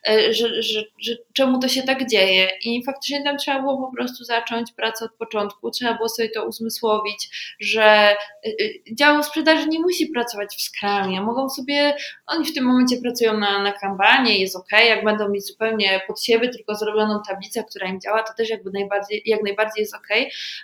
y, 0.08 0.34
że, 0.34 0.62
że, 0.62 0.84
że 0.98 1.12
czemu 1.32 1.58
to 1.58 1.68
się 1.68 1.82
tak 1.82 2.08
dzieje. 2.08 2.48
I 2.64 2.84
faktycznie 2.84 3.24
tam 3.24 3.38
trzeba 3.38 3.60
było 3.60 3.86
po 3.86 3.96
prostu 3.96 4.24
zacząć 4.24 4.72
pracę 4.72 5.04
od 5.04 5.12
początku, 5.12 5.70
trzeba 5.70 5.94
było 5.94 6.08
sobie 6.08 6.28
to 6.28 6.44
uzmysłowić, 6.46 7.28
że 7.60 8.16
y, 8.46 8.82
dział 8.92 9.22
sprzedaży 9.22 9.68
nie 9.68 9.80
musi 9.80 10.06
pracować 10.06 10.56
w 10.56 10.62
skramie, 10.62 11.20
mogą 11.20 11.48
sobie, 11.48 11.94
oni 12.26 12.44
w 12.44 12.54
tym 12.54 12.64
momencie 12.64 12.96
pracują 12.96 13.38
na, 13.38 13.62
na 13.62 13.72
kanbanie, 13.72 14.38
jest 14.38 14.56
ok, 14.56 14.70
jak 14.88 15.04
będą 15.04 15.28
mieć 15.28 15.46
zupełnie 15.46 16.00
pod 16.06 16.22
siebie 16.22 16.48
tylko 16.48 16.74
zrobioną 16.74 17.22
tablicę, 17.28 17.64
która 17.70 17.88
im 17.88 18.00
działa, 18.00 18.22
to 18.22 18.34
też 18.36 18.50
jakby 18.50 18.70
najbardziej, 18.70 19.22
jak 19.26 19.42
najbardziej 19.42 19.82
jest 19.82 19.94
ok, 19.94 20.08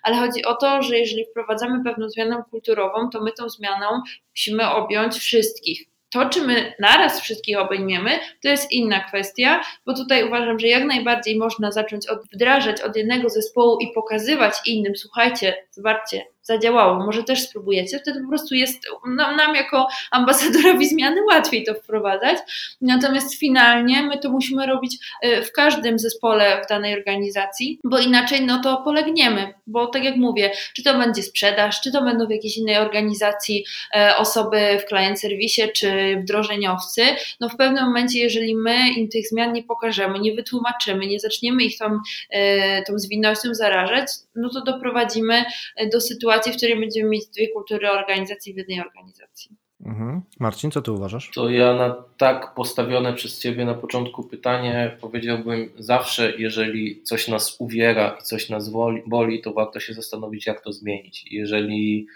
ale 0.03 0.17
chodzi 0.17 0.45
o 0.45 0.55
to, 0.55 0.83
że 0.83 0.99
jeżeli 0.99 1.25
wprowadzamy 1.25 1.85
pewną 1.85 2.09
zmianę 2.09 2.43
kulturową, 2.51 3.11
to 3.11 3.21
my 3.21 3.33
tą 3.33 3.49
zmianą 3.49 3.87
musimy 4.31 4.71
objąć 4.71 5.19
wszystkich. 5.19 5.91
To, 6.13 6.29
czy 6.29 6.43
my 6.43 6.75
naraz 6.79 7.21
wszystkich 7.21 7.59
obejmiemy, 7.59 8.11
to 8.43 8.49
jest 8.49 8.73
inna 8.73 9.05
kwestia, 9.05 9.61
bo 9.87 9.95
tutaj 9.95 10.27
uważam, 10.27 10.59
że 10.59 10.67
jak 10.67 10.85
najbardziej 10.85 11.39
można 11.39 11.73
zacząć 11.73 12.09
od, 12.09 12.19
wdrażać 12.33 12.81
od 12.81 12.97
jednego 12.97 13.29
zespołu 13.29 13.79
i 13.81 13.93
pokazywać 13.95 14.55
innym, 14.67 14.97
słuchajcie, 14.97 15.67
zobaczcie, 15.71 16.25
zadziałało, 16.43 17.07
może 17.07 17.25
też 17.25 17.43
spróbujecie, 17.43 17.99
wtedy 17.99 18.21
po 18.23 18.29
prostu 18.29 18.55
jest 18.55 18.87
nam, 19.07 19.37
nam 19.37 19.55
jako 19.55 19.89
ambasadorowi 20.11 20.89
zmiany 20.89 21.25
łatwiej 21.25 21.65
to 21.65 21.75
wprowadzać. 21.75 22.39
Natomiast 22.81 23.39
finalnie 23.39 24.03
my 24.03 24.19
to 24.19 24.31
musimy 24.31 24.67
robić 24.67 24.97
e, 25.23 25.43
w 25.43 25.53
każdym 25.53 25.99
zespole 25.99 26.63
w 26.65 26.69
danej 26.69 26.95
organizacji, 26.95 27.79
bo 27.85 27.99
inaczej 27.99 28.47
no 28.47 28.61
to 28.63 28.77
polegniemy, 28.77 29.55
bo 29.67 29.87
tak 29.87 30.05
jak 30.05 30.17
mówię, 30.17 30.51
czy 30.77 30.83
to 30.83 30.99
będzie 30.99 31.23
sprzedaż, 31.23 31.81
czy 31.81 31.93
to 31.93 32.03
będą 32.03 32.27
w 32.27 32.31
jakiejś 32.31 32.57
innej 32.57 32.77
organizacji 32.77 33.65
e, 33.95 34.17
osoby 34.17 34.79
w 34.85 34.89
client 34.89 35.21
serwisie, 35.21 35.63
czy 35.75 36.17
wdrożeniowcy, 36.23 37.03
no 37.41 37.49
w 37.49 37.57
pewnym 37.57 37.85
momencie, 37.85 38.19
jeżeli 38.19 38.57
my 38.57 38.91
im 38.97 39.09
tych 39.09 39.29
zmian 39.29 39.53
nie 39.53 39.63
pokażemy, 39.63 40.19
nie 40.19 40.35
wytłumaczymy, 40.35 41.07
nie 41.07 41.21
zaczniemy 41.21 41.63
ich 41.65 41.79
tą, 41.79 41.99
e, 42.31 42.83
tą 42.83 42.99
zwinnością 42.99 43.55
zarażać, 43.55 44.07
no 44.37 44.49
to 44.49 44.63
doprowadzimy 44.63 45.45
do 45.93 46.01
sytuacji, 46.01 46.30
sytuacji, 46.31 46.53
w 46.53 46.57
której 46.57 46.81
będziemy 46.81 47.11
mieć 47.11 47.27
dwie 47.27 47.49
kultury 47.49 47.91
organizacji 47.91 48.55
w 48.55 48.57
jednej 48.57 48.81
organizacji. 48.81 49.57
Mhm. 49.87 50.23
Marcin, 50.41 50.71
co 50.71 50.83
ty 50.83 50.93
uważasz? 50.93 51.31
To 51.35 51.51
ja 51.51 51.75
na 51.75 52.05
tak 52.17 52.55
postawione 52.55 53.13
przez 53.13 53.39
Ciebie 53.39 53.65
na 53.65 53.75
początku 53.75 54.25
pytanie 54.25 54.97
powiedziałbym 55.01 55.71
zawsze, 55.79 56.33
jeżeli 56.39 57.03
coś 57.03 57.29
nas 57.29 57.57
uwiera 57.59 58.17
i 58.21 58.23
coś 58.23 58.49
nas 58.49 58.71
boli, 59.07 59.43
to 59.43 59.53
warto 59.53 59.81
się 59.81 59.95
zastanowić, 59.95 60.47
jak 60.47 60.61
to 60.61 60.73
zmienić. 60.73 61.25
Jeżeli 61.33 62.07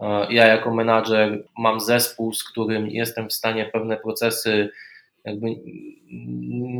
e, 0.00 0.32
ja 0.32 0.46
jako 0.46 0.74
menadżer 0.74 1.44
mam 1.58 1.80
zespół, 1.80 2.34
z 2.34 2.44
którym 2.44 2.88
jestem 2.88 3.28
w 3.28 3.32
stanie 3.32 3.70
pewne 3.72 3.96
procesy 3.96 4.70
jakby 5.24 5.46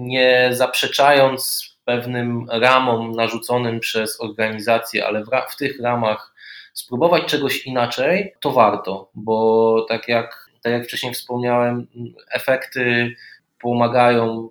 nie 0.06 0.48
zaprzeczając 0.52 1.74
pewnym 1.84 2.46
ramom 2.50 3.12
narzuconym 3.12 3.80
przez 3.80 4.20
organizację, 4.20 5.06
ale 5.06 5.24
w, 5.24 5.28
w 5.50 5.56
tych 5.56 5.80
ramach 5.80 6.33
spróbować 6.74 7.24
czegoś 7.24 7.66
inaczej, 7.66 8.34
to 8.40 8.50
warto, 8.50 9.10
bo 9.14 9.86
tak 9.88 10.08
jak, 10.08 10.50
tak 10.62 10.72
jak 10.72 10.84
wcześniej 10.84 11.14
wspomniałem, 11.14 11.86
efekty 12.32 13.14
pomagają 13.60 14.48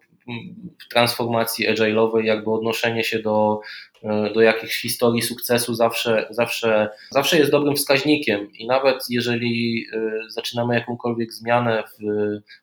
w 0.86 0.88
transformacji 0.90 1.70
agile'owej, 1.70 2.24
jakby 2.24 2.52
odnoszenie 2.52 3.04
się 3.04 3.20
do, 3.20 3.62
do 4.34 4.42
jakichś 4.42 4.82
historii 4.82 5.22
sukcesu 5.22 5.74
zawsze, 5.74 6.28
zawsze, 6.30 6.90
zawsze 7.10 7.38
jest 7.38 7.52
dobrym 7.52 7.76
wskaźnikiem. 7.76 8.52
I 8.54 8.68
nawet 8.68 9.06
jeżeli 9.10 9.86
e, 9.94 10.12
zaczynamy 10.30 10.76
jakąkolwiek 10.76 11.34
zmianę 11.34 11.84
w 12.00 12.04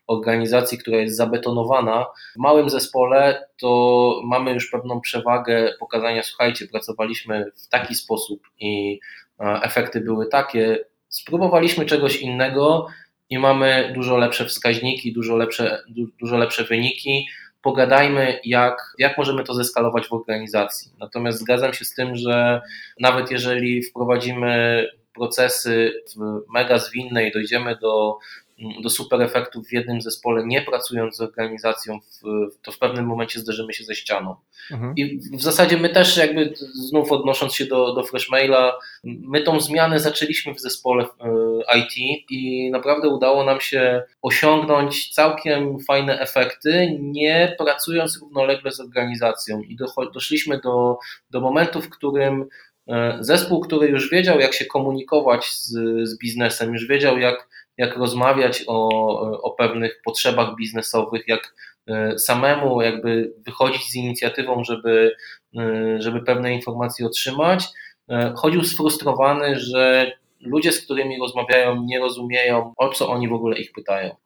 organizacji, 0.07 0.79
która 0.79 0.97
jest 0.97 1.17
zabetonowana, 1.17 2.07
w 2.37 2.39
małym 2.39 2.71
zespole 2.71 3.47
to 3.61 4.21
mamy 4.25 4.53
już 4.53 4.71
pewną 4.71 5.01
przewagę 5.01 5.75
pokazania, 5.81 6.23
słuchajcie, 6.23 6.67
pracowaliśmy 6.67 7.45
w 7.57 7.69
taki 7.69 7.95
sposób 7.95 8.43
i 8.61 9.01
e, 9.01 9.20
efekty 9.41 10.01
były 10.01 10.27
takie, 10.27 10.79
spróbowaliśmy 11.09 11.87
czegoś 11.87 12.17
innego, 12.17 12.87
i 13.31 13.39
mamy 13.39 13.93
dużo 13.95 14.17
lepsze 14.17 14.47
wskaźniki, 14.47 15.13
dużo 15.13 15.37
lepsze, 15.37 15.83
dużo 16.21 16.37
lepsze 16.37 16.65
wyniki 16.65 17.27
pogadajmy, 17.63 18.41
jak, 18.45 18.95
jak 18.99 19.19
możemy 19.19 19.45
to 19.45 19.55
zeskalować 19.55 20.09
w 20.09 20.13
organizacji. 20.13 20.93
Natomiast 20.99 21.39
zgadzam 21.39 21.75
się 21.75 21.85
z 21.85 21.95
tym, 21.95 22.17
że 22.17 22.61
nawet 23.01 23.31
jeżeli 23.31 23.83
wprowadzimy 23.83 24.87
procesy 25.15 25.93
mega 26.55 26.79
zwinne 26.79 27.29
i 27.29 27.33
dojdziemy 27.33 27.77
do 27.77 28.19
do 28.83 28.91
super 28.91 29.23
efektów 29.23 29.67
w 29.67 29.73
jednym 29.73 30.01
zespole, 30.01 30.47
nie 30.47 30.63
pracując 30.63 31.17
z 31.17 31.21
organizacją, 31.21 31.99
to 32.63 32.73
w 32.73 32.79
pewnym 32.79 33.07
momencie 33.07 33.41
zderzymy 33.41 33.73
się 33.73 33.85
ze 33.85 33.95
ścianą. 33.95 34.37
Mhm. 34.71 34.95
I 34.97 35.19
w 35.19 35.43
zasadzie 35.43 35.77
my 35.77 35.89
też 35.89 36.17
jakby 36.17 36.55
znów 36.89 37.13
odnosząc 37.13 37.55
się 37.55 37.67
do, 37.67 37.95
do 37.95 38.05
Freshmaila, 38.05 38.79
my 39.05 39.43
tą 39.43 39.61
zmianę 39.61 40.01
zaczęliśmy 40.01 40.55
w 40.55 40.61
zespole 40.61 41.05
e, 41.05 41.79
IT 41.79 42.21
i 42.31 42.71
naprawdę 42.71 43.09
udało 43.09 43.45
nam 43.45 43.61
się 43.61 44.03
osiągnąć 44.23 45.15
całkiem 45.15 45.81
fajne 45.81 46.21
efekty, 46.21 46.99
nie 47.01 47.55
pracując 47.59 48.19
równolegle 48.21 48.73
z 48.73 48.81
organizacją 48.81 49.61
i 49.61 49.77
doszliśmy 50.15 50.61
do, 50.61 50.99
do 51.31 51.41
momentu, 51.41 51.81
w 51.81 51.91
którym 51.91 52.45
e, 52.89 53.19
zespół, 53.21 53.61
który 53.61 53.89
już 53.89 54.11
wiedział, 54.11 54.41
jak 54.41 54.55
się 54.55 54.65
komunikować 54.65 55.51
z, 55.51 55.73
z 56.09 56.19
biznesem, 56.19 56.73
już 56.73 56.87
wiedział, 56.87 57.19
jak 57.19 57.49
jak 57.81 57.97
rozmawiać 57.97 58.65
o, 58.67 58.89
o 59.43 59.51
pewnych 59.51 60.01
potrzebach 60.05 60.57
biznesowych, 60.57 61.29
jak 61.29 61.55
e, 61.89 62.19
samemu 62.19 62.83
jakby 62.83 63.33
wychodzić 63.47 63.91
z 63.91 63.95
inicjatywą, 63.95 64.65
żeby, 64.65 65.17
e, 65.59 65.97
żeby 66.03 66.23
pewne 66.23 66.55
informacje 66.55 67.07
otrzymać. 67.07 67.65
E, 68.11 68.35
chodził 68.37 68.65
sfrustrowany, 68.65 69.59
że 69.59 70.13
ludzie, 70.41 70.73
z 70.73 70.85
którymi 70.85 71.19
rozmawiają, 71.19 71.83
nie 71.83 71.99
rozumieją, 72.01 72.73
o 72.77 72.89
co 72.89 73.09
oni 73.09 73.29
w 73.29 73.33
ogóle 73.33 73.59
ich 73.59 73.73
pytają. 73.73 74.17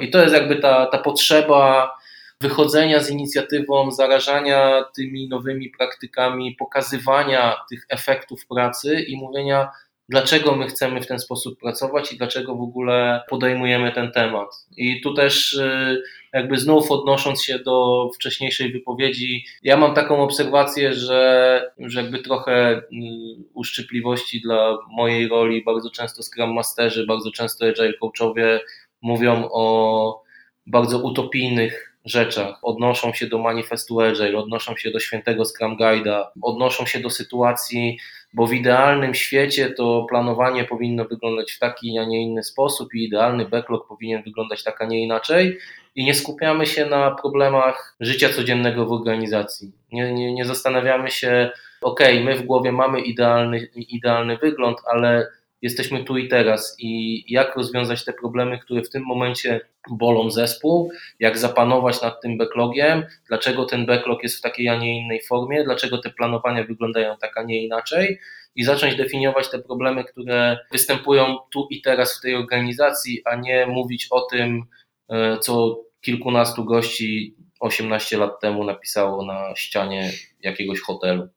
I 0.00 0.10
to 0.10 0.18
jest 0.18 0.34
jakby 0.34 0.56
ta, 0.56 0.86
ta 0.86 0.98
potrzeba 0.98 1.94
wychodzenia 2.40 3.00
z 3.00 3.10
inicjatywą, 3.10 3.90
zarażania 3.90 4.84
tymi 4.96 5.28
nowymi 5.28 5.70
praktykami, 5.70 6.56
pokazywania 6.58 7.56
tych 7.70 7.86
efektów 7.88 8.46
pracy 8.46 9.00
i 9.00 9.16
mówienia, 9.16 9.70
dlaczego 10.08 10.56
my 10.56 10.66
chcemy 10.66 11.02
w 11.02 11.06
ten 11.06 11.18
sposób 11.18 11.60
pracować 11.60 12.12
i 12.12 12.16
dlaczego 12.16 12.54
w 12.54 12.62
ogóle 12.62 13.22
podejmujemy 13.28 13.92
ten 13.92 14.12
temat. 14.12 14.48
I 14.76 15.00
tu 15.00 15.14
też 15.14 15.52
y, 15.52 16.02
jakby 16.32 16.58
znów 16.58 16.90
odnosząc 16.90 17.42
się 17.42 17.58
do 17.58 18.10
wcześniejszej 18.14 18.72
wypowiedzi, 18.72 19.44
ja 19.62 19.76
mam 19.76 19.94
taką 19.94 20.22
obserwację, 20.22 20.92
że, 20.92 21.72
że 21.78 22.02
jakby 22.02 22.18
trochę 22.18 22.76
y, 22.76 22.82
uszczypliwości 23.54 24.40
dla 24.40 24.78
mojej 24.90 25.28
roli, 25.28 25.64
bardzo 25.64 25.90
często 25.90 26.22
Scrum 26.22 26.52
Masterzy, 26.52 27.06
bardzo 27.06 27.30
często 27.30 27.66
Agile 27.66 27.94
Coachowie 27.94 28.60
mówią 29.02 29.48
o 29.52 30.24
bardzo 30.66 30.98
utopijnych 30.98 31.93
rzeczach. 32.04 32.58
Odnoszą 32.62 33.12
się 33.12 33.26
do 33.26 33.38
manifestu 33.38 34.00
Agile, 34.00 34.38
odnoszą 34.38 34.76
się 34.76 34.90
do 34.90 35.00
świętego 35.00 35.44
Scrum 35.44 35.76
Guide'a, 35.76 36.24
odnoszą 36.42 36.86
się 36.86 37.00
do 37.00 37.10
sytuacji, 37.10 37.98
bo 38.32 38.46
w 38.46 38.52
idealnym 38.52 39.14
świecie 39.14 39.70
to 39.70 40.06
planowanie 40.08 40.64
powinno 40.64 41.04
wyglądać 41.04 41.52
w 41.52 41.58
taki, 41.58 41.98
a 41.98 42.04
nie 42.04 42.22
inny 42.22 42.42
sposób 42.42 42.94
i 42.94 43.04
idealny 43.04 43.48
backlog 43.48 43.88
powinien 43.88 44.22
wyglądać 44.22 44.64
tak, 44.64 44.82
a 44.82 44.86
nie 44.86 45.02
inaczej 45.02 45.58
i 45.94 46.04
nie 46.04 46.14
skupiamy 46.14 46.66
się 46.66 46.86
na 46.86 47.10
problemach 47.10 47.96
życia 48.00 48.28
codziennego 48.28 48.86
w 48.86 48.92
organizacji. 48.92 49.72
Nie, 49.92 50.12
nie, 50.12 50.34
nie 50.34 50.44
zastanawiamy 50.44 51.10
się, 51.10 51.50
ok, 51.82 52.00
my 52.24 52.36
w 52.36 52.42
głowie 52.42 52.72
mamy 52.72 53.00
idealny, 53.00 53.68
idealny 53.74 54.38
wygląd, 54.38 54.78
ale 54.86 55.26
jesteśmy 55.64 56.04
tu 56.04 56.16
i 56.16 56.28
teraz. 56.28 56.76
I 56.78 57.24
jak 57.32 57.56
rozwiązać 57.56 58.04
te 58.04 58.12
problemy, 58.12 58.58
które 58.58 58.82
w 58.82 58.90
tym 58.90 59.02
momencie 59.02 59.60
bolą 59.90 60.30
zespół, 60.30 60.92
jak 61.20 61.38
zapanować 61.38 62.02
nad 62.02 62.20
tym 62.20 62.38
backlogiem, 62.38 63.04
dlaczego 63.28 63.64
ten 63.64 63.86
backlog 63.86 64.22
jest 64.22 64.38
w 64.38 64.40
takiej, 64.40 64.68
a 64.68 64.76
nie 64.76 65.02
innej 65.02 65.20
formie, 65.28 65.64
dlaczego 65.64 65.98
te 65.98 66.10
planowania 66.10 66.64
wyglądają 66.64 67.16
tak, 67.20 67.38
a 67.38 67.42
nie 67.42 67.64
inaczej? 67.64 68.18
I 68.56 68.64
zacząć 68.64 68.96
definiować 68.96 69.50
te 69.50 69.58
problemy, 69.58 70.04
które 70.04 70.58
występują 70.72 71.36
tu 71.52 71.68
i 71.70 71.82
teraz 71.82 72.18
w 72.18 72.22
tej 72.22 72.34
organizacji, 72.34 73.22
a 73.24 73.36
nie 73.36 73.66
mówić 73.66 74.06
o 74.10 74.20
tym, 74.20 74.62
e, 75.08 75.38
co 75.38 75.80
kilkunastu 76.00 76.64
gości 76.64 77.36
18 77.60 78.18
lat 78.18 78.40
temu 78.40 78.64
napisało 78.64 79.26
na 79.26 79.56
ścianie 79.56 80.10
jakiegoś 80.40 80.80
hotelu. 80.80 81.28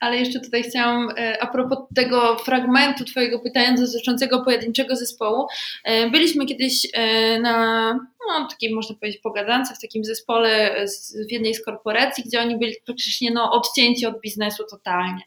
Ale 0.00 0.16
jeszcze 0.16 0.40
tutaj 0.40 0.62
chciałam, 0.62 1.10
e, 1.18 1.42
a 1.42 1.46
propos 1.46 1.78
tego 1.94 2.36
fragmentu 2.38 3.04
Twojego 3.04 3.40
pytania 3.40 3.74
dotyczącego 3.74 4.44
pojedynczego 4.44 4.96
zespołu. 4.96 5.46
E, 5.84 6.10
byliśmy 6.10 6.46
kiedyś 6.46 6.88
e, 6.94 7.40
na 7.40 7.92
no, 8.28 8.48
takiej, 8.48 8.74
można 8.74 8.96
powiedzieć, 8.96 9.20
pogadance 9.20 9.74
w 9.74 9.80
takim 9.80 10.04
zespole 10.04 10.76
w 11.28 11.32
jednej 11.32 11.54
z 11.54 11.64
korporacji, 11.64 12.24
gdzie 12.24 12.40
oni 12.40 12.58
byli 12.58 12.74
praktycznie 12.86 13.30
no, 13.30 13.52
odcięci 13.52 14.06
od 14.06 14.20
biznesu 14.20 14.64
totalnie. 14.70 15.22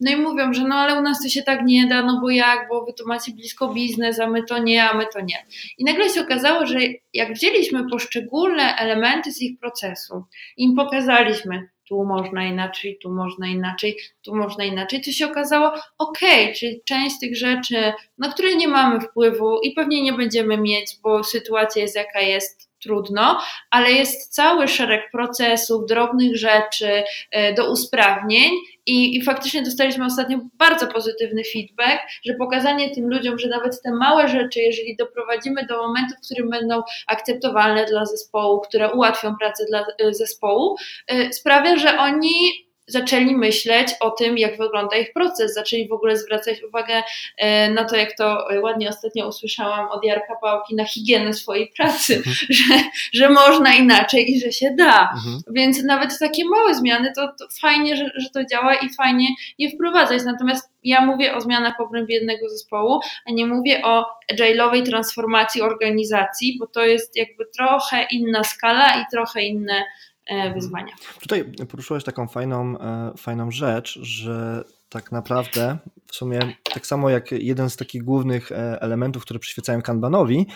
No 0.00 0.10
i 0.10 0.16
mówią, 0.16 0.52
że 0.52 0.64
no 0.64 0.74
ale 0.74 0.98
u 0.98 1.02
nas 1.02 1.22
to 1.22 1.28
się 1.28 1.42
tak 1.42 1.64
nie 1.64 1.86
da, 1.86 2.02
no 2.02 2.20
bo 2.22 2.30
jak, 2.30 2.68
bo 2.68 2.84
Wy 2.84 2.92
to 2.92 3.04
macie 3.06 3.32
blisko 3.32 3.68
biznes, 3.68 4.20
a 4.20 4.26
my 4.26 4.42
to 4.42 4.58
nie, 4.58 4.84
a 4.84 4.96
my 4.96 5.06
to 5.12 5.20
nie. 5.20 5.46
I 5.78 5.84
nagle 5.84 6.10
się 6.10 6.20
okazało, 6.20 6.66
że 6.66 6.78
jak 7.12 7.32
wzięliśmy 7.32 7.90
poszczególne 7.90 8.76
elementy 8.76 9.32
z 9.32 9.42
ich 9.42 9.58
procesu, 9.58 10.24
im 10.56 10.76
pokazaliśmy, 10.76 11.68
tu 11.88 12.04
można 12.04 12.44
inaczej, 12.44 12.98
tu 13.02 13.10
można 13.10 13.46
inaczej, 13.46 13.96
tu 14.22 14.36
można 14.36 14.64
inaczej, 14.64 15.02
to 15.02 15.12
się 15.12 15.26
okazało, 15.26 15.72
ok, 15.98 16.18
czyli 16.56 16.80
część 16.84 17.20
tych 17.20 17.36
rzeczy, 17.36 17.92
na 18.18 18.32
które 18.32 18.54
nie 18.54 18.68
mamy 18.68 19.00
wpływu 19.00 19.60
i 19.62 19.72
pewnie 19.72 20.02
nie 20.02 20.12
będziemy 20.12 20.58
mieć, 20.58 20.96
bo 21.02 21.24
sytuacja 21.24 21.82
jest 21.82 21.96
jaka 21.96 22.20
jest, 22.20 22.74
trudno, 22.84 23.40
ale 23.70 23.92
jest 23.92 24.34
cały 24.34 24.68
szereg 24.68 25.10
procesów, 25.10 25.86
drobnych 25.86 26.36
rzeczy 26.36 27.04
e, 27.30 27.54
do 27.54 27.72
usprawnień 27.72 28.50
i, 28.86 29.16
i 29.16 29.22
faktycznie 29.24 29.62
dostaliśmy 29.62 30.04
ostatnio 30.04 30.38
bardzo 30.58 30.86
pozytywny 30.86 31.42
feedback, 31.52 32.02
że 32.26 32.34
pokazanie 32.34 32.94
tym 32.94 33.08
ludziom, 33.08 33.38
że 33.38 33.48
nawet 33.48 33.82
te 33.82 33.90
małe 33.90 34.28
rzeczy, 34.28 34.60
jeżeli 34.60 34.96
doprowadzimy 34.96 35.66
do 35.66 35.82
momentu, 35.82 36.14
w 36.22 36.26
którym 36.26 36.50
będą 36.50 36.82
akceptowalne 37.06 37.84
dla 37.84 38.06
zespołu, 38.06 38.60
które 38.60 38.92
ułatwią 38.92 39.36
pracę 39.36 39.64
dla 39.68 39.86
e, 39.98 40.14
zespołu, 40.14 40.76
e, 41.08 41.32
sprawia, 41.32 41.76
że 41.76 41.98
oni 41.98 42.63
zaczęli 42.86 43.36
myśleć 43.36 43.88
o 44.00 44.10
tym, 44.10 44.38
jak 44.38 44.58
wygląda 44.58 44.96
ich 44.96 45.12
proces, 45.12 45.54
zaczęli 45.54 45.88
w 45.88 45.92
ogóle 45.92 46.16
zwracać 46.16 46.62
uwagę 46.62 47.02
e, 47.36 47.70
na 47.70 47.84
to, 47.84 47.96
jak 47.96 48.16
to 48.16 48.48
ładnie 48.62 48.88
ostatnio 48.88 49.28
usłyszałam 49.28 49.88
od 49.90 50.04
Jarka 50.04 50.36
Pałki, 50.40 50.74
na 50.74 50.84
higienę 50.84 51.32
swojej 51.32 51.72
pracy, 51.76 52.16
mhm. 52.16 52.36
że, 52.58 52.74
że 53.12 53.30
można 53.30 53.74
inaczej 53.74 54.30
i 54.30 54.40
że 54.40 54.52
się 54.52 54.74
da. 54.78 55.00
Mhm. 55.00 55.40
Więc 55.50 55.82
nawet 55.82 56.18
takie 56.18 56.44
małe 56.44 56.74
zmiany, 56.74 57.12
to, 57.16 57.28
to 57.38 57.44
fajnie, 57.60 57.96
że, 57.96 58.10
że 58.16 58.30
to 58.30 58.44
działa 58.44 58.74
i 58.74 58.94
fajnie 58.94 59.28
je 59.58 59.70
wprowadzać. 59.70 60.22
Natomiast 60.24 60.70
ja 60.84 61.00
mówię 61.00 61.34
o 61.34 61.40
zmianach 61.40 61.76
w 61.76 61.80
obrębie 61.80 62.14
jednego 62.14 62.48
zespołu, 62.48 63.00
a 63.26 63.32
nie 63.32 63.46
mówię 63.46 63.82
o 63.84 64.04
agile'owej 64.32 64.84
transformacji 64.84 65.62
organizacji, 65.62 66.56
bo 66.60 66.66
to 66.66 66.84
jest 66.84 67.16
jakby 67.16 67.44
trochę 67.56 68.06
inna 68.10 68.44
skala 68.44 69.02
i 69.02 69.04
trochę 69.12 69.42
inne 69.42 69.84
E, 70.13 70.13
wyzwania. 70.54 70.92
Tutaj 71.20 71.52
poruszyłaś 71.70 72.04
taką 72.04 72.28
fajną, 72.28 72.78
e, 72.78 73.12
fajną 73.16 73.50
rzecz, 73.50 73.98
że 74.02 74.64
tak 74.94 75.12
naprawdę 75.12 75.78
w 76.06 76.14
sumie 76.14 76.40
tak 76.74 76.86
samo 76.86 77.10
jak 77.10 77.32
jeden 77.32 77.70
z 77.70 77.76
takich 77.76 78.04
głównych 78.04 78.52
e, 78.52 78.80
elementów, 78.80 79.22
które 79.22 79.38
przyświecają 79.38 79.82
Kanbanowi, 79.82 80.46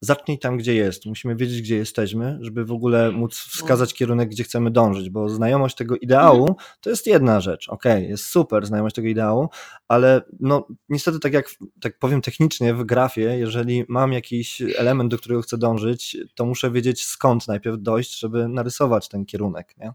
zacznij 0.00 0.38
tam, 0.38 0.56
gdzie 0.56 0.74
jest. 0.74 1.06
Musimy 1.06 1.36
wiedzieć, 1.36 1.62
gdzie 1.62 1.76
jesteśmy, 1.76 2.38
żeby 2.40 2.64
w 2.64 2.72
ogóle 2.72 3.12
móc 3.12 3.34
wskazać 3.34 3.94
kierunek, 3.94 4.28
gdzie 4.28 4.44
chcemy 4.44 4.70
dążyć, 4.70 5.10
bo 5.10 5.28
znajomość 5.28 5.76
tego 5.76 5.96
ideału 5.96 6.56
to 6.80 6.90
jest 6.90 7.06
jedna 7.06 7.40
rzecz. 7.40 7.68
Okay, 7.68 8.02
jest 8.02 8.24
super 8.24 8.66
znajomość 8.66 8.94
tego 8.94 9.08
ideału, 9.08 9.48
ale 9.88 10.22
no 10.40 10.66
niestety 10.88 11.18
tak 11.20 11.32
jak 11.32 11.50
tak 11.80 11.98
powiem 11.98 12.22
technicznie 12.22 12.74
w 12.74 12.84
grafie, 12.84 13.38
jeżeli 13.38 13.84
mam 13.88 14.12
jakiś 14.12 14.62
element, 14.76 15.10
do 15.10 15.18
którego 15.18 15.42
chcę 15.42 15.58
dążyć, 15.58 16.16
to 16.34 16.46
muszę 16.46 16.70
wiedzieć 16.70 17.04
skąd 17.04 17.48
najpierw 17.48 17.76
dojść, 17.80 18.18
żeby 18.18 18.48
narysować 18.48 19.08
ten 19.08 19.26
kierunek. 19.26 19.74
Nie? 19.78 19.92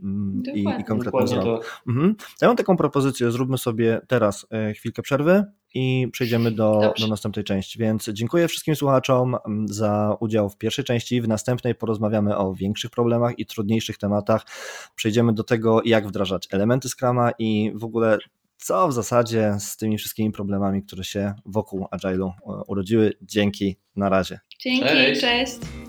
Mm, 0.00 0.42
i, 0.54 0.60
i 0.80 0.84
konkretną 0.84 1.26
Tak. 1.26 1.82
Mhm. 1.88 2.16
Ja 2.42 2.48
mam 2.48 2.56
taką 2.56 2.76
propozycję, 2.76 3.30
zróbmy 3.30 3.58
sobie 3.58 4.00
teraz 4.08 4.46
e, 4.50 4.72
chwilkę 4.74 5.02
przerwy 5.02 5.44
i 5.74 6.08
przejdziemy 6.12 6.50
do, 6.50 6.94
do 7.00 7.06
następnej 7.06 7.44
części. 7.44 7.78
Więc 7.78 8.08
dziękuję 8.12 8.48
wszystkim 8.48 8.76
słuchaczom 8.76 9.36
mm, 9.46 9.68
za 9.68 10.16
udział 10.20 10.50
w 10.50 10.58
pierwszej 10.58 10.84
części. 10.84 11.22
W 11.22 11.28
następnej 11.28 11.74
porozmawiamy 11.74 12.36
o 12.36 12.54
większych 12.54 12.90
problemach 12.90 13.38
i 13.38 13.46
trudniejszych 13.46 13.98
tematach. 13.98 14.46
Przejdziemy 14.94 15.32
do 15.32 15.44
tego, 15.44 15.80
jak 15.84 16.08
wdrażać 16.08 16.48
elementy 16.50 16.88
Scrama 16.88 17.30
i 17.38 17.72
w 17.74 17.84
ogóle 17.84 18.18
co 18.56 18.88
w 18.88 18.92
zasadzie 18.92 19.56
z 19.58 19.76
tymi 19.76 19.98
wszystkimi 19.98 20.32
problemami, 20.32 20.82
które 20.82 21.04
się 21.04 21.34
wokół 21.46 21.86
Agile'u 21.92 22.28
e, 22.28 22.62
urodziły. 22.66 23.12
Dzięki, 23.22 23.76
na 23.96 24.08
razie. 24.08 24.40
Dzięki, 24.60 24.88
cześć. 24.88 25.20
cześć. 25.20 25.85